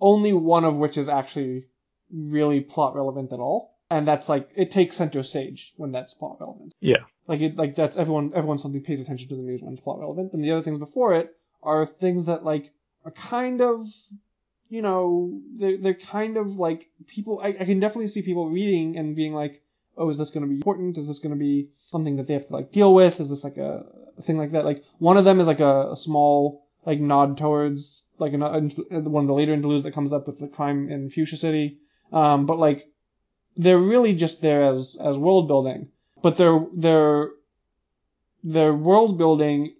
only 0.00 0.32
one 0.32 0.64
of 0.64 0.76
which 0.76 0.96
is 0.96 1.08
actually 1.08 1.64
really 2.12 2.60
plot 2.60 2.94
relevant 2.94 3.32
at 3.32 3.40
all 3.40 3.75
and 3.90 4.06
that's 4.06 4.28
like 4.28 4.50
it 4.56 4.72
takes 4.72 4.96
center 4.96 5.22
stage 5.22 5.72
when 5.76 5.92
that's 5.92 6.14
plot 6.14 6.38
relevant. 6.40 6.74
Yeah. 6.80 7.04
Like 7.26 7.40
it 7.40 7.56
like 7.56 7.76
that's 7.76 7.96
everyone 7.96 8.32
everyone 8.34 8.58
suddenly 8.58 8.80
pays 8.80 9.00
attention 9.00 9.28
to 9.28 9.36
the 9.36 9.42
news 9.42 9.62
when 9.62 9.74
it's 9.74 9.82
plot 9.82 10.00
relevant. 10.00 10.32
And 10.32 10.42
the 10.42 10.52
other 10.52 10.62
things 10.62 10.78
before 10.78 11.14
it 11.14 11.34
are 11.62 11.86
things 11.86 12.26
that 12.26 12.44
like 12.44 12.72
are 13.04 13.12
kind 13.12 13.60
of 13.60 13.86
you 14.68 14.82
know 14.82 15.40
they're 15.58 15.78
they're 15.78 15.94
kind 15.94 16.36
of 16.36 16.56
like 16.56 16.88
people 17.06 17.40
I, 17.42 17.48
I 17.48 17.64
can 17.64 17.80
definitely 17.80 18.08
see 18.08 18.22
people 18.22 18.48
reading 18.48 18.96
and 18.96 19.14
being 19.14 19.32
like 19.32 19.62
oh 19.96 20.10
is 20.10 20.18
this 20.18 20.30
going 20.30 20.42
to 20.42 20.48
be 20.48 20.56
important 20.56 20.98
is 20.98 21.06
this 21.06 21.20
going 21.20 21.34
to 21.34 21.38
be 21.38 21.68
something 21.92 22.16
that 22.16 22.26
they 22.26 22.34
have 22.34 22.48
to 22.48 22.52
like 22.52 22.72
deal 22.72 22.92
with 22.92 23.20
is 23.20 23.30
this 23.30 23.44
like 23.44 23.56
a, 23.56 23.84
a 24.18 24.22
thing 24.22 24.38
like 24.38 24.52
that 24.52 24.64
like 24.64 24.82
one 24.98 25.16
of 25.16 25.24
them 25.24 25.40
is 25.40 25.46
like 25.46 25.60
a, 25.60 25.92
a 25.92 25.96
small 25.96 26.66
like 26.84 26.98
nod 26.98 27.38
towards 27.38 28.02
like 28.18 28.32
an, 28.32 28.40
one 28.40 29.24
of 29.24 29.28
the 29.28 29.34
later 29.34 29.52
interludes 29.52 29.84
that 29.84 29.94
comes 29.94 30.12
up 30.12 30.26
with 30.26 30.40
the 30.40 30.48
crime 30.48 30.90
in 30.90 31.10
Fuchsia 31.10 31.36
City 31.36 31.78
um 32.12 32.46
but 32.46 32.58
like 32.58 32.88
they're 33.56 33.78
really 33.78 34.14
just 34.14 34.40
there 34.40 34.70
as 34.70 34.96
as 35.02 35.16
world 35.16 35.48
building, 35.48 35.88
but 36.22 36.36
they're 36.36 36.64
they're 36.74 37.30
they're 38.44 38.74
world 38.74 39.18
building 39.18 39.74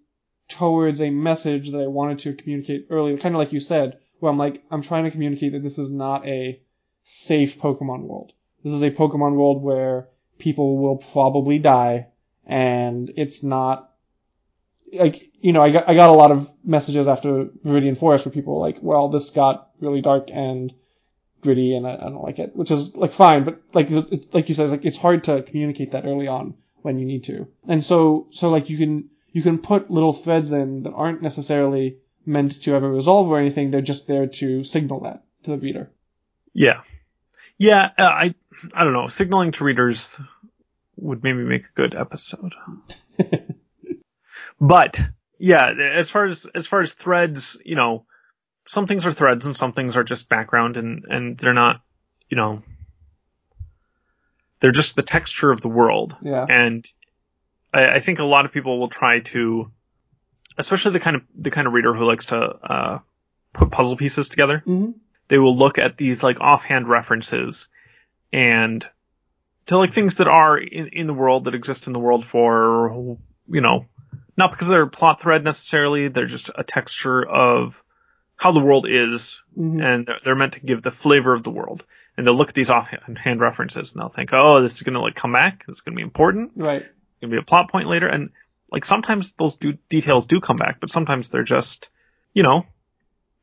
towards 0.49 1.01
a 1.01 1.11
message 1.11 1.71
that 1.71 1.79
I 1.79 1.87
wanted 1.87 2.21
to 2.21 2.35
communicate 2.35 2.87
earlier, 2.91 3.19
kind 3.19 3.35
of 3.35 3.39
like 3.39 3.53
you 3.53 3.61
said, 3.61 3.99
where 4.21 4.31
I'm 4.31 4.39
like 4.39 4.63
I'm 4.71 4.83
trying 4.83 5.05
to 5.05 5.11
communicate 5.11 5.53
that 5.53 5.63
this 5.63 5.79
is 5.79 5.91
not 5.91 6.27
a 6.27 6.61
safe 7.05 7.59
Pokemon 7.59 8.03
world. 8.03 8.33
This 8.65 8.73
is 8.73 8.83
a 8.83 8.91
Pokemon 8.91 9.35
world 9.35 9.63
where 9.63 10.09
people 10.39 10.79
will 10.79 10.97
probably 10.97 11.59
die, 11.59 12.07
and 12.47 13.11
it's 13.17 13.43
not 13.43 13.93
like 14.93 15.31
you 15.41 15.53
know 15.53 15.63
I 15.63 15.71
got 15.71 15.89
I 15.89 15.95
got 15.95 16.11
a 16.11 16.15
lot 16.15 16.33
of 16.33 16.51
messages 16.65 17.07
after 17.07 17.47
Viridian 17.65 17.99
Forest 17.99 18.25
where 18.25 18.33
people 18.33 18.55
were 18.55 18.67
like, 18.67 18.79
well, 18.81 19.09
this 19.09 19.31
got 19.31 19.71
really 19.81 20.01
dark 20.01 20.29
and 20.33 20.73
gritty 21.47 21.77
and 21.77 21.87
I, 21.87 21.95
I, 21.95 22.09
don't 22.11 22.25
like 22.25 22.41
it, 22.41 22.57
which 22.57 22.73
is 22.73 22.97
like 22.97 23.15
fine, 23.15 23.45
but 23.45 23.63
like 23.73 23.89
it, 23.91 24.35
like 24.35 24.49
you 24.49 24.55
said, 24.55 24.71
like 24.71 24.85
it's 24.85 24.97
hard 24.97 25.25
to 25.25 25.43
communicate 25.43 25.93
that 25.93 26.05
early 26.05 26.27
on 26.27 26.55
when 26.83 26.99
you 26.99 27.07
need 27.07 27.25
to. 27.25 27.47
And 27.69 27.85
so 27.85 28.27
so 28.31 28.51
like 28.51 28.69
you 28.69 28.77
can 28.77 29.09
you 29.33 29.43
can 29.43 29.59
put 29.59 29.91
little 29.91 30.13
threads 30.13 30.51
in 30.51 30.83
that 30.83 30.93
aren't 30.93 31.23
necessarily 31.23 31.99
meant 32.27 32.61
to 32.63 32.75
ever 32.75 32.91
resolve 32.91 33.29
or 33.29 33.39
anything. 33.39 33.71
They're 33.71 33.81
just 33.81 34.09
there 34.09 34.27
to 34.27 34.65
signal 34.65 35.01
that 35.01 35.23
to 35.45 35.53
the 35.53 35.59
reader. 35.59 35.91
Yeah. 36.53 36.83
Yeah, 37.59 37.91
uh, 37.97 38.03
I 38.03 38.35
I 38.75 38.85
don't 38.85 38.93
know. 38.93 39.07
Signaling 39.07 39.53
to 39.53 39.65
readers 39.65 40.21
would 40.97 41.23
maybe 41.23 41.45
make 41.45 41.67
a 41.67 41.75
good 41.75 41.95
episode. 41.95 42.55
but 44.61 45.01
yeah, 45.39 45.71
as 45.71 46.11
far 46.11 46.27
as 46.27 46.47
as 46.55 46.67
far 46.67 46.81
as 46.81 46.93
threads, 46.93 47.57
you 47.65 47.77
know, 47.77 48.05
some 48.67 48.87
things 48.87 49.07
are 49.07 49.13
threads 49.13 49.47
and 49.47 49.57
some 49.57 49.73
things 49.73 49.97
are 49.97 50.05
just 50.05 50.29
background 50.29 50.77
and, 50.77 51.05
and 51.09 51.39
they're 51.39 51.55
not, 51.55 51.81
you 52.29 52.37
know, 52.37 52.63
they're 54.61 54.73
just 54.73 54.97
the 54.97 55.03
texture 55.03 55.51
of 55.51 55.61
the 55.61 55.69
world. 55.69 56.17
Yeah. 56.23 56.45
And 56.49 56.87
I, 57.73 57.97
I 57.97 58.01
think 58.01 58.19
a 58.19 58.25
lot 58.25 58.45
of 58.45 58.53
people 58.53 58.79
will 58.81 58.89
try 58.89 59.21
to, 59.21 59.71
especially 60.59 60.93
the 60.93 61.01
kind 61.01 61.17
of, 61.17 61.23
the 61.35 61.51
kind 61.51 61.67
of 61.67 61.73
reader 61.73 61.95
who 61.95 62.05
likes 62.05 62.27
to, 62.27 62.37
uh, 62.39 62.99
put 63.53 63.71
puzzle 63.71 63.97
pieces 63.97 64.29
together. 64.29 64.63
Mm-hmm. 64.67 64.93
They 65.29 65.39
will 65.39 65.57
look 65.57 65.79
at 65.79 65.97
these 65.97 66.23
like 66.23 66.41
offhand 66.41 66.89
references 66.89 67.69
and 68.33 68.87
to 69.67 69.79
like 69.79 69.93
things 69.93 70.17
that 70.17 70.29
are 70.29 70.59
in, 70.59 70.89
in 70.89 71.07
the 71.07 71.15
world 71.15 71.45
that 71.45 71.55
exist 71.55 71.87
in 71.87 71.93
the 71.93 72.01
world 72.01 72.25
for, 72.25 73.19
you 73.49 73.61
know, 73.61 73.87
not 74.37 74.51
because 74.51 74.69
they're 74.69 74.83
a 74.83 74.89
plot 74.89 75.21
thread 75.21 75.45
necessarily, 75.45 76.09
they're 76.09 76.27
just 76.27 76.51
a 76.55 76.65
texture 76.65 77.27
of, 77.27 77.83
how 78.37 78.53
the 78.53 78.61
world 78.61 78.87
is, 78.89 79.43
Mhm. 79.59 79.83
and 79.85 80.07
they're, 80.07 80.19
they're 80.25 80.35
meant 80.35 80.53
to 80.55 80.61
give 80.61 80.83
the 80.83 80.91
flavor 80.91 81.33
of 81.33 81.43
the 81.43 81.51
world. 81.51 81.85
And 82.17 82.27
they'll 82.27 82.35
look 82.35 82.49
at 82.51 82.55
these 82.55 82.71
offhand 82.71 83.41
references 83.41 83.95
and 83.95 84.01
they'll 84.03 84.09
think, 84.09 84.31
oh, 84.33 84.63
this 84.63 84.77
is 84.77 84.83
going 84.83 84.95
to 84.95 85.01
like 85.01 85.15
come 85.15 85.33
back. 85.33 85.65
Is 85.69 85.81
going 85.83 85.95
to 85.95 85.97
be 85.97 86.03
important. 86.03 86.53
Right. 86.57 86.83
It's 87.05 87.19
going 87.19 87.31
to 87.31 87.35
be 87.37 87.41
a 87.41 87.45
plot 87.45 87.71
point 87.71 87.89
later. 87.89 88.07
And 88.07 88.31
like 88.71 88.85
sometimes 88.85 89.33
those 89.35 89.57
do, 89.57 89.75
details 89.89 90.27
do 90.27 90.41
come 90.41 90.57
back, 90.57 90.81
but 90.81 90.91
sometimes 90.91 91.29
they're 91.29 91.43
just, 91.45 91.91
you 92.33 92.43
know, 92.43 92.65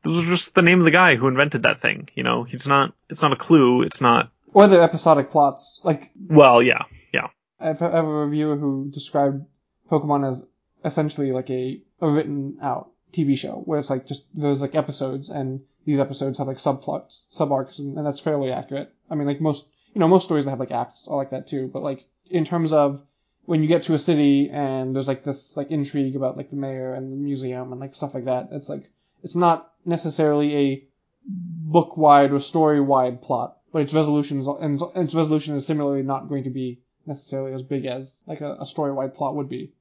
those 0.02 0.22
are 0.24 0.26
just 0.30 0.54
the 0.54 0.62
name 0.62 0.80
of 0.80 0.84
the 0.84 0.90
guy 0.90 1.14
who 1.16 1.28
invented 1.28 1.62
that 1.62 1.80
thing. 1.80 2.08
You 2.14 2.24
know, 2.24 2.42
he's 2.44 2.66
not, 2.66 2.94
it's 3.08 3.22
not 3.22 3.32
a 3.32 3.36
clue. 3.36 3.82
It's 3.82 4.00
not, 4.00 4.30
Or 4.52 4.66
they're 4.68 4.82
episodic 4.82 5.30
plots. 5.30 5.80
Like 5.84 6.10
well, 6.28 6.60
yeah, 6.62 6.82
yeah, 7.12 7.28
I 7.60 7.68
have 7.68 7.80
I 7.82 7.90
have 7.96 8.04
a 8.04 8.08
reviewer 8.08 8.56
who 8.56 8.90
described 8.92 9.44
Pokemon 9.90 10.28
as 10.28 10.44
essentially 10.84 11.32
like 11.32 11.48
a, 11.50 11.80
a 12.00 12.08
written 12.10 12.58
out 12.60 12.90
TV 13.14 13.38
show 13.38 13.62
where 13.64 13.78
it's 13.78 13.90
like 13.90 14.06
just 14.06 14.24
there's 14.34 14.60
like 14.60 14.74
episodes 14.74 15.28
and 15.28 15.60
these 15.86 16.00
episodes 16.00 16.38
have 16.38 16.46
like 16.46 16.56
subplots, 16.56 17.20
sub 17.30 17.52
arcs, 17.52 17.78
and, 17.78 17.96
and 17.96 18.06
that's 18.06 18.20
fairly 18.20 18.50
accurate. 18.50 18.92
I 19.10 19.14
mean, 19.14 19.26
like 19.26 19.40
most 19.40 19.66
you 19.94 20.00
know 20.00 20.08
most 20.08 20.24
stories 20.24 20.44
that 20.44 20.50
have 20.50 20.60
like 20.60 20.70
acts 20.72 21.06
are 21.08 21.16
like 21.16 21.30
that 21.30 21.48
too. 21.48 21.70
But 21.72 21.82
like 21.82 22.04
in 22.30 22.44
terms 22.44 22.72
of 22.72 23.02
when 23.46 23.62
you 23.62 23.68
get 23.68 23.84
to 23.84 23.94
a 23.94 23.98
city 23.98 24.50
and 24.52 24.94
there's 24.94 25.08
like 25.08 25.24
this 25.24 25.56
like 25.56 25.70
intrigue 25.70 26.16
about 26.16 26.36
like 26.36 26.50
the 26.50 26.56
mayor 26.56 26.94
and 26.94 27.12
the 27.12 27.16
museum 27.16 27.72
and 27.72 27.80
like 27.80 27.94
stuff 27.94 28.14
like 28.14 28.24
that, 28.24 28.48
it's 28.52 28.68
like 28.68 28.90
it's 29.22 29.36
not 29.36 29.72
necessarily 29.84 30.56
a 30.56 30.84
book 31.26 31.96
wide 31.96 32.32
or 32.32 32.40
story 32.40 32.80
wide 32.80 33.22
plot, 33.22 33.58
but 33.72 33.82
its 33.82 33.94
resolutions 33.94 34.46
and 34.60 34.80
its 34.96 35.14
resolution 35.14 35.54
is 35.54 35.66
similarly 35.66 36.02
not 36.02 36.28
going 36.28 36.44
to 36.44 36.50
be 36.50 36.80
necessarily 37.06 37.52
as 37.52 37.62
big 37.62 37.84
as 37.84 38.22
like 38.26 38.40
a, 38.40 38.56
a 38.60 38.66
story 38.66 38.92
wide 38.92 39.14
plot 39.14 39.34
would 39.36 39.48
be. 39.48 39.72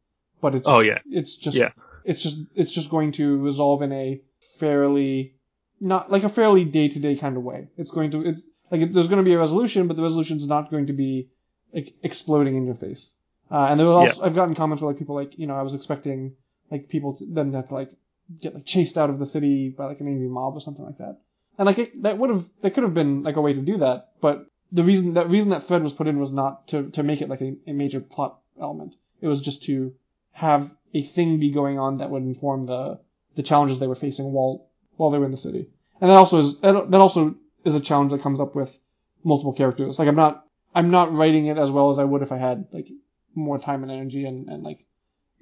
But 0.41 0.55
it's 0.55 0.67
Oh, 0.67 0.79
yeah. 0.81 0.99
it's 1.05 1.37
just 1.37 1.55
Yeah. 1.55 1.71
It's 2.05 2.21
just 2.21 2.39
it's 2.55 2.71
just 2.71 2.89
going 2.89 3.11
to 3.13 3.37
resolve 3.37 3.81
in 3.81 3.91
a 3.91 4.21
fairly 4.59 5.35
not 5.79 6.11
like 6.11 6.23
a 6.23 6.29
fairly 6.29 6.65
day 6.65 6.87
to 6.87 6.99
day 6.99 7.15
kind 7.15 7.37
of 7.37 7.43
way. 7.43 7.67
It's 7.77 7.91
going 7.91 8.11
to 8.11 8.21
it's 8.25 8.47
like 8.71 8.81
it, 8.81 8.93
there's 8.93 9.07
going 9.07 9.23
to 9.23 9.23
be 9.23 9.33
a 9.33 9.39
resolution, 9.39 9.87
but 9.87 9.97
the 9.97 10.03
resolution 10.03 10.37
is 10.37 10.47
not 10.47 10.71
going 10.71 10.87
to 10.87 10.93
be 10.93 11.29
like 11.73 11.93
exploding 12.03 12.55
in 12.55 12.65
your 12.65 12.75
face. 12.75 13.13
Uh, 13.51 13.67
and 13.69 13.79
there 13.79 13.87
was 13.87 14.09
also 14.09 14.23
I've 14.23 14.35
gotten 14.35 14.55
comments 14.55 14.81
where 14.81 14.91
like 14.91 14.99
people 14.99 15.15
like 15.15 15.37
you 15.37 15.47
know 15.47 15.55
I 15.55 15.61
was 15.61 15.73
expecting 15.73 16.35
like 16.71 16.89
people 16.89 17.13
to, 17.15 17.25
them 17.25 17.51
to 17.51 17.57
have 17.57 17.67
to 17.69 17.73
like 17.73 17.91
get 18.41 18.55
like 18.55 18.65
chased 18.65 18.97
out 18.97 19.09
of 19.09 19.19
the 19.19 19.25
city 19.25 19.69
by 19.69 19.85
like 19.85 19.99
an 19.99 20.07
angry 20.07 20.27
mob 20.27 20.55
or 20.55 20.61
something 20.61 20.85
like 20.85 20.97
that. 20.97 21.19
And 21.57 21.65
like 21.67 21.77
it, 21.77 22.01
that 22.03 22.17
would 22.17 22.29
have 22.29 22.45
that 22.61 22.73
could 22.73 22.83
have 22.83 22.93
been 22.93 23.23
like 23.23 23.35
a 23.35 23.41
way 23.41 23.53
to 23.53 23.61
do 23.61 23.77
that, 23.77 24.13
but 24.21 24.47
the 24.71 24.83
reason 24.83 25.13
that 25.13 25.29
reason 25.29 25.51
that 25.51 25.67
thread 25.67 25.83
was 25.83 25.93
put 25.93 26.07
in 26.07 26.19
was 26.19 26.31
not 26.31 26.67
to 26.69 26.89
to 26.91 27.03
make 27.03 27.21
it 27.21 27.29
like 27.29 27.41
a, 27.41 27.55
a 27.67 27.73
major 27.73 27.99
plot 27.99 28.39
element. 28.59 28.95
It 29.21 29.27
was 29.27 29.41
just 29.41 29.63
to 29.63 29.93
have 30.31 30.71
a 30.93 31.01
thing 31.01 31.39
be 31.39 31.51
going 31.51 31.79
on 31.79 31.97
that 31.97 32.09
would 32.09 32.23
inform 32.23 32.65
the 32.65 32.99
the 33.35 33.43
challenges 33.43 33.79
they 33.79 33.87
were 33.87 33.95
facing 33.95 34.31
while 34.31 34.67
while 34.95 35.11
they 35.11 35.17
were 35.17 35.25
in 35.25 35.31
the 35.31 35.37
city. 35.37 35.69
And 35.99 36.09
that 36.09 36.15
also 36.15 36.39
is 36.39 36.59
that 36.61 36.93
also 36.93 37.35
is 37.65 37.75
a 37.75 37.79
challenge 37.79 38.11
that 38.11 38.21
comes 38.21 38.39
up 38.39 38.55
with 38.55 38.69
multiple 39.23 39.53
characters. 39.53 39.99
Like 39.99 40.07
I'm 40.07 40.15
not 40.15 40.45
I'm 40.75 40.91
not 40.91 41.13
writing 41.13 41.47
it 41.47 41.57
as 41.57 41.71
well 41.71 41.91
as 41.91 41.99
I 41.99 42.03
would 42.03 42.21
if 42.21 42.31
I 42.31 42.37
had 42.37 42.67
like 42.71 42.87
more 43.35 43.57
time 43.57 43.83
and 43.83 43.91
energy 43.91 44.25
and, 44.25 44.47
and 44.47 44.63
like 44.63 44.85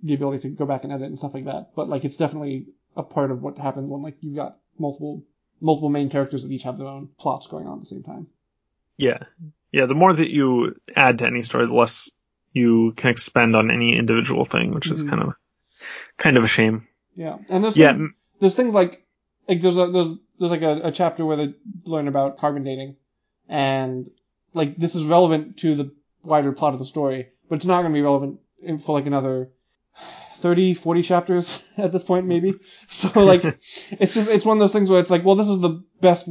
the 0.04 0.14
ability 0.14 0.42
to 0.44 0.50
go 0.50 0.66
back 0.66 0.84
and 0.84 0.94
edit 0.94 1.08
and 1.08 1.18
stuff 1.18 1.34
like 1.34 1.46
that. 1.46 1.72
But 1.76 1.90
like 1.90 2.06
it's 2.06 2.18
definitely 2.18 2.68
a 2.96 3.04
part 3.04 3.32
of 3.32 3.42
what 3.42 3.58
happens 3.58 3.90
when 3.90 4.02
like 4.02 4.18
you've 4.22 4.36
got 4.36 4.58
multiple 4.78 5.24
multiple 5.60 5.90
main 5.90 6.10
characters 6.10 6.44
that 6.44 6.52
each 6.52 6.64
have 6.64 6.78
their 6.78 6.88
own 6.88 7.10
plots 7.20 7.48
going 7.48 7.68
on 7.68 7.78
at 7.78 7.82
the 7.82 7.88
same 7.88 8.04
time. 8.04 8.28
Yeah. 8.98 9.20
Yeah, 9.72 9.86
the 9.86 9.96
more 9.96 10.12
that 10.12 10.30
you 10.30 10.76
add 10.96 11.20
to 11.20 11.28
any 11.28 11.42
story, 11.42 11.66
the 11.66 11.74
less 11.74 12.10
you 12.54 12.94
can 12.98 13.10
expend 13.10 13.56
on 13.56 13.72
any 13.72 13.98
individual 13.98 14.46
thing, 14.46 14.74
which 14.74 14.92
is 14.92 15.04
Mhm. 15.04 15.10
kind 15.10 15.22
of 15.24 15.34
kind 16.18 16.38
of 16.38 16.44
a 16.44 16.48
shame. 16.48 16.88
Yeah, 17.16 17.38
and 17.50 17.64
there's 17.64 17.78
Yeah, 17.78 17.94
things, 17.94 18.12
there's 18.40 18.56
things 18.56 18.74
like 18.74 19.06
like 19.48 19.62
there's 19.62 19.78
a 19.78 19.88
there's 19.92 20.18
there's 20.40 20.52
like 20.52 20.62
a, 20.62 20.88
a 20.88 20.92
chapter 20.92 21.26
where 21.26 21.38
they 21.38 21.54
learn 21.86 22.08
about 22.08 22.38
carbon 22.38 22.64
dating, 22.64 22.96
and 23.50 24.10
like 24.54 24.78
this 24.78 24.96
is 24.96 25.06
relevant 25.06 25.58
to 25.58 25.76
the 25.76 25.92
wider 26.24 26.52
plot 26.52 26.74
of 26.74 26.80
the 26.80 26.86
story, 26.86 27.30
but 27.50 27.56
it's 27.56 27.66
not 27.66 27.82
going 27.82 27.94
to 27.94 27.98
be 27.98 28.02
relevant 28.02 28.40
in, 28.62 28.78
for 28.80 28.98
like 28.98 29.08
another 29.08 29.50
30, 30.38 30.74
40 30.74 31.02
chapters 31.04 31.60
at 31.78 31.92
this 31.92 32.04
point 32.04 32.28
maybe. 32.28 32.56
So 32.88 33.24
like 33.26 33.44
it's 33.92 34.14
just 34.14 34.30
it's 34.30 34.46
one 34.46 34.58
of 34.58 34.60
those 34.62 34.74
things 34.74 34.90
where 34.90 35.00
it's 35.00 35.10
like, 35.10 35.26
well, 35.26 35.36
this 35.36 35.50
is 35.50 35.60
the 35.60 35.84
best 36.02 36.28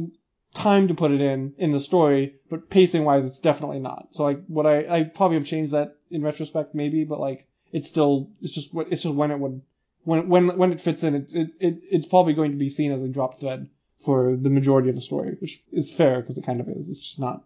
time 0.53 0.87
to 0.89 0.93
put 0.93 1.11
it 1.11 1.21
in 1.21 1.53
in 1.57 1.71
the 1.71 1.79
story, 1.79 2.35
but 2.49 2.69
pacing 2.69 3.05
wise, 3.05 3.25
it's 3.25 3.39
definitely 3.39 3.79
not. 3.79 4.09
So 4.11 4.23
like 4.23 4.43
what 4.47 4.65
I 4.65 4.99
I 4.99 5.03
probably 5.03 5.37
have 5.37 5.47
changed 5.47 5.73
that 5.73 5.97
in 6.09 6.23
retrospect 6.23 6.75
maybe, 6.75 7.03
but 7.03 7.19
like 7.19 7.47
it's 7.71 7.87
still 7.87 8.29
it's 8.41 8.53
just 8.53 8.73
what 8.73 8.91
it's 8.91 9.03
just 9.03 9.15
when 9.15 9.31
it 9.31 9.39
would 9.39 9.61
when 10.03 10.29
when 10.29 10.57
when 10.57 10.71
it 10.71 10.81
fits 10.81 11.03
in, 11.03 11.15
it, 11.15 11.29
it, 11.31 11.49
it 11.59 11.81
it's 11.89 12.05
probably 12.07 12.33
going 12.33 12.51
to 12.51 12.57
be 12.57 12.69
seen 12.69 12.91
as 12.91 13.01
a 13.01 13.07
drop 13.07 13.39
thread 13.39 13.69
for 14.03 14.35
the 14.35 14.49
majority 14.49 14.89
of 14.89 14.95
the 14.95 15.01
story, 15.01 15.35
which 15.39 15.61
is 15.71 15.91
fair 15.91 16.21
because 16.21 16.37
it 16.37 16.45
kind 16.45 16.59
of 16.59 16.67
is. 16.69 16.89
It's 16.89 16.99
just 16.99 17.19
not 17.19 17.43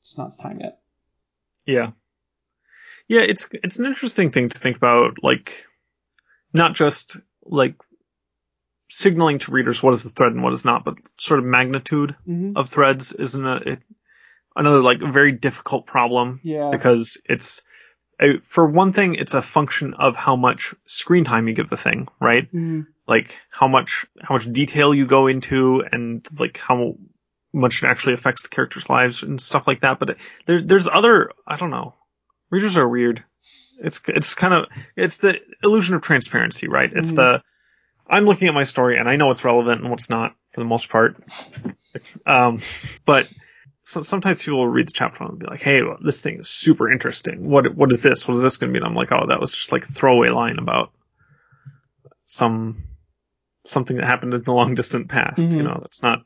it's 0.00 0.16
not 0.16 0.38
time 0.38 0.60
yet. 0.60 0.80
Yeah. 1.66 1.90
Yeah, 3.08 3.20
it's 3.20 3.48
it's 3.52 3.78
an 3.78 3.86
interesting 3.86 4.30
thing 4.30 4.48
to 4.50 4.58
think 4.58 4.76
about, 4.76 5.22
like 5.22 5.64
not 6.52 6.74
just 6.74 7.18
like 7.44 7.76
signaling 8.88 9.38
to 9.40 9.52
readers 9.52 9.82
what 9.82 9.94
is 9.94 10.02
the 10.02 10.08
thread 10.10 10.32
and 10.32 10.42
what 10.42 10.52
is 10.52 10.64
not, 10.64 10.84
but 10.84 10.98
sort 11.18 11.38
of 11.40 11.44
magnitude 11.46 12.16
Mm-hmm. 12.26 12.56
of 12.56 12.68
threads 12.68 13.12
isn't 13.12 13.46
a, 13.46 13.56
it, 13.72 13.82
another 14.56 14.80
like 14.80 14.98
very 15.00 15.32
difficult 15.32 15.86
problem 15.86 16.40
Yeah. 16.42 16.70
because 16.72 17.20
it's 17.24 17.62
uh, 18.20 18.38
for 18.42 18.66
one 18.66 18.92
thing, 18.92 19.14
it's 19.14 19.34
a 19.34 19.42
function 19.42 19.94
of 19.94 20.16
how 20.16 20.34
much 20.34 20.74
screen 20.86 21.22
time 21.24 21.46
you 21.46 21.54
give 21.54 21.68
the 21.68 21.76
thing, 21.76 22.08
right? 22.20 22.50
Mhm. 22.50 22.86
Like 23.06 23.40
how 23.50 23.68
much 23.68 24.06
how 24.20 24.34
much 24.34 24.52
detail 24.52 24.92
you 24.94 25.06
go 25.06 25.28
into 25.28 25.84
and 25.92 26.26
like 26.38 26.58
how 26.58 26.96
much 27.52 27.82
it 27.82 27.86
actually 27.86 28.14
affects 28.14 28.42
the 28.42 28.48
characters' 28.48 28.90
lives 28.90 29.22
and 29.22 29.40
stuff 29.40 29.66
like 29.68 29.80
that. 29.80 29.98
But 30.00 30.16
there's 30.46 30.64
there's 30.64 30.88
other 30.88 31.30
I 31.46 31.56
don't 31.58 31.70
know. 31.70 31.94
Readers 32.50 32.76
are 32.76 32.88
weird. 32.88 33.22
It's 33.80 34.00
it's 34.08 34.34
kind 34.34 34.52
of 34.52 34.64
it's 34.96 35.18
the 35.18 35.40
illusion 35.62 35.94
of 35.94 36.02
transparency, 36.02 36.66
right? 36.68 36.90
It's 36.92 37.12
Mhm. 37.12 37.16
the 37.16 37.42
I'm 38.08 38.24
looking 38.24 38.48
at 38.48 38.54
my 38.54 38.64
story 38.64 38.98
and 38.98 39.08
I 39.08 39.16
know 39.16 39.26
what's 39.26 39.44
relevant 39.44 39.82
and 39.82 39.90
what's 39.90 40.08
not 40.10 40.34
for 40.52 40.60
the 40.60 40.66
most 40.66 40.88
part. 40.88 41.16
Um, 42.26 42.60
but 43.04 43.28
so 43.82 44.02
sometimes 44.02 44.42
people 44.42 44.58
will 44.58 44.68
read 44.68 44.88
the 44.88 44.92
chapter 44.92 45.24
and 45.24 45.38
be 45.38 45.46
like, 45.46 45.60
"Hey, 45.60 45.82
well, 45.82 45.98
this 46.02 46.20
thing 46.20 46.38
is 46.38 46.48
super 46.48 46.90
interesting. 46.90 47.48
What 47.48 47.74
what 47.74 47.90
is 47.92 48.02
this? 48.02 48.26
What 48.28 48.34
is 48.36 48.42
this 48.42 48.56
going 48.56 48.72
to 48.72 48.78
be?" 48.78 48.82
And 48.82 48.86
I'm 48.86 48.94
like, 48.94 49.12
"Oh, 49.12 49.26
that 49.28 49.40
was 49.40 49.52
just 49.52 49.72
like 49.72 49.84
a 49.84 49.92
throwaway 49.92 50.28
line 50.28 50.58
about 50.58 50.92
some 52.26 52.76
something 53.64 53.96
that 53.96 54.06
happened 54.06 54.34
in 54.34 54.42
the 54.42 54.52
long 54.52 54.74
distant 54.74 55.08
past." 55.08 55.38
You 55.38 55.58
Mhm. 55.58 55.64
know, 55.64 55.78
that's 55.82 56.02
not. 56.02 56.22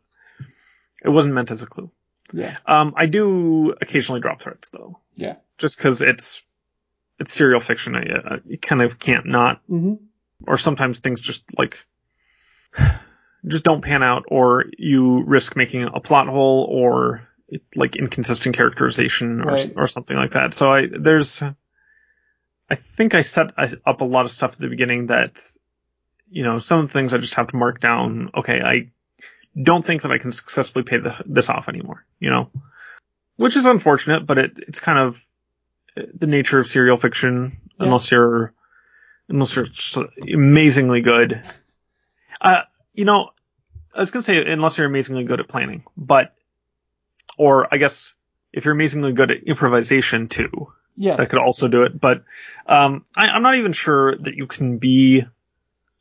It 1.05 1.09
wasn't 1.09 1.35
meant 1.35 1.51
as 1.51 1.63
a 1.63 1.67
clue. 1.67 1.91
Yeah. 2.33 2.57
Um, 2.67 2.95
I 2.97 3.07
do 3.07 3.75
occasionally 3.81 4.21
drop 4.21 4.41
threads 4.41 4.71
though, 4.71 4.99
Yeah. 5.15 5.37
just 5.59 5.77
because 5.77 6.01
it's 6.03 6.45
it's 7.19 7.33
serial 7.33 7.61
fiction. 7.61 7.97
I, 7.97 8.03
uh, 8.03 8.39
you 8.47 8.59
kind 8.59 8.83
of 8.83 8.99
can't 8.99 9.27
not 9.27 9.61
Mm-hmm. 9.71 10.05
Or 10.47 10.59
sometimes 10.59 11.01
things 11.01 11.21
just 11.21 11.45
like 11.59 11.79
just 13.47 13.65
don't 13.65 13.83
pan 13.83 14.03
out 14.03 14.25
or 14.29 14.65
you 14.79 15.23
risk 15.25 15.57
making 15.57 15.83
a 15.85 16.01
plot 16.01 16.29
hole 16.29 16.67
or 16.71 17.27
like 17.77 17.97
inconsistent 17.97 18.57
characterization 18.57 19.41
or 19.43 19.53
Right. 19.53 19.73
or 19.77 19.89
something 19.89 20.17
like 20.17 20.31
that. 20.33 20.55
So 20.55 20.73
I 20.73 20.87
there's 20.91 21.43
I 21.43 22.75
think 22.77 23.15
I 23.15 23.21
set 23.23 23.51
up 23.85 24.01
a 24.01 24.05
lot 24.05 24.25
of 24.25 24.31
stuff 24.31 24.53
at 24.55 24.59
the 24.59 24.69
beginning 24.69 25.07
that 25.09 25.39
you 26.31 26.43
know 26.45 26.59
some 26.59 26.79
of 26.81 26.87
the 26.89 26.93
things 26.93 27.13
I 27.13 27.19
just 27.19 27.35
have 27.35 27.49
to 27.49 27.57
mark 27.57 27.81
down. 27.81 28.31
Okay, 28.35 28.61
I 28.63 28.91
don't 29.61 29.85
think 29.85 30.03
that 30.03 30.13
I 30.13 30.17
can 30.19 30.33
successfully 30.33 30.83
pay 30.85 30.97
the, 30.99 31.21
this 31.27 31.51
off 31.51 31.69
anymore. 31.69 32.07
You 32.21 32.31
know, 32.31 32.51
which 33.37 33.57
is 33.57 33.67
unfortunate, 33.67 34.25
but 34.27 34.39
it 34.39 34.59
it's 34.67 34.81
kind 34.81 34.99
of 34.99 35.23
uh, 35.99 36.03
the 36.15 36.27
nature 36.27 36.59
of 36.59 36.67
serial 36.67 36.97
fiction 36.97 37.61
Yeah. 37.79 37.87
unless 37.87 38.11
you're 38.11 38.55
unless 39.33 39.57
you're 39.57 39.67
amazingly 40.33 41.01
good. 41.01 41.43
Uh, 42.41 42.63
you 42.95 43.05
know, 43.05 43.31
I 43.95 44.01
was 44.01 44.11
gonna 44.11 44.23
say 44.23 44.43
unless 44.45 44.79
you're 44.79 44.87
amazingly 44.87 45.25
good 45.25 45.41
at 45.41 45.49
planning, 45.49 45.85
but, 45.97 46.35
or 47.39 47.73
I 47.73 47.79
guess 47.79 48.15
if 48.53 48.65
you're 48.65 48.75
amazingly 48.75 49.13
good 49.13 49.31
at 49.31 49.45
improvisation 49.45 50.29
too, 50.29 50.73
Yes. 50.95 51.17
that 51.19 51.31
could 51.31 51.39
also 51.39 51.69
do 51.69 51.85
it. 51.85 51.99
But, 51.99 52.25
um, 52.67 53.05
I, 53.17 53.29
I'm 53.29 53.43
not 53.43 53.55
even 53.57 53.73
sure 53.73 54.15
that 54.15 54.35
you 54.35 54.47
can 54.47 54.77
be, 54.79 55.25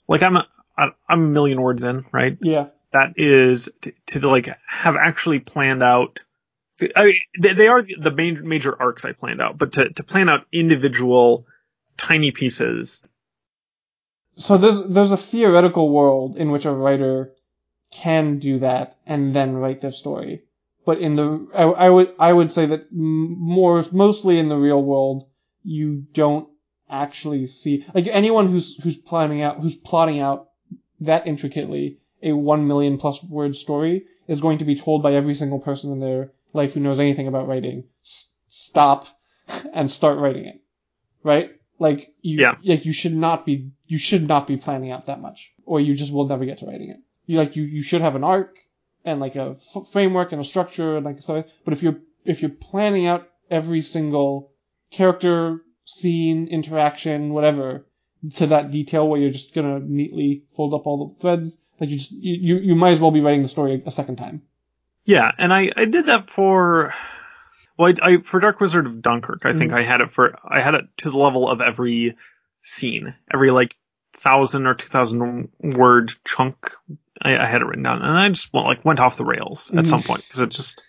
like 0.07 0.21
I'm, 0.21 0.35
a, 0.35 0.47
I'm 0.77 0.93
a 1.07 1.17
million 1.17 1.61
words 1.61 1.83
in, 1.83 2.05
right? 2.11 2.37
yeah. 2.41 2.67
That 2.91 3.13
is 3.15 3.69
to, 3.81 3.93
to 4.07 4.27
like 4.27 4.49
have 4.67 4.97
actually 4.97 5.39
planned 5.39 5.81
out. 5.81 6.19
I 6.93 7.05
mean, 7.05 7.15
they, 7.39 7.53
they 7.53 7.67
are 7.69 7.81
the 7.81 8.11
main 8.11 8.45
major 8.45 8.75
arcs 8.77 9.05
I 9.05 9.13
planned 9.13 9.41
out, 9.41 9.57
but 9.57 9.73
to, 9.73 9.89
to 9.93 10.03
plan 10.03 10.27
out 10.27 10.45
individual 10.51 11.45
tiny 11.95 12.31
pieces 12.31 13.07
So 14.33 14.57
there's 14.57 14.83
there's 14.85 15.11
a 15.11 15.17
theoretical 15.17 15.89
world 15.89 16.37
in 16.37 16.51
which 16.51 16.65
a 16.65 16.71
writer 16.71 17.33
can 17.91 18.39
do 18.39 18.59
that 18.59 18.97
and 19.05 19.35
then 19.35 19.57
write 19.57 19.81
their 19.81 19.91
story. 19.91 20.43
But 20.85 20.99
in 20.99 21.15
the 21.15 21.47
I, 21.53 21.63
I 21.63 21.89
would 21.89 22.13
I 22.17 22.31
would 22.31 22.51
say 22.51 22.65
that 22.67 22.91
more 22.91 23.85
mostly 23.91 24.39
in 24.39 24.47
the 24.47 24.55
real 24.55 24.81
world 24.81 25.27
you 25.63 26.05
don't 26.13 26.47
actually 26.89 27.45
see 27.47 27.85
like 27.93 28.07
anyone 28.07 28.47
who's 28.47 28.77
who's 28.77 28.97
planning 28.97 29.41
out 29.41 29.59
who's 29.59 29.75
plotting 29.75 30.19
out 30.21 30.49
that 31.01 31.27
intricately 31.27 31.97
a 32.23 32.31
1 32.31 32.67
million 32.67 32.97
plus 32.97 33.23
word 33.23 33.55
story 33.55 34.05
is 34.27 34.41
going 34.41 34.59
to 34.59 34.65
be 34.65 34.79
told 34.79 35.03
by 35.03 35.13
every 35.13 35.35
single 35.35 35.59
person 35.59 35.91
in 35.91 35.99
their 35.99 36.31
life 36.53 36.73
who 36.73 36.79
knows 36.79 36.99
anything 36.99 37.27
about 37.27 37.47
writing. 37.47 37.83
S- 38.05 38.31
stop 38.49 39.07
and 39.73 39.91
start 39.91 40.19
writing 40.19 40.45
it. 40.45 40.61
Right 41.23 41.51
like 41.81 42.13
you 42.21 42.35
Yeah. 42.43 42.55
like 42.63 42.85
you 42.85 42.93
should 42.93 43.15
not 43.15 43.45
be 43.45 43.71
you 43.87 43.97
should 43.97 44.25
not 44.27 44.47
be 44.47 44.57
planning 44.65 44.91
out 44.91 45.07
that 45.07 45.21
much 45.21 45.39
or 45.65 45.79
you 45.81 45.95
just 45.95 46.13
will 46.13 46.27
never 46.27 46.45
get 46.45 46.59
to 46.59 46.65
writing 46.67 46.89
it 46.89 46.99
you 47.25 47.37
like 47.37 47.55
you 47.57 47.63
you 47.63 47.81
should 47.83 48.01
have 48.01 48.15
an 48.15 48.23
arc 48.23 48.55
and 49.03 49.19
like 49.19 49.35
a 49.35 49.55
f- 49.75 49.87
framework 49.91 50.31
and 50.31 50.41
a 50.41 50.43
structure 50.53 50.97
and 50.97 51.05
like 51.05 51.21
so 51.21 51.43
but 51.65 51.73
if 51.73 51.81
you're 51.83 51.99
if 52.23 52.41
you're 52.41 52.57
planning 52.71 53.07
out 53.07 53.27
every 53.49 53.81
single 53.81 54.51
character 54.91 55.61
scene 55.85 56.47
interaction 56.47 57.33
whatever 57.33 57.85
to 58.35 58.47
that 58.47 58.71
detail 58.71 59.07
where 59.07 59.19
you're 59.19 59.31
just 59.39 59.53
gonna 59.55 59.79
neatly 59.79 60.43
fold 60.55 60.73
up 60.75 60.85
all 60.85 60.97
the 61.07 61.21
threads 61.21 61.57
like 61.79 61.89
you 61.89 61.97
just 61.97 62.11
you 62.11 62.35
you, 62.47 62.55
you 62.69 62.75
might 62.75 62.91
as 62.91 63.01
well 63.01 63.11
be 63.11 63.21
writing 63.21 63.41
the 63.41 63.49
story 63.57 63.81
a 63.85 63.91
second 63.91 64.17
time 64.17 64.43
Yeah, 65.05 65.31
and 65.39 65.51
I, 65.51 65.71
I 65.75 65.85
did 65.85 66.05
that 66.05 66.29
for, 66.29 66.93
well, 67.77 67.93
I, 68.01 68.13
I 68.13 68.17
for 68.17 68.39
Dark 68.39 68.59
Wizard 68.59 68.85
of 68.87 68.95
Donkerk, 68.95 69.45
I 69.45 69.53
think 69.57 69.71
Mhm. 69.71 69.77
I 69.77 69.83
had 69.83 70.01
it 70.01 70.11
for, 70.11 70.33
I 70.43 70.59
had 70.61 70.75
it 70.75 70.85
to 70.97 71.09
the 71.09 71.17
level 71.17 71.49
of 71.49 71.61
every 71.61 72.15
scene, 72.61 73.15
every 73.33 73.51
like 73.51 73.75
thousand 74.13 74.67
or 74.67 74.73
two 74.75 74.87
thousand 74.87 75.49
word 75.59 76.11
chunk. 76.25 76.71
I, 77.21 77.37
I 77.37 77.45
had 77.45 77.61
it 77.61 77.65
written 77.65 77.83
down, 77.83 78.01
and 78.01 78.17
I 78.17 78.29
just 78.29 78.51
well, 78.53 78.65
like 78.65 78.83
went 78.85 78.99
off 78.99 79.17
the 79.17 79.25
rails 79.25 79.71
at 79.71 79.83
Mhm. 79.83 79.87
some 79.87 80.01
point 80.03 80.23
because 80.23 80.39
it 80.41 80.49
just 80.49 80.83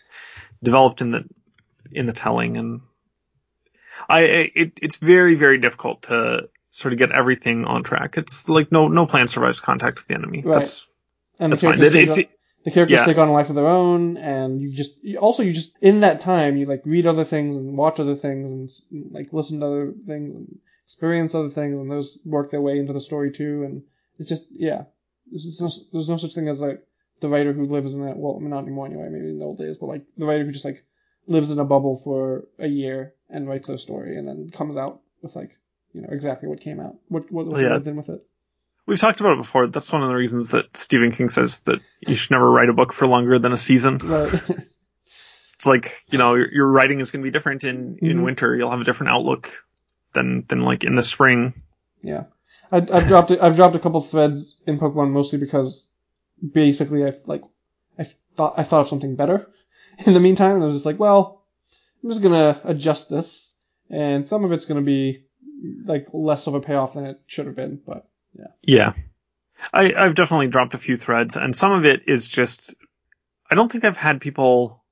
developed 0.62 1.00
in 1.00 1.10
the 1.12 1.24
in 1.90 2.06
the 2.06 2.12
telling, 2.12 2.56
and 2.56 2.80
I 4.08 4.20
it 4.22 4.72
it's 4.82 4.96
very 4.96 5.34
very 5.34 5.58
difficult 5.58 6.02
to 6.02 6.48
sort 6.70 6.92
of 6.92 6.98
get 6.98 7.12
everything 7.12 7.64
on 7.64 7.82
track. 7.82 8.16
It's 8.16 8.48
like 8.48 8.72
no 8.72 8.88
no 8.88 9.06
plan 9.06 9.28
survives 9.28 9.60
contact 9.60 9.98
with 9.98 10.06
the 10.08 10.14
enemy. 10.14 10.42
Right. 10.44 10.54
That's 10.54 10.86
and 11.38 11.52
that's 11.52 11.62
fine. 11.62 11.82
It- 11.82 11.94
it's 11.94 12.18
the 12.64 12.70
characters 12.70 12.96
yeah. 12.98 13.04
take 13.04 13.18
on 13.18 13.28
a 13.28 13.32
life 13.32 13.48
of 13.48 13.54
their 13.54 13.66
own 13.66 14.16
and 14.16 14.60
you 14.60 14.70
just 14.74 14.94
you- 15.02 15.18
also 15.18 15.42
you 15.42 15.52
just 15.52 15.72
in 15.80 16.00
that 16.00 16.20
time 16.20 16.56
you 16.56 16.66
like 16.66 16.82
read 16.84 17.06
other 17.06 17.24
things 17.24 17.56
and 17.56 17.76
watch 17.76 17.98
other 18.00 18.16
things 18.16 18.50
and 18.90 19.10
like 19.12 19.32
listen 19.32 19.60
to 19.60 19.66
other 19.66 19.92
things 20.06 20.34
and 20.34 20.58
experience 20.84 21.34
other 21.34 21.50
things 21.50 21.74
and 21.78 21.90
those 21.90 22.18
work 22.24 22.50
their 22.50 22.60
way 22.60 22.78
into 22.78 22.92
the 22.92 23.00
story 23.00 23.30
too 23.32 23.64
and 23.64 23.82
it's 24.18 24.28
just 24.28 24.44
yeah 24.50 24.84
there's, 25.30 25.60
no, 25.60 25.68
there's 25.92 26.08
no 26.08 26.16
such 26.16 26.34
thing 26.34 26.48
as 26.48 26.60
like 26.60 26.82
the 27.20 27.28
writer 27.28 27.52
who 27.52 27.66
lives 27.66 27.94
in 27.94 28.04
that 28.04 28.16
well 28.16 28.38
not 28.40 28.62
anymore 28.62 28.86
anyway 28.86 29.08
maybe 29.10 29.28
in 29.30 29.38
the 29.38 29.44
old 29.44 29.58
days 29.58 29.78
but 29.78 29.86
like 29.86 30.02
the 30.16 30.26
writer 30.26 30.44
who 30.44 30.52
just 30.52 30.64
like 30.64 30.84
lives 31.26 31.50
in 31.50 31.58
a 31.58 31.64
bubble 31.64 32.00
for 32.04 32.44
a 32.58 32.66
year 32.66 33.14
and 33.30 33.48
writes 33.48 33.68
a 33.68 33.78
story 33.78 34.16
and 34.18 34.26
then 34.26 34.50
comes 34.50 34.76
out 34.76 35.00
with 35.22 35.34
like 35.36 35.56
you 35.92 36.00
know 36.02 36.08
exactly 36.10 36.48
what 36.48 36.60
came 36.60 36.80
out, 36.80 36.96
what 37.08 37.30
what 37.30 37.46
was 37.46 37.60
Yeah. 37.60 37.78
done 37.78 37.96
with 37.96 38.08
it. 38.08 38.26
We've 38.86 38.98
talked 38.98 39.20
about 39.20 39.34
it 39.34 39.38
before. 39.38 39.66
That's 39.68 39.92
one 39.92 40.02
of 40.02 40.08
the 40.08 40.16
reasons 40.16 40.50
that 40.50 40.76
Stephen 40.76 41.12
King 41.12 41.28
says 41.30 41.60
that 41.62 41.80
you 42.06 42.16
should 42.16 42.32
never 42.32 42.50
write 42.50 42.68
a 42.68 42.72
book 42.72 42.92
for 42.92 43.06
longer 43.06 43.38
than 43.38 43.52
a 43.52 43.56
season. 43.56 43.98
Right. 43.98 44.32
It's 45.54 45.66
like, 45.66 46.02
you 46.08 46.18
know, 46.18 46.34
your, 46.34 46.52
your 46.52 46.66
writing 46.68 46.98
is 46.98 47.12
going 47.12 47.22
to 47.22 47.26
be 47.26 47.30
different 47.30 47.62
in, 47.62 47.96
in 48.02 48.18
Mhm. 48.18 48.24
winter. 48.24 48.56
You'll 48.56 48.70
have 48.72 48.80
a 48.80 48.84
different 48.84 49.12
outlook 49.12 49.52
than, 50.12 50.44
than 50.48 50.62
like 50.62 50.82
in 50.82 50.96
the 50.96 51.02
spring. 51.04 51.54
yeah. 52.02 52.24
I, 52.72 52.78
I've 52.78 53.06
dropped 53.06 53.30
it. 53.30 53.40
I've 53.40 53.54
dropped 53.54 53.76
a 53.76 53.78
couple 53.78 54.00
threads 54.00 54.58
in 54.66 54.80
Pokemon 54.80 55.10
mostly 55.10 55.38
because 55.38 55.86
basically 56.52 57.04
I 57.04 57.12
like 57.26 57.42
I 57.98 58.08
thought 58.36 58.54
I 58.56 58.64
thought 58.64 58.80
of 58.82 58.88
something 58.88 59.14
better 59.14 59.46
in 60.06 60.14
the 60.14 60.20
meantime, 60.20 60.54
and 60.56 60.64
I 60.64 60.66
was 60.66 60.76
just 60.76 60.86
like, 60.86 60.98
well, 60.98 61.44
I'm 62.02 62.10
just 62.10 62.22
gonna 62.22 62.60
adjust 62.64 63.08
this, 63.10 63.54
and 63.90 64.26
some 64.26 64.42
of 64.44 64.50
it's 64.52 64.64
gonna 64.64 64.80
be 64.80 65.24
like 65.84 66.06
less 66.12 66.46
of 66.46 66.54
a 66.54 66.60
payoff 66.60 66.94
than 66.94 67.04
it 67.04 67.20
should 67.26 67.46
have 67.46 67.54
been, 67.56 67.80
but 67.86 68.08
Yeah. 68.62 68.92
I, 69.72 69.92
I've 69.94 70.14
definitely 70.14 70.48
dropped 70.48 70.74
a 70.74 70.78
few 70.78 70.96
threads 70.96 71.36
and 71.36 71.54
some 71.54 71.72
of 71.72 71.84
it 71.84 72.02
is 72.08 72.26
just, 72.28 72.74
I 73.50 73.54
don't 73.54 73.70
think 73.70 73.84
I've 73.84 73.96
had 73.96 74.20
people, 74.20 74.82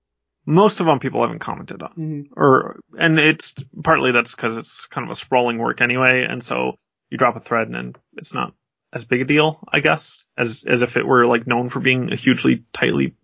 most 0.47 0.81
of 0.81 0.87
them 0.87 0.99
people 0.99 1.23
haven't 1.23 1.41
commented 1.41 1.83
on. 1.83 1.95
mhm. 1.99 2.25
or 2.37 2.81
and 2.99 3.19
it's 3.19 3.55
partly 3.83 4.13
that's 4.13 4.35
because 4.35 4.57
it's 4.57 4.87
kind 4.87 5.07
of 5.07 5.13
a 5.13 5.17
sprawling 5.17 5.59
work 5.59 5.81
anyway, 5.81 6.27
and 6.29 6.43
so 6.43 6.79
you 7.11 7.19
drop 7.19 7.37
a 7.37 7.41
thread 7.41 7.69
and 7.69 7.97
it's 8.17 8.33
not 8.35 8.55
as 8.93 9.05
big 9.05 9.21
a 9.21 9.25
deal, 9.25 9.61
I 9.71 9.81
guess, 9.81 10.25
as 10.37 10.65
as 10.67 10.83
if 10.83 10.97
it 10.97 11.07
were 11.07 11.27
like 11.27 11.47
known 11.47 11.69
for 11.69 11.81
being 11.81 12.13
a 12.13 12.17
hugely 12.17 12.65
tightly 12.73 13.15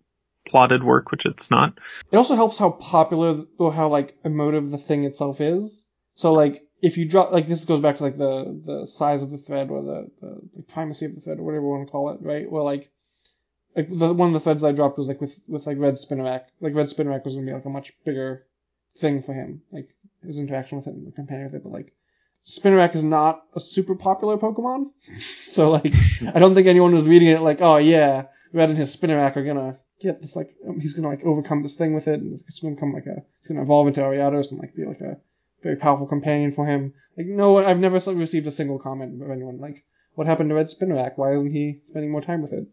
plotted 0.45 0.83
work, 0.83 1.11
which 1.11 1.25
it's 1.25 1.51
not. 1.51 1.77
It 2.11 2.17
also 2.17 2.35
helps 2.35 2.57
how 2.57 2.69
popular 2.69 3.43
or 3.57 3.73
how 3.73 3.89
like 3.89 4.15
emotive 4.23 4.71
the 4.71 4.77
thing 4.77 5.03
itself 5.03 5.41
is. 5.41 5.85
So 6.15 6.33
like 6.33 6.66
if 6.81 6.97
you 6.97 7.07
drop 7.07 7.31
like 7.31 7.47
this 7.47 7.65
goes 7.65 7.79
back 7.79 7.97
to 7.97 8.03
like 8.03 8.17
the 8.17 8.61
the 8.65 8.87
size 8.87 9.23
of 9.23 9.31
the 9.31 9.37
thread 9.37 9.69
or 9.69 9.81
the 9.81 10.11
the, 10.21 10.41
the 10.57 10.63
primacy 10.63 11.05
of 11.05 11.15
the 11.15 11.21
thread 11.21 11.39
or 11.39 11.43
whatever 11.43 11.63
you 11.63 11.69
want 11.69 11.87
to 11.87 11.91
call 11.91 12.09
it, 12.11 12.19
right? 12.21 12.49
Well 12.49 12.65
like 12.65 12.89
like 13.75 13.89
the, 13.89 14.13
one 14.13 14.29
of 14.29 14.33
the 14.33 14.39
threads 14.39 14.63
I 14.63 14.71
dropped 14.71 14.97
was 14.97 15.07
like 15.07 15.21
with 15.21 15.37
with 15.47 15.65
like 15.65 15.77
Red 15.79 15.95
Spinarak. 15.95 16.45
Like 16.61 16.75
Red 16.75 16.87
Spinarak 16.87 17.25
was 17.25 17.33
gonna 17.33 17.45
be 17.45 17.53
like 17.53 17.65
a 17.65 17.69
much 17.69 17.93
bigger 18.05 18.45
thing 18.99 19.23
for 19.23 19.33
him, 19.33 19.61
like 19.71 19.89
his 20.25 20.37
interaction 20.37 20.77
with 20.77 20.87
it 20.87 20.93
and 20.93 21.07
the 21.07 21.11
companion 21.11 21.45
with 21.45 21.55
it, 21.55 21.63
but 21.63 21.71
like 21.71 21.93
Spinarak 22.45 22.95
is 22.95 23.03
not 23.03 23.43
a 23.55 23.59
super 23.59 23.95
popular 23.95 24.37
Pokemon. 24.37 24.91
so 25.19 25.71
like 25.71 25.93
I 26.33 26.39
don't 26.39 26.55
think 26.55 26.67
anyone 26.67 26.95
was 26.95 27.05
reading 27.05 27.29
it 27.29 27.41
like, 27.41 27.61
oh 27.61 27.77
yeah, 27.77 28.23
Red 28.53 28.69
and 28.69 28.77
his 28.77 28.95
Spinarak 28.95 29.35
are 29.35 29.43
gonna 29.43 29.79
get 30.01 30.21
this 30.21 30.35
like 30.35 30.55
um, 30.67 30.79
he's 30.79 30.93
gonna 30.93 31.09
like 31.09 31.23
overcome 31.23 31.63
this 31.63 31.75
thing 31.75 31.93
with 31.93 32.07
it 32.07 32.19
and 32.19 32.33
it's 32.33 32.59
gonna 32.59 32.75
become 32.75 32.93
like 32.93 33.07
a 33.07 33.23
it's 33.39 33.47
gonna 33.47 33.63
evolve 33.63 33.87
into 33.87 34.01
Ariados 34.01 34.51
and 34.51 34.59
like 34.59 34.75
be 34.75 34.85
like 34.85 35.01
a 35.01 35.17
very 35.63 35.75
powerful 35.75 36.07
companion 36.07 36.53
for 36.53 36.65
him. 36.65 36.93
Like 37.17 37.27
no 37.27 37.57
I've 37.57 37.79
never 37.79 37.99
received 38.13 38.47
a 38.47 38.51
single 38.51 38.79
comment 38.79 39.21
of 39.21 39.29
anyone 39.29 39.59
like 39.59 39.83
what 40.15 40.27
happened 40.27 40.49
to 40.49 40.55
Red 40.55 40.69
Spinarak? 40.69 41.13
Why 41.17 41.35
isn't 41.35 41.51
he 41.51 41.81
spending 41.87 42.11
more 42.11 42.21
time 42.21 42.41
with 42.41 42.53
it? 42.53 42.67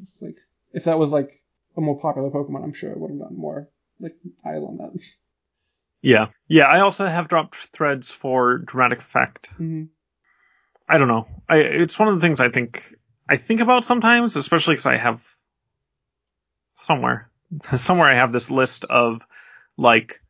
It's 0.00 0.22
like 0.22 0.36
if 0.72 0.84
that 0.84 0.98
was 0.98 1.10
like 1.10 1.42
a 1.76 1.80
more 1.80 1.98
popular 1.98 2.30
Pokemon, 2.30 2.62
I'm 2.62 2.72
sure 2.72 2.90
I 2.90 2.96
would 2.96 3.10
have 3.10 3.18
gotten 3.18 3.36
more 3.36 3.68
like 4.00 4.16
eyes 4.44 4.62
on 4.62 4.78
that. 4.78 5.02
Yeah, 6.02 6.26
yeah. 6.48 6.64
I 6.64 6.80
also 6.80 7.06
have 7.06 7.28
dropped 7.28 7.56
threads 7.56 8.12
for 8.12 8.58
dramatic 8.58 8.98
effect. 8.98 9.46
hmm 9.56 9.84
I 10.86 10.98
don't 10.98 11.08
know. 11.08 11.26
I 11.48 11.60
it's 11.60 11.98
one 11.98 12.08
of 12.08 12.16
the 12.16 12.20
things 12.20 12.40
I 12.40 12.50
think 12.50 12.94
I 13.26 13.38
think 13.38 13.62
about 13.62 13.84
sometimes, 13.84 14.36
especially 14.36 14.74
because 14.74 14.84
I 14.84 14.98
have 14.98 15.24
somewhere 16.74 17.30
somewhere 17.76 18.10
I 18.10 18.16
have 18.16 18.32
this 18.32 18.50
list 18.50 18.84
of 18.84 19.22
like 19.78 20.20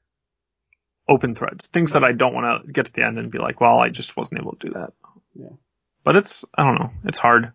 open 1.08 1.34
threads, 1.34 1.66
things 1.66 1.92
that 1.92 2.04
I 2.04 2.12
don't 2.12 2.34
want 2.34 2.66
to 2.66 2.72
get 2.72 2.86
to 2.86 2.92
the 2.92 3.04
end 3.04 3.18
and 3.18 3.30
be 3.30 3.38
like, 3.38 3.60
well, 3.60 3.78
I 3.78 3.88
just 3.90 4.16
wasn't 4.16 4.40
able 4.40 4.56
to 4.56 4.66
do 4.68 4.72
that. 4.74 4.92
Yeah. 5.34 5.56
But 6.02 6.16
it's 6.16 6.44
I 6.56 6.64
don't 6.64 6.78
know. 6.78 6.90
It's 7.04 7.18
hard. 7.18 7.52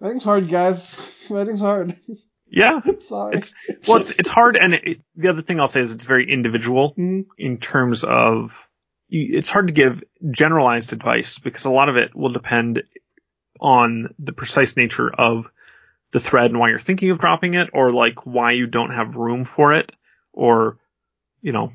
Writing's 0.00 0.24
hard, 0.24 0.48
guys. 0.48 0.96
Writing's 1.30 1.60
hard. 1.60 1.96
Yeah. 2.50 2.80
Sorry. 3.00 3.36
It's 3.36 3.54
well, 3.86 3.98
it's 3.98 4.10
it's 4.10 4.28
hard, 4.30 4.56
and 4.56 4.74
it, 4.74 5.00
the 5.16 5.28
other 5.28 5.42
thing 5.42 5.60
I'll 5.60 5.68
say 5.68 5.80
is 5.80 5.92
it's 5.92 6.04
very 6.04 6.30
individual 6.30 6.94
Mhm. 6.96 7.26
in 7.36 7.58
terms 7.58 8.04
of 8.04 8.54
it's 9.10 9.48
hard 9.48 9.68
to 9.68 9.72
give 9.72 10.02
generalized 10.30 10.92
advice 10.92 11.38
because 11.38 11.64
a 11.64 11.70
lot 11.70 11.88
of 11.88 11.96
it 11.96 12.14
will 12.14 12.28
depend 12.30 12.82
on 13.58 14.14
the 14.18 14.32
precise 14.34 14.76
nature 14.76 15.10
of 15.10 15.50
the 16.12 16.20
thread 16.20 16.50
and 16.50 16.60
why 16.60 16.68
you're 16.68 16.78
thinking 16.78 17.10
of 17.10 17.18
dropping 17.18 17.54
it, 17.54 17.70
or 17.72 17.90
like 17.92 18.24
why 18.26 18.52
you 18.52 18.66
don't 18.66 18.90
have 18.90 19.16
room 19.16 19.44
for 19.44 19.72
it, 19.74 19.92
or 20.32 20.78
you 21.40 21.52
know, 21.52 21.72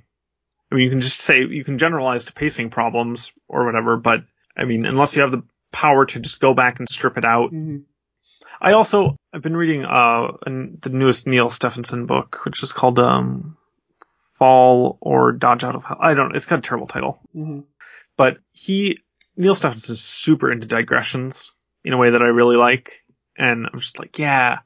I 0.73 0.75
mean, 0.75 0.85
you 0.85 0.89
can 0.89 1.01
just 1.01 1.21
say 1.21 1.43
you 1.45 1.63
can 1.63 1.77
generalize 1.77 2.25
to 2.25 2.33
pacing 2.33 2.71
problems 2.71 3.31
or 3.47 3.63
whatever, 3.65 3.95
but 3.97 4.21
I 4.57 4.65
mean, 4.65 4.85
unless 4.85 5.15
you 5.15 5.21
have 5.21 5.31
the 5.31 5.43
power 5.71 6.05
to 6.05 6.19
just 6.19 6.39
go 6.39 6.53
back 6.53 6.79
and 6.79 6.89
strip 6.89 7.17
it 7.17 7.25
out 7.25 7.51
Mhm. 7.51 7.83
I 8.61 8.73
also 8.73 9.15
I've 9.33 9.41
been 9.41 9.57
reading 9.57 9.85
uh 9.85 10.31
an, 10.45 10.77
the 10.81 10.89
newest 10.89 11.27
Neal 11.27 11.49
Stephenson 11.49 12.05
book, 12.05 12.43
which 12.45 12.61
is 12.63 12.73
called 12.73 12.97
um 12.99 13.57
Fall 14.37 14.97
or 15.01 15.31
Dodge 15.31 15.63
Out 15.63 15.75
of 15.75 15.85
Hell. 15.85 15.97
I 15.99 16.13
don't. 16.15 16.35
It's 16.35 16.45
got 16.45 16.59
a 16.59 16.61
terrible 16.63 16.87
title, 16.87 17.19
Mhm. 17.35 17.65
but 18.17 18.37
he 18.51 18.99
Neal 19.37 19.55
Stephenson 19.55 19.93
is 19.93 20.01
super 20.01 20.51
into 20.51 20.67
digressions 20.67 21.51
in 21.83 21.93
a 21.93 21.97
way 21.97 22.11
that 22.11 22.21
I 22.21 22.27
really 22.27 22.55
like, 22.57 23.03
and 23.37 23.67
I'm 23.71 23.79
just 23.79 23.99
like, 23.99 24.17
yeah, 24.19 24.59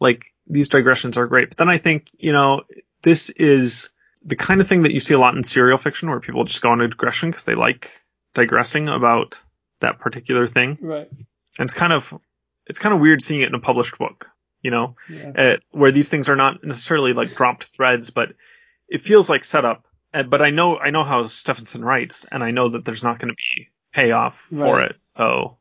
like 0.00 0.24
these 0.46 0.68
digressions 0.68 1.16
are 1.16 1.26
great. 1.26 1.50
But 1.50 1.58
then 1.58 1.68
I 1.68 1.78
think 1.78 2.08
you 2.18 2.32
know 2.32 2.62
this 3.02 3.30
is 3.30 3.90
the 4.24 4.36
kind 4.36 4.60
of 4.60 4.68
thing 4.68 4.82
that 4.82 4.92
you 4.92 5.00
see 5.00 5.14
a 5.14 5.18
lot 5.18 5.36
in 5.36 5.44
serial 5.44 5.78
fiction 5.78 6.08
where 6.10 6.20
people 6.20 6.44
just 6.44 6.62
go 6.62 6.70
on 6.70 6.80
a 6.80 6.88
digression 6.88 7.30
because 7.30 7.44
they 7.44 7.54
like 7.54 7.90
digressing 8.34 8.88
about 8.88 9.40
that 9.80 9.98
particular 9.98 10.46
thing, 10.46 10.78
Right. 10.80 11.08
and 11.10 11.66
it's 11.66 11.74
kind 11.74 11.92
of 11.92 12.12
it's 12.66 12.78
kind 12.78 12.94
of 12.94 13.00
weird 13.00 13.20
seeing 13.22 13.40
it 13.40 13.48
in 13.48 13.54
a 13.54 13.60
published 13.60 13.98
book, 13.98 14.30
you 14.62 14.70
know, 14.70 14.94
Yeah. 15.10 15.32
uh, 15.36 15.56
where 15.72 15.90
these 15.90 16.08
things 16.08 16.28
are 16.28 16.36
not 16.36 16.62
necessarily 16.62 17.12
like 17.12 17.34
dropped 17.34 17.64
threads, 17.64 18.10
but 18.10 18.32
it 18.88 19.00
feels 19.00 19.28
like 19.28 19.44
setup. 19.44 19.84
Uh, 20.14 20.22
but 20.22 20.40
I 20.42 20.50
know 20.50 20.78
I 20.78 20.90
know 20.90 21.04
how 21.04 21.26
Stephenson 21.26 21.84
writes, 21.84 22.24
and 22.30 22.44
I 22.44 22.50
know 22.52 22.68
that 22.68 22.84
there's 22.84 23.02
not 23.02 23.18
going 23.18 23.30
to 23.30 23.34
be 23.36 23.68
payoff 23.92 24.38
for 24.38 24.82
it. 24.82 24.96
So 25.00 25.56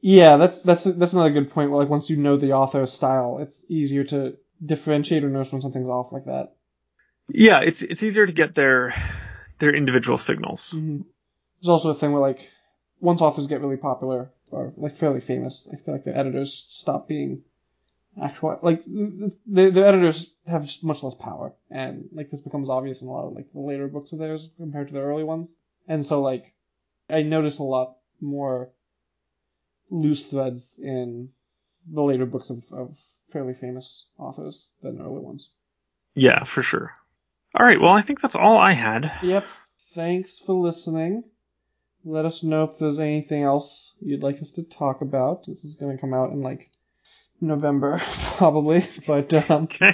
Yeah, 0.00 0.36
that's 0.38 0.62
that's 0.62 0.84
that's 0.84 1.12
another 1.12 1.30
good 1.30 1.50
point. 1.52 1.70
Where 1.70 1.80
like 1.80 1.90
once 1.90 2.10
you 2.10 2.16
know 2.16 2.36
the 2.36 2.52
author's 2.54 2.92
style, 2.92 3.38
it's 3.40 3.64
easier 3.68 4.02
to 4.04 4.34
differentiate 4.64 5.22
or 5.24 5.28
notice 5.28 5.52
when 5.52 5.60
something's 5.62 5.88
off 5.88 6.12
like 6.12 6.24
that. 6.24 6.54
Yeah, 7.34 7.60
it's 7.60 7.82
it's 7.82 8.02
easier 8.02 8.26
to 8.26 8.32
get 8.32 8.54
their 8.54 8.94
their 9.58 9.74
individual 9.74 10.18
signals. 10.18 10.72
Mm-hmm. 10.72 11.02
There's 11.60 11.68
also 11.68 11.90
a 11.90 11.94
thing 11.94 12.12
where 12.12 12.20
like 12.20 12.50
once 13.00 13.20
authors 13.20 13.46
get 13.46 13.60
really 13.60 13.76
popular 13.76 14.30
or 14.50 14.72
like 14.76 14.98
fairly 14.98 15.20
famous, 15.20 15.68
I 15.72 15.76
feel 15.76 15.94
like 15.94 16.04
the 16.04 16.16
editors 16.16 16.66
stop 16.68 17.08
being 17.08 17.42
actual 18.22 18.58
like 18.62 18.84
the, 18.84 19.32
the, 19.46 19.86
editors 19.86 20.32
have 20.46 20.68
much 20.82 21.02
less 21.02 21.14
power, 21.14 21.54
and 21.70 22.08
like 22.12 22.30
this 22.30 22.42
becomes 22.42 22.68
obvious 22.68 23.00
in 23.00 23.08
a 23.08 23.10
lot 23.10 23.26
of 23.26 23.34
like 23.34 23.50
the 23.52 23.60
later 23.60 23.88
books 23.88 24.12
of 24.12 24.18
theirs 24.18 24.50
compared 24.58 24.88
to 24.88 24.94
the 24.94 25.00
early 25.00 25.24
ones. 25.24 25.54
And 25.88 26.04
so 26.04 26.20
like 26.20 26.52
I 27.08 27.22
notice 27.22 27.58
a 27.58 27.64
lot 27.64 27.96
more 28.20 28.70
loose 29.90 30.22
threads 30.22 30.78
in 30.82 31.30
the 31.90 32.02
later 32.02 32.26
books 32.26 32.50
of, 32.50 32.64
of 32.72 32.96
fairly 33.32 33.54
famous 33.54 34.06
authors 34.18 34.70
than 34.82 34.98
the 34.98 35.04
early 35.04 35.20
ones. 35.20 35.50
Yeah, 36.14 36.44
for 36.44 36.62
sure. 36.62 36.94
All 37.54 37.66
right, 37.66 37.80
well, 37.80 37.92
I 37.92 38.00
think 38.00 38.20
that's 38.20 38.36
all 38.36 38.56
I 38.56 38.72
had. 38.72 39.12
Yep. 39.22 39.44
Thanks 39.94 40.38
for 40.38 40.54
listening. 40.54 41.24
Let 42.04 42.24
us 42.24 42.42
know 42.42 42.64
if 42.64 42.78
there's 42.78 42.98
anything 42.98 43.42
else 43.42 43.94
you'd 44.00 44.22
like 44.22 44.40
us 44.40 44.52
to 44.52 44.62
talk 44.62 45.02
about. 45.02 45.44
This 45.46 45.62
is 45.62 45.74
going 45.74 45.94
to 45.94 46.00
come 46.00 46.14
out 46.14 46.30
in 46.30 46.40
like 46.42 46.70
November, 47.40 48.00
probably. 48.36 48.88
But 49.06 49.32
um, 49.50 49.64
Okay. 49.64 49.92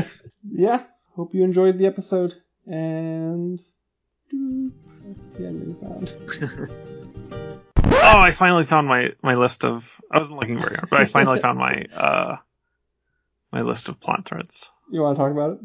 yeah, 0.50 0.84
hope 1.16 1.34
you 1.34 1.44
enjoyed 1.44 1.78
the 1.78 1.86
episode. 1.86 2.34
And 2.66 3.58
that's 4.30 5.32
the 5.32 5.46
ending 5.46 5.74
sound. 5.76 6.12
Oh, 7.84 8.18
I 8.20 8.30
finally 8.32 8.64
found 8.64 8.86
my 8.86 9.12
my 9.22 9.34
list 9.34 9.64
of. 9.64 9.98
I 10.10 10.18
wasn't 10.18 10.40
looking 10.40 10.60
very 10.60 10.76
hard, 10.76 10.90
but 10.90 11.00
I 11.00 11.06
finally 11.06 11.38
found 11.38 11.58
my 11.58 11.84
uh 11.94 12.36
my 13.50 13.62
list 13.62 13.88
of 13.88 13.98
plot 13.98 14.26
threads. 14.26 14.68
You 14.90 15.00
want 15.00 15.16
to 15.16 15.22
talk 15.22 15.32
about 15.32 15.52
it? 15.52 15.58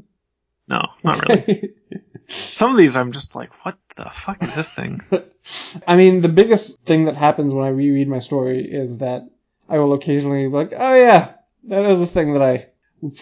No, 0.68 0.82
not 1.04 1.28
really. 1.28 1.74
Some 2.28 2.72
of 2.72 2.78
these 2.78 2.96
I'm 2.96 3.12
just 3.12 3.36
like, 3.36 3.66
what 3.66 3.78
the 3.96 4.10
fuck 4.10 4.42
is 4.44 4.56
this 4.56 4.72
thing? 4.72 5.02
I 5.88 5.96
mean, 5.98 6.22
the 6.22 6.30
biggest 6.30 6.84
thing 6.84 7.06
that 7.06 7.16
happens 7.16 7.54
when 7.54 7.66
I 7.66 7.70
reread 7.70 8.08
my 8.08 8.20
story 8.20 8.64
is 8.64 9.00
that 9.00 9.30
I 9.68 9.80
will 9.80 9.94
occasionally 9.94 10.48
be 10.48 10.54
like, 10.54 10.74
oh 10.76 10.94
yeah, 10.94 11.34
that 11.66 11.86
is 11.92 12.02
a 12.02 12.08
thing 12.08 12.34
that 12.34 12.42
I 12.42 12.68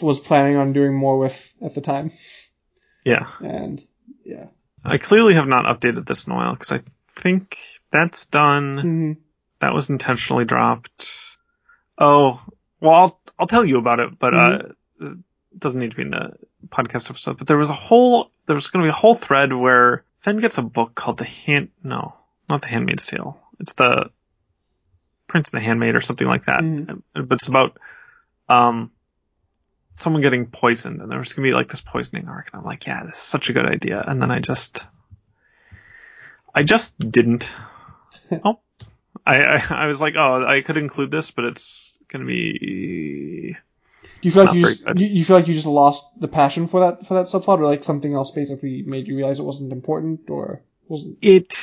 was 0.02 0.20
planning 0.20 0.58
on 0.58 0.74
doing 0.74 0.94
more 0.94 1.18
with 1.18 1.54
at 1.62 1.74
the 1.74 1.82
time. 1.82 2.12
Yeah. 3.04 3.28
And 3.40 3.86
yeah. 4.24 4.48
I 4.84 4.98
clearly 4.98 5.34
have 5.36 5.48
not 5.48 5.66
updated 5.66 6.06
this 6.06 6.28
in 6.28 6.34
a 6.34 6.36
while 6.36 6.54
because 6.54 6.72
I 6.72 6.82
think 7.08 7.58
that's 7.92 8.28
done. 8.28 8.78
hmm 8.78 9.12
That 9.60 9.74
was 9.74 9.90
intentionally 9.90 10.46
dropped. 10.46 11.10
Oh, 11.98 12.44
well, 12.80 12.94
I'll 12.94 13.22
I'll 13.38 13.48
tell 13.48 13.66
you 13.66 13.78
about 13.78 14.00
it, 14.00 14.18
but 14.18 14.34
uh, 14.34 14.60
it 15.00 15.18
doesn't 15.58 15.80
need 15.80 15.92
to 15.92 15.98
be 15.98 16.04
in 16.04 16.12
the 16.12 16.34
podcast 16.68 17.10
episode. 17.10 17.38
But 17.38 17.48
there 17.48 17.58
was 17.58 17.70
a 17.70 17.76
whole 17.76 18.32
there 18.46 18.56
was 18.56 18.70
going 18.70 18.84
to 18.84 18.88
be 18.88 18.96
a 18.96 19.00
whole 19.00 19.14
thread 19.14 19.54
where 19.54 20.04
Fenn 20.20 20.38
gets 20.38 20.58
a 20.58 20.62
book 20.62 20.96
called 20.96 21.18
The 21.18 21.26
Hand. 21.26 21.70
No, 21.84 22.16
not 22.50 22.62
the 22.62 22.68
Handmaid's 22.68 23.08
Tale. 23.08 23.40
It's 23.60 23.74
the 23.74 24.10
Prince 25.28 25.52
and 25.52 25.62
the 25.62 25.66
Handmaid 25.66 25.96
or 25.96 26.02
something 26.02 26.28
like 26.28 26.46
that. 26.46 26.62
Mhm. 26.62 27.02
But 27.14 27.32
it's 27.32 27.48
about 27.48 27.78
um 28.50 28.92
someone 29.94 30.22
getting 30.22 30.48
poisoned, 30.48 31.02
and 31.02 31.10
there's 31.10 31.34
gonna 31.34 31.48
be 31.48 31.54
like 31.54 31.70
this 31.70 31.82
poisoning 31.82 32.28
arc, 32.28 32.50
and 32.52 32.60
I'm 32.60 32.66
like, 32.66 32.86
yeah, 32.88 33.04
this 33.04 33.16
is 33.16 33.22
such 33.22 33.50
a 33.50 33.54
good 33.54 33.66
idea. 33.66 34.04
And 34.06 34.22
then 34.22 34.32
I 34.32 34.40
just, 34.40 34.88
I 36.54 36.64
just 36.64 36.98
didn't. 37.00 37.54
oh, 38.46 38.60
I, 39.26 39.44
I 39.44 39.66
I 39.70 39.88
was 39.88 40.00
like, 40.02 40.16
oh, 40.18 40.44
I 40.46 40.62
could 40.62 40.78
include 40.78 41.12
this, 41.12 41.32
but 41.32 41.46
it's 41.46 42.00
gonna 42.08 42.26
be 42.26 43.56
Do 44.22 44.28
you 44.28 44.32
feel 44.32 44.46
like 44.46 44.54
you 44.54 44.62
just 44.62 44.86
good. 44.86 45.00
you, 45.00 45.08
you 45.08 45.26
feel 45.26 45.36
like 45.36 45.48
you 45.48 45.54
just 45.54 45.66
lost 45.66 46.06
the 46.20 46.28
passion 46.28 46.68
for 46.68 46.82
that 46.82 47.08
for 47.08 47.16
that 47.16 47.26
subplot, 47.26 47.60
or 47.60 47.66
like 47.66 47.84
something 47.84 48.14
else 48.14 48.32
basically 48.32 48.84
made 48.84 49.08
you 49.08 49.16
realize 49.16 49.40
it 49.40 49.44
wasn't 49.44 49.72
important, 49.72 50.30
or 50.30 50.62
wasn't? 50.88 51.18
it. 51.22 51.54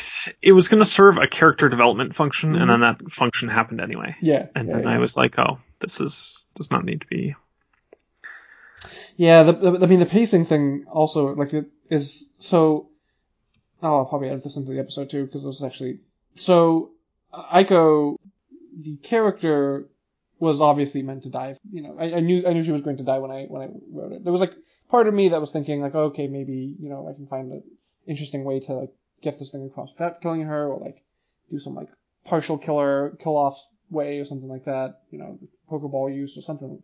It 0.42 0.52
was 0.52 0.68
gonna 0.68 0.84
serve 0.84 1.18
a 1.18 1.28
character 1.28 1.68
development 1.68 2.14
function, 2.14 2.56
and 2.56 2.68
then 2.68 2.80
mm-hmm. 2.80 3.04
that 3.04 3.12
function 3.12 3.48
happened 3.48 3.80
anyway. 3.80 4.16
Yeah. 4.20 4.46
And 4.54 4.68
yeah, 4.68 4.74
then 4.74 4.84
yeah. 4.84 4.90
I 4.90 4.98
was 4.98 5.16
like, 5.16 5.38
oh, 5.38 5.58
this 5.78 6.00
is 6.00 6.46
does 6.54 6.70
not 6.70 6.84
need 6.84 7.02
to 7.02 7.06
be. 7.06 7.36
Yeah, 9.16 9.44
the, 9.44 9.52
the, 9.52 9.84
I 9.84 9.86
mean 9.86 10.00
the 10.00 10.06
pacing 10.06 10.46
thing 10.46 10.86
also 10.90 11.34
like 11.34 11.52
it 11.52 11.66
is 11.90 12.28
so. 12.38 12.88
Oh, 13.80 13.98
I'll 13.98 14.06
probably 14.06 14.28
edit 14.28 14.42
this 14.42 14.56
into 14.56 14.72
the 14.72 14.80
episode 14.80 15.10
too 15.10 15.26
because 15.26 15.44
it 15.44 15.48
was 15.48 15.62
actually 15.62 16.00
so. 16.34 16.90
Aiko, 17.32 18.16
the 18.80 18.96
character, 18.96 19.86
was 20.40 20.60
obviously 20.60 21.02
meant 21.02 21.24
to 21.24 21.30
die. 21.30 21.56
You 21.70 21.82
know, 21.82 21.96
I, 21.98 22.16
I 22.16 22.20
knew 22.20 22.46
I 22.46 22.52
knew 22.52 22.64
she 22.64 22.72
was 22.72 22.82
going 22.82 22.98
to 22.98 23.04
die 23.04 23.18
when 23.18 23.30
I 23.30 23.44
when 23.44 23.62
I 23.62 23.68
wrote 23.92 24.12
it. 24.12 24.24
There 24.24 24.32
was 24.32 24.40
like 24.40 24.54
part 24.90 25.08
of 25.08 25.14
me 25.14 25.30
that 25.30 25.40
was 25.40 25.52
thinking 25.52 25.80
like, 25.80 25.94
okay, 25.94 26.26
maybe 26.26 26.74
you 26.80 26.88
know 26.88 27.08
I 27.08 27.14
can 27.14 27.26
find 27.26 27.52
an 27.52 27.62
interesting 28.06 28.44
way 28.44 28.60
to 28.60 28.72
like 28.74 28.90
get 29.22 29.38
this 29.38 29.50
thing 29.50 29.66
across 29.66 29.92
without 29.92 30.20
killing 30.20 30.42
her, 30.42 30.68
or 30.68 30.78
like 30.78 31.02
do 31.50 31.58
some 31.58 31.74
like 31.74 31.88
partial 32.24 32.58
killer 32.58 33.16
kill 33.20 33.36
off 33.36 33.58
way 33.90 34.18
or 34.18 34.24
something 34.24 34.48
like 34.48 34.64
that. 34.66 35.00
You 35.10 35.18
know, 35.18 35.38
Pokeball 35.70 36.14
use 36.14 36.36
or 36.36 36.42
something 36.42 36.82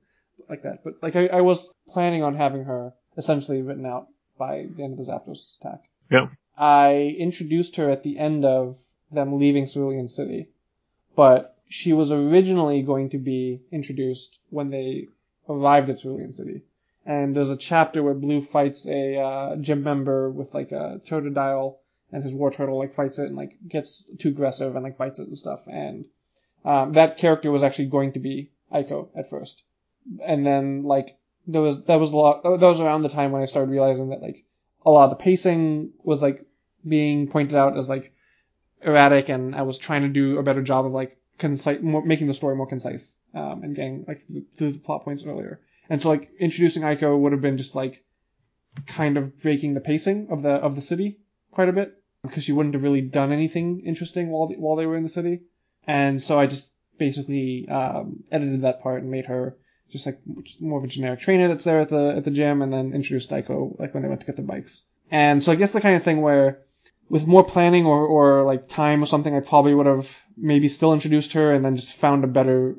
like 0.48 0.62
that. 0.62 0.84
But 0.84 0.94
like 1.02 1.16
I, 1.16 1.26
I 1.26 1.40
was 1.40 1.72
planning 1.88 2.22
on 2.22 2.34
having 2.36 2.64
her 2.64 2.92
essentially 3.16 3.62
written 3.62 3.86
out 3.86 4.08
by 4.38 4.66
the 4.76 4.82
end 4.82 4.98
of 4.98 5.04
the 5.04 5.10
Zapdos 5.10 5.60
attack. 5.60 5.84
Yeah. 6.10 6.26
I 6.56 7.14
introduced 7.18 7.76
her 7.76 7.90
at 7.90 8.02
the 8.02 8.18
end 8.18 8.44
of 8.44 8.78
them 9.10 9.38
leaving 9.38 9.66
Cerulean 9.66 10.08
City, 10.08 10.48
but 11.16 11.53
she 11.68 11.92
was 11.92 12.12
originally 12.12 12.82
going 12.82 13.10
to 13.10 13.18
be 13.18 13.60
introduced 13.72 14.38
when 14.50 14.70
they 14.70 15.08
arrived 15.48 15.90
at 15.90 15.98
Cerulean 15.98 16.32
City. 16.32 16.62
And 17.06 17.36
there's 17.36 17.50
a 17.50 17.56
chapter 17.56 18.02
where 18.02 18.14
Blue 18.14 18.40
fights 18.40 18.86
a 18.86 19.18
uh, 19.18 19.56
gym 19.56 19.82
member 19.82 20.30
with 20.30 20.54
like 20.54 20.72
a 20.72 21.00
Totodile, 21.06 21.76
and 22.12 22.22
his 22.22 22.34
Wartortle 22.34 22.78
like 22.78 22.94
fights 22.94 23.18
it 23.18 23.26
and 23.26 23.36
like 23.36 23.56
gets 23.68 24.04
too 24.18 24.28
aggressive 24.28 24.74
and 24.74 24.84
like 24.84 24.96
bites 24.96 25.18
it 25.18 25.28
and 25.28 25.36
stuff. 25.36 25.66
And 25.66 26.06
um, 26.64 26.92
that 26.92 27.18
character 27.18 27.50
was 27.50 27.62
actually 27.62 27.86
going 27.86 28.12
to 28.12 28.20
be 28.20 28.50
Aiko 28.72 29.08
at 29.18 29.28
first, 29.28 29.62
and 30.24 30.46
then 30.46 30.84
like 30.84 31.18
there 31.46 31.60
was 31.60 31.84
that 31.84 32.00
was 32.00 32.12
a 32.12 32.16
lot 32.16 32.42
that 32.42 32.66
was 32.66 32.80
around 32.80 33.02
the 33.02 33.10
time 33.10 33.32
when 33.32 33.42
I 33.42 33.46
started 33.46 33.70
realizing 33.70 34.10
that 34.10 34.22
like 34.22 34.44
a 34.86 34.90
lot 34.90 35.04
of 35.04 35.10
the 35.10 35.22
pacing 35.22 35.92
was 36.02 36.22
like 36.22 36.46
being 36.86 37.28
pointed 37.28 37.56
out 37.56 37.76
as 37.76 37.88
like 37.88 38.12
erratic, 38.80 39.28
and 39.28 39.54
I 39.54 39.62
was 39.62 39.76
trying 39.76 40.02
to 40.02 40.08
do 40.08 40.38
a 40.38 40.42
better 40.42 40.62
job 40.62 40.86
of 40.86 40.92
like 40.92 41.18
concise, 41.38 41.82
more, 41.82 42.04
making 42.04 42.26
the 42.26 42.34
story 42.34 42.56
more 42.56 42.66
concise, 42.66 43.16
um, 43.34 43.62
and 43.62 43.76
getting 43.76 44.04
like 44.06 44.24
through 44.56 44.72
the 44.72 44.78
plot 44.78 45.04
points 45.04 45.24
earlier. 45.24 45.60
And 45.90 46.00
so 46.00 46.08
like 46.08 46.30
introducing 46.38 46.82
Aiko 46.82 47.18
would 47.18 47.32
have 47.32 47.42
been 47.42 47.58
just 47.58 47.74
like 47.74 48.04
kind 48.86 49.16
of 49.16 49.40
breaking 49.42 49.74
the 49.74 49.80
pacing 49.80 50.28
of 50.30 50.42
the 50.42 50.50
of 50.50 50.74
the 50.74 50.82
city 50.82 51.18
quite 51.50 51.68
a 51.68 51.72
bit 51.72 51.94
because 52.22 52.44
she 52.44 52.52
wouldn't 52.52 52.74
have 52.74 52.82
really 52.82 53.02
done 53.02 53.32
anything 53.32 53.82
interesting 53.84 54.30
while 54.30 54.48
while 54.48 54.76
they 54.76 54.86
were 54.86 54.96
in 54.96 55.02
the 55.02 55.08
city. 55.08 55.42
And 55.86 56.22
so 56.22 56.38
I 56.38 56.46
just 56.46 56.72
basically 56.98 57.68
um, 57.68 58.24
edited 58.30 58.62
that 58.62 58.82
part 58.82 59.02
and 59.02 59.10
made 59.10 59.26
her 59.26 59.56
just 59.90 60.06
like 60.06 60.20
more 60.60 60.78
of 60.78 60.84
a 60.84 60.88
generic 60.88 61.20
trainer 61.20 61.48
that's 61.48 61.64
there 61.64 61.80
at 61.80 61.90
the 61.90 62.14
at 62.16 62.24
the 62.24 62.30
gym, 62.30 62.62
and 62.62 62.72
then 62.72 62.92
introduced 62.94 63.30
Aiko 63.30 63.78
like 63.78 63.94
when 63.94 64.02
they 64.02 64.08
went 64.08 64.20
to 64.20 64.26
get 64.26 64.36
their 64.36 64.44
bikes. 64.44 64.82
And 65.10 65.42
so 65.42 65.52
I 65.52 65.56
guess 65.56 65.72
the 65.72 65.80
kind 65.80 65.96
of 65.96 66.02
thing 66.02 66.22
where 66.22 66.62
with 67.08 67.26
more 67.26 67.44
planning 67.44 67.86
or, 67.86 68.06
or 68.06 68.44
like 68.44 68.68
time 68.68 69.02
or 69.02 69.06
something, 69.06 69.34
I 69.34 69.40
probably 69.40 69.74
would 69.74 69.86
have 69.86 70.08
maybe 70.36 70.68
still 70.68 70.92
introduced 70.92 71.32
her 71.34 71.52
and 71.52 71.64
then 71.64 71.76
just 71.76 71.92
found 71.92 72.24
a 72.24 72.28
better 72.28 72.76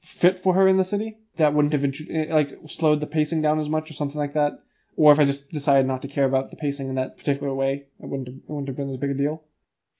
fit 0.00 0.38
for 0.38 0.54
her 0.54 0.66
in 0.66 0.76
the 0.76 0.84
city 0.84 1.18
that 1.36 1.54
wouldn't 1.54 1.72
have 1.72 1.84
intro- 1.84 2.06
eh, 2.10 2.32
like 2.32 2.58
slowed 2.68 3.00
the 3.00 3.06
pacing 3.06 3.42
down 3.42 3.60
as 3.60 3.68
much 3.68 3.90
or 3.90 3.94
something 3.94 4.18
like 4.18 4.34
that. 4.34 4.62
Or 4.96 5.12
if 5.12 5.18
I 5.18 5.24
just 5.24 5.50
decided 5.50 5.86
not 5.86 6.02
to 6.02 6.08
care 6.08 6.24
about 6.24 6.50
the 6.50 6.56
pacing 6.56 6.88
in 6.88 6.96
that 6.96 7.16
particular 7.16 7.54
way, 7.54 7.86
it 8.00 8.06
wouldn't 8.06 8.28
have, 8.28 8.36
it 8.36 8.48
wouldn't 8.48 8.68
have 8.68 8.76
been 8.76 8.90
as 8.90 8.98
big 8.98 9.10
a 9.10 9.14
deal. 9.14 9.42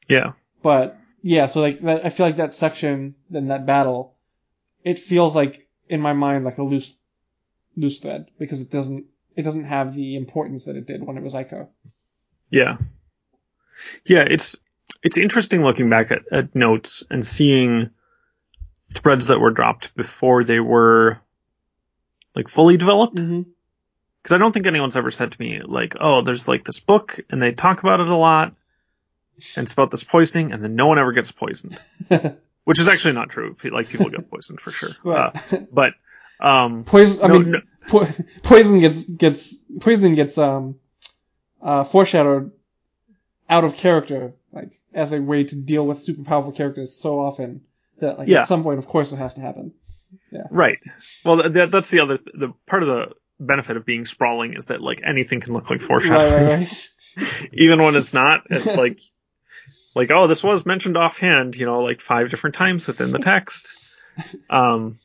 Yeah. 0.09 0.33
But 0.63 0.99
yeah, 1.23 1.47
so 1.47 1.61
like 1.61 1.81
that, 1.83 2.05
I 2.05 2.11
feel 2.11 2.27
like 2.27 2.37
that 2.37 2.53
section, 2.53 3.15
then 3.31 3.49
that 3.49 3.65
battle, 3.65 4.15
it 4.85 4.99
feels 4.99 5.35
like 5.35 5.69
in 5.89 6.01
my 6.01 6.13
mind 6.13 6.45
like 6.45 6.59
a 6.59 6.63
loose, 6.63 6.93
loose 7.77 7.99
thread 7.99 8.27
because 8.39 8.61
it 8.61 8.71
doesn't, 8.71 9.07
it 9.35 9.43
doesn't 9.43 9.65
have 9.65 9.95
the 9.95 10.17
importance 10.17 10.67
that 10.67 10.77
it 10.77 10.87
did 10.87 11.07
when 11.07 11.17
it 11.17 11.23
was 11.23 11.33
Aiko. 11.33 11.69
Yeah. 12.51 12.77
Yeah, 14.05 14.25
it's 14.29 14.61
it's 15.03 15.17
interesting 15.19 15.63
looking 15.63 15.91
back 15.91 16.11
at, 16.11 16.23
at 16.33 16.55
notes 16.55 17.03
and 17.11 17.27
seeing 17.27 17.91
threads 18.93 19.29
that 19.29 19.41
were 19.41 19.51
dropped 19.51 19.95
before 19.95 20.45
they 20.45 20.61
were 20.61 21.19
like 22.35 22.49
fully 22.49 22.77
developed. 22.77 23.17
Mm-hmm. 23.17 23.43
Because 24.23 24.35
I 24.35 24.39
don't 24.39 24.53
think 24.53 24.67
anyone's 24.67 24.97
ever 24.97 25.11
said 25.11 25.33
to 25.33 25.41
me 25.41 25.61
like, 25.65 25.97
"Oh, 26.01 26.23
there's 26.23 26.47
like 26.47 26.65
this 26.65 26.79
book 26.79 27.19
and 27.31 27.43
they 27.43 27.53
talk 27.53 27.83
about 27.83 27.99
it 28.01 28.09
a 28.09 28.17
lot, 28.17 28.55
and 29.57 29.65
it's 29.65 29.73
about 29.73 29.91
this 29.91 30.05
poisoning, 30.05 30.53
and 30.53 30.63
then 30.63 30.77
no 30.77 30.87
one 30.87 30.99
ever 30.99 31.11
gets 31.13 31.33
poisoned," 31.33 31.81
which 32.65 32.79
is 32.79 32.87
actually 32.87 33.15
not 33.15 33.31
true. 33.31 33.57
Like 33.65 33.89
people 33.89 34.09
get 34.11 34.31
poisoned 34.31 34.61
for 34.61 34.71
sure. 34.71 34.91
Right. 35.05 35.35
Uh, 35.53 35.57
but 35.73 35.95
um, 36.39 36.85
Poison. 36.85 37.21
I 37.23 37.27
No, 37.29 37.39
mean, 37.41 37.51
no. 37.51 37.61
po- 37.89 38.13
poison 38.45 38.79
gets 38.79 39.03
gets 39.03 39.55
poisoning 39.81 40.15
gets 40.15 40.39
um 40.39 40.77
uh 41.61 41.83
foreshadowed 41.83 42.53
out 43.53 43.65
of 43.65 43.77
character, 43.77 44.33
like 44.53 44.71
as 44.95 45.13
a 45.13 45.21
way 45.21 45.45
to 45.45 45.55
deal 45.55 45.87
with 45.87 46.03
super 46.03 46.23
powerful 46.25 46.53
characters 46.53 46.95
so 46.95 47.21
often 47.21 47.61
that 48.01 48.19
like 48.19 48.29
Yeah. 48.29 48.43
at 48.43 48.49
some 48.49 48.63
point, 48.63 48.79
of 48.79 48.87
course, 48.87 49.13
it 49.13 49.17
has 49.17 49.35
to 49.35 49.41
happen. 49.41 49.73
Yeah. 50.31 50.43
Right. 50.51 50.79
Well, 51.25 51.51
that, 51.51 51.71
that's 51.71 51.91
the 51.91 52.01
other 52.01 52.19
th- 52.19 52.35
the 52.35 52.53
part 52.67 52.83
of 52.83 52.89
the 52.89 53.13
benefit 53.39 53.77
of 53.77 53.85
being 53.85 54.05
sprawling 54.05 54.55
is 54.55 54.67
that 54.67 54.81
like 54.81 55.01
anything 55.05 55.41
can 55.41 55.53
look 55.53 55.69
like 55.71 55.81
Right, 55.81 55.87
foreshadowing. 55.89 56.45
right, 56.45 56.89
right. 57.17 57.49
even 57.53 57.83
when 57.83 57.95
it's 57.97 58.13
not, 58.15 58.43
it's 58.51 58.77
like, 58.77 59.01
like, 59.95 60.11
oh, 60.15 60.27
this 60.27 60.43
was 60.43 60.65
mentioned 60.67 60.97
offhand, 60.97 61.57
you 61.57 61.67
know, 61.67 61.81
like 61.81 62.01
five 62.01 62.31
different 62.31 62.55
times 62.57 62.87
within 62.87 63.11
the 63.13 63.19
text. 63.19 63.73
Um, 64.51 64.99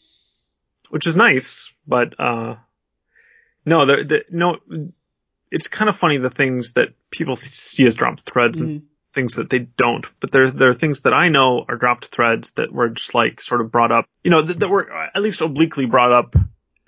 which 0.90 1.08
is 1.08 1.16
nice, 1.18 1.74
but, 1.86 2.18
uh, 2.20 2.56
no, 3.66 3.86
the, 3.86 3.96
the, 4.04 4.26
no, 4.30 4.58
it's 5.52 5.68
kind 5.68 5.90
of 5.90 5.98
funny 5.98 6.18
the 6.18 6.30
things 6.30 6.74
that 6.74 6.90
people 7.12 7.36
see 7.36 7.86
as 7.88 7.96
dropped 7.96 8.22
threads 8.22 8.60
and 8.60 8.82
Mhm. 8.82 8.84
things 9.14 9.36
that 9.36 9.50
they 9.50 9.60
don't, 9.60 10.06
but 10.20 10.32
there, 10.32 10.50
there 10.52 10.70
are 10.70 10.74
things 10.74 11.02
that 11.02 11.14
I 11.14 11.30
know 11.30 11.66
are 11.68 11.78
dropped 11.78 12.08
threads 12.08 12.52
that 12.52 12.72
were 12.72 12.90
just 12.90 13.16
like 13.16 13.40
sort 13.42 13.62
of 13.62 13.72
brought 13.72 13.92
up, 13.92 14.06
you 14.24 14.30
know, 14.32 14.42
that, 14.42 14.60
that 14.60 14.70
were 14.70 14.92
at 14.92 15.22
least 15.22 15.42
obliquely 15.42 15.86
brought 15.86 16.12
up 16.12 16.36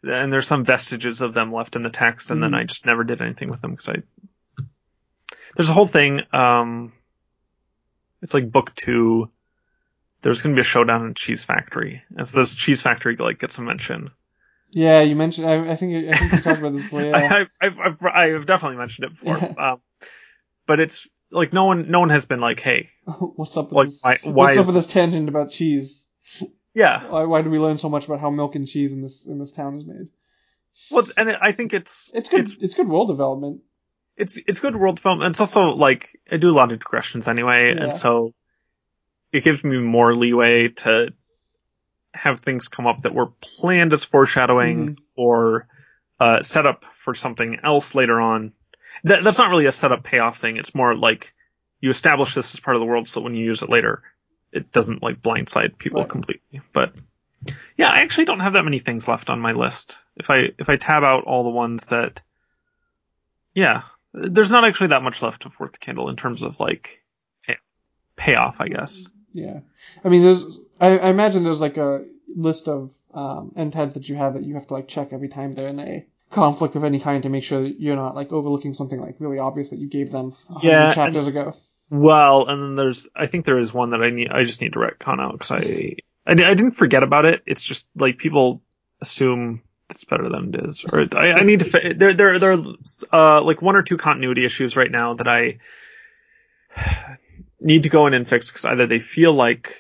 and 0.04 0.32
there's 0.32 0.48
some 0.48 0.64
vestiges 0.64 1.22
of 1.22 1.34
them 1.34 1.52
left 1.52 1.76
in 1.76 1.84
the 1.84 1.90
text 1.90 2.32
and 2.32 2.42
then 2.44 2.52
Mhm. 2.52 2.58
I 2.58 2.64
just 2.66 2.86
never 2.86 3.04
did 3.04 3.22
anything 3.22 3.50
with 3.50 3.62
them 3.62 3.72
because 3.72 3.90
I 3.90 3.96
there's 5.56 5.70
a 5.70 5.74
whole 5.74 5.88
thing. 5.88 6.22
Um, 6.32 6.94
it's 8.22 8.34
like 8.34 8.52
book 8.52 8.76
two. 8.76 9.32
There's 10.22 10.42
going 10.42 10.54
to 10.54 10.58
be 10.58 10.62
a 10.62 10.64
showdown 10.64 11.06
in 11.08 11.14
Cheese 11.16 11.44
Factory, 11.46 12.04
and 12.16 12.28
so 12.28 12.40
this 12.40 12.54
Cheese 12.54 12.82
Factory 12.82 13.16
like 13.16 13.40
gets 13.40 13.58
a 13.58 13.62
mention. 13.62 14.12
Yeah, 14.72 15.02
you 15.02 15.16
mentioned. 15.16 15.48
I, 15.48 15.72
I 15.72 15.76
think. 15.76 16.14
I 16.14 16.18
think 16.18 16.32
we 16.32 16.42
talked 16.42 16.60
about 16.60 16.74
this 16.74 16.84
before. 16.84 17.02
Yeah. 17.06 17.46
I, 17.62 17.66
I've, 17.66 17.80
I've, 17.80 17.98
I've, 18.04 18.46
definitely 18.46 18.78
mentioned 18.78 19.06
it 19.06 19.12
before, 19.12 19.60
um, 19.62 19.82
but 20.68 20.80
it's 20.80 21.08
like 21.32 21.54
no 21.54 21.66
one, 21.66 21.90
no 21.90 22.00
one 22.02 22.10
has 22.10 22.26
been 22.26 22.40
like, 22.40 22.60
hey, 22.60 22.90
what's 23.06 23.58
up 23.58 23.72
with 23.72 23.74
like 23.74 23.88
this? 23.88 24.02
why, 24.04 24.20
why 24.24 24.46
what's 24.56 24.58
up 24.60 24.66
with 24.68 24.76
this? 24.76 24.88
tangent 24.88 25.28
about 25.30 25.52
cheese? 25.52 26.06
Yeah, 26.76 27.10
Why, 27.10 27.24
why 27.24 27.42
do 27.42 27.50
we 27.50 27.58
learn 27.58 27.80
so 27.80 27.90
much 27.90 28.06
about 28.06 28.20
how 28.20 28.30
milk 28.30 28.54
and 28.56 28.68
cheese 28.68 28.94
in 28.94 29.02
this 29.02 29.26
in 29.26 29.40
this 29.40 29.52
town 29.52 29.78
is 29.80 29.86
made? 29.88 30.08
well, 30.92 31.04
and 31.18 31.30
it, 31.30 31.38
I 31.42 31.52
think 31.52 31.74
it's 31.74 32.12
It's 32.14 32.30
good. 32.30 32.42
It's 32.42 32.56
It's, 32.62 32.76
good 32.76 32.88
world 32.88 33.08
development. 33.10 33.62
it's 34.16 34.38
it's 34.38 34.60
good 34.60 34.76
world 34.76 35.00
film. 35.00 35.22
And 35.22 35.32
it's 35.32 35.40
also 35.40 35.70
like 35.70 36.16
I 36.32 36.38
do 36.38 36.50
a 36.50 36.52
lot 36.56 36.72
of 36.72 36.80
digressions 36.80 37.28
anyway, 37.28 37.74
Yeah. 37.76 37.84
and 37.86 37.94
so 37.94 38.34
it 39.32 39.44
gives 39.44 39.64
me 39.64 39.80
more 39.80 40.14
leeway 40.14 40.70
to 40.70 41.12
have 42.14 42.40
things 42.40 42.68
come 42.68 42.88
up 42.88 43.02
that 43.02 43.14
were 43.14 43.28
planned 43.42 43.94
as 43.94 44.04
foreshadowing 44.04 44.90
Mhm. 44.90 44.98
or 45.16 45.68
uh, 46.20 46.42
set 46.42 46.66
up 46.66 46.86
for 46.96 47.14
something 47.16 47.60
else 47.64 47.96
later 47.96 48.20
on. 48.20 48.52
That, 49.06 49.24
that's 49.24 49.38
not 49.38 49.50
really 49.52 49.68
a 49.68 49.72
setup 49.72 50.04
payoff 50.04 50.38
thing. 50.40 50.58
It's 50.58 50.76
more 50.76 50.94
like 50.96 51.34
you 51.80 51.90
establish 51.90 52.34
this 52.36 52.54
as 52.54 52.60
part 52.60 52.76
of 52.76 52.82
the 52.82 52.86
world 52.88 53.08
so 53.08 53.20
that 53.20 53.24
when 53.24 53.36
you 53.36 53.46
use 53.46 53.62
it 53.62 53.70
later, 53.70 54.04
it 54.52 54.72
doesn't 54.74 55.02
like 55.02 55.22
blindside 55.22 55.78
people 55.78 56.02
Right. 56.02 56.10
completely. 56.10 56.62
But 56.74 56.94
yeah, 57.78 57.90
I 57.90 58.00
actually 58.02 58.26
don't 58.26 58.42
have 58.42 58.54
that 58.54 58.66
many 58.66 58.80
things 58.80 59.08
left 59.08 59.30
on 59.30 59.40
my 59.40 59.54
list. 59.54 60.04
If 60.18 60.30
I 60.30 60.50
if 60.58 60.68
I 60.68 60.76
tab 60.76 61.04
out 61.04 61.24
all 61.24 61.44
the 61.44 61.50
ones 61.52 61.86
that, 61.86 62.22
yeah, 63.54 63.84
there's 64.14 64.52
not 64.52 64.66
actually 64.66 64.88
that 64.88 65.04
much 65.04 65.22
left 65.22 65.46
of 65.46 65.58
Worth 65.60 65.74
the 65.74 65.80
Candle 65.80 66.10
in 66.10 66.16
terms 66.18 66.42
of 66.42 66.60
like 66.60 67.02
payoff, 68.18 68.60
I 68.60 68.68
guess. 68.68 69.08
Yeah. 69.32 69.62
I 70.04 70.10
mean, 70.10 70.24
there's, 70.24 70.60
I, 70.80 70.98
I 70.98 71.10
imagine 71.10 71.44
there's 71.44 71.62
like 71.62 71.78
a 71.78 72.06
list 72.36 72.68
of, 72.68 72.92
um, 73.14 73.54
end 73.58 73.74
heads 73.74 73.96
that 73.96 74.08
you 74.08 74.16
have 74.16 74.36
that 74.36 74.44
you 74.44 74.54
have 74.54 74.68
to 74.68 74.74
like 74.74 74.88
check 74.88 75.10
every 75.14 75.30
time 75.30 75.56
they're 75.56 75.68
in 75.68 75.80
a 75.80 76.06
conflict 76.32 76.76
of 76.76 76.84
any 76.84 77.00
kind 77.00 77.24
to 77.24 77.30
make 77.30 77.44
sure 77.44 77.64
that 77.64 77.80
you're 77.80 77.96
not 77.96 78.14
like 78.14 78.32
overlooking 78.32 78.74
something 78.76 79.02
like 79.02 79.16
really 79.20 79.40
obvious 79.40 79.70
that 79.70 79.80
you 79.80 79.88
gave 79.88 80.12
them 80.12 80.36
Yeah, 80.62 80.94
chapters 80.94 81.26
ago. 81.26 81.56
Well, 81.90 82.48
and 82.48 82.62
then 82.62 82.76
there's, 82.76 83.08
I 83.16 83.26
think 83.26 83.46
there 83.46 83.58
is 83.58 83.74
one 83.74 83.90
that 83.92 84.04
I 84.04 84.12
need, 84.12 84.30
I 84.30 84.44
just 84.44 84.62
need 84.62 84.74
to 84.74 84.80
retcon 84.80 85.20
out 85.20 85.32
because 85.34 85.52
I, 85.52 85.96
I, 86.28 86.34
I 86.34 86.54
didn't 86.54 86.74
forget 86.74 87.02
about 87.02 87.26
it. 87.26 87.42
It's 87.48 87.64
just 87.64 87.88
like 87.96 88.20
people 88.20 88.62
assume 89.02 89.64
it's 89.90 90.04
better 90.04 90.30
than 90.30 90.54
it 90.54 90.66
is, 90.70 90.86
or 90.86 91.08
I, 91.16 91.32
I 91.32 91.44
need 91.44 91.62
to, 91.62 91.94
there, 91.98 92.14
there, 92.14 92.38
there 92.38 92.52
are, 92.52 92.60
uh, 93.12 93.42
like 93.42 93.64
one 93.64 93.76
or 93.76 93.82
two 93.82 93.98
continuity 93.98 94.46
issues 94.46 94.78
right 94.78 94.92
now 94.92 95.16
that 95.16 95.28
I 95.28 95.58
need 97.60 97.84
to 97.84 97.90
go 97.90 98.08
in 98.08 98.14
and 98.14 98.28
fix 98.28 98.50
because 98.50 98.66
either 98.66 98.88
they 98.88 99.00
feel 99.00 99.34
like 99.34 99.76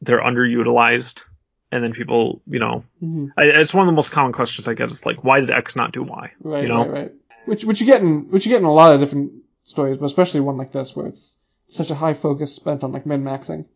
they're 0.00 0.22
underutilized 0.22 1.24
and 1.70 1.82
then 1.82 1.92
people, 1.92 2.42
you 2.46 2.58
know, 2.58 2.84
hmm 3.00 3.26
I, 3.36 3.44
it's 3.46 3.74
one 3.74 3.86
of 3.86 3.92
the 3.92 3.96
most 3.96 4.12
common 4.12 4.32
questions 4.32 4.68
I 4.68 4.74
get 4.74 4.90
is 4.90 5.04
like, 5.04 5.24
why 5.24 5.40
did 5.40 5.50
X 5.50 5.76
not 5.76 5.92
do 5.92 6.02
Y? 6.02 6.32
Right, 6.40 6.62
you 6.62 6.68
know? 6.68 6.86
right, 6.86 6.90
right. 6.90 7.12
Which, 7.46 7.64
which 7.64 7.80
you 7.80 7.86
get 7.86 8.00
in, 8.00 8.30
which 8.30 8.46
you 8.46 8.50
get 8.50 8.58
in 8.58 8.64
a 8.64 8.72
lot 8.72 8.94
of 8.94 9.00
different 9.00 9.32
stories, 9.64 9.98
but 9.98 10.06
especially 10.06 10.40
one 10.40 10.56
like 10.56 10.72
this 10.72 10.94
where 10.94 11.06
it's 11.06 11.36
such 11.68 11.90
a 11.90 11.94
high 11.94 12.14
focus 12.14 12.54
spent 12.54 12.84
on 12.84 12.92
like 12.92 13.06
min 13.06 13.24
maxing. 13.24 13.66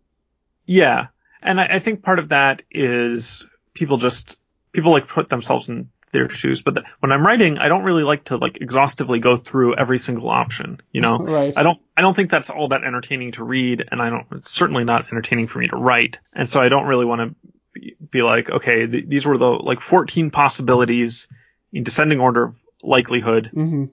Yeah. 0.64 1.09
And 1.43 1.61
I, 1.61 1.66
I 1.74 1.79
think 1.79 2.03
part 2.03 2.18
of 2.18 2.31
that 2.31 2.62
is 2.70 3.47
people 3.74 3.99
just, 3.99 4.39
people 4.72 4.93
like 4.93 5.09
put 5.09 5.29
themselves 5.29 5.68
in 5.68 5.91
their 6.13 6.29
shoes. 6.29 6.63
But 6.63 6.75
the, 6.75 6.85
when 7.01 7.13
I'm 7.13 7.25
writing, 7.25 7.59
I 7.59 7.69
don't 7.69 7.85
really 7.85 8.03
like 8.03 8.25
to 8.25 8.37
like 8.37 8.59
exhaustively 8.61 9.19
go 9.19 9.37
through 9.37 9.75
every 9.77 9.99
single 9.99 10.31
option, 10.31 10.81
you 10.93 11.01
know? 11.01 11.19
Right. 11.29 11.53
I 11.57 11.63
don't, 11.63 11.81
I 11.97 12.03
don't 12.03 12.15
think 12.15 12.31
that's 12.31 12.51
all 12.51 12.69
that 12.69 12.85
entertaining 12.85 13.33
to 13.33 13.45
read 13.45 13.85
and 13.91 14.01
I 14.01 14.09
don't, 14.09 14.27
it's 14.33 14.51
certainly 14.51 14.85
not 14.85 15.07
entertaining 15.13 15.47
for 15.47 15.59
me 15.59 15.69
to 15.69 15.77
write. 15.77 16.19
And 16.33 16.49
so 16.49 16.61
I 16.61 16.69
don't 16.69 16.87
really 16.87 17.05
want 17.05 17.21
to 17.21 17.51
be, 17.75 17.97
be 18.11 18.23
like, 18.23 18.51
okay, 18.51 18.87
th- 18.87 19.09
these 19.09 19.27
were 19.27 19.39
the 19.39 19.51
like 19.51 19.81
14 19.81 20.31
possibilities 20.31 21.29
in 21.73 21.85
descending 21.85 22.21
order 22.21 22.45
of 22.45 22.57
likelihood 22.83 23.51
hmm 23.53 23.85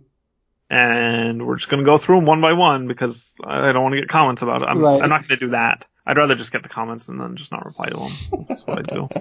and 0.70 1.46
we're 1.46 1.58
just 1.58 1.70
going 1.70 1.84
to 1.84 1.86
go 1.86 1.98
through 1.98 2.18
them 2.18 2.26
one 2.26 2.42
by 2.42 2.54
one 2.54 2.88
because 2.88 3.36
I 3.44 3.72
don't 3.72 3.84
want 3.84 3.94
to 3.94 4.02
get 4.02 4.10
comments 4.10 4.42
about 4.42 4.64
it. 4.64 4.66
I'm, 4.66 4.80
Right. 4.80 5.02
I'm 5.02 5.10
not 5.10 5.28
going 5.28 5.40
to 5.40 5.46
do 5.46 5.50
that. 5.50 5.86
I'd 6.06 6.18
rather 6.18 6.36
just 6.36 6.52
get 6.52 6.64
the 6.64 6.70
comments 6.70 7.08
and 7.08 7.22
then 7.22 7.36
just 7.36 7.52
not 7.52 7.66
reply 7.66 7.86
to 7.90 7.98
them. 7.98 8.46
That's 8.48 8.66
what 8.66 8.80
I 8.80 8.82
do. 8.82 9.10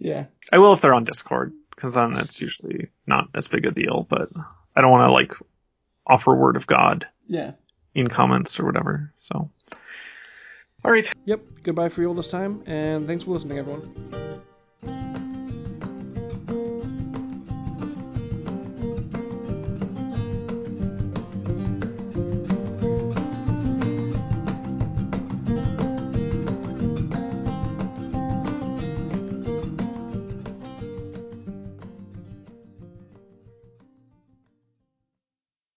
Yeah. 0.00 0.26
I 0.52 0.58
will 0.58 0.74
if 0.74 0.80
they're 0.80 0.94
on 0.94 1.02
Discord 1.02 1.52
because 1.78 1.94
then 1.94 2.16
it's 2.16 2.40
usually 2.40 2.88
not 3.06 3.28
as 3.36 3.46
big 3.46 3.64
a 3.64 3.70
deal. 3.70 4.04
But 4.08 4.30
I 4.74 4.80
don't 4.80 4.90
want 4.90 5.08
to 5.08 5.12
like 5.12 5.32
offer 6.06 6.34
word 6.34 6.56
of 6.56 6.66
God. 6.66 7.06
Yeah. 7.28 7.52
In 7.94 8.08
comments 8.08 8.58
or 8.58 8.66
whatever. 8.66 9.12
So. 9.16 9.50
All 10.84 10.90
right. 10.90 11.10
Yep. 11.24 11.40
Goodbye 11.62 11.88
for 11.88 12.02
you 12.02 12.08
all 12.08 12.14
this 12.14 12.30
time, 12.30 12.62
and 12.66 13.06
thanks 13.06 13.24
for 13.24 13.30
listening, 13.30 13.58
everyone. 13.58 13.94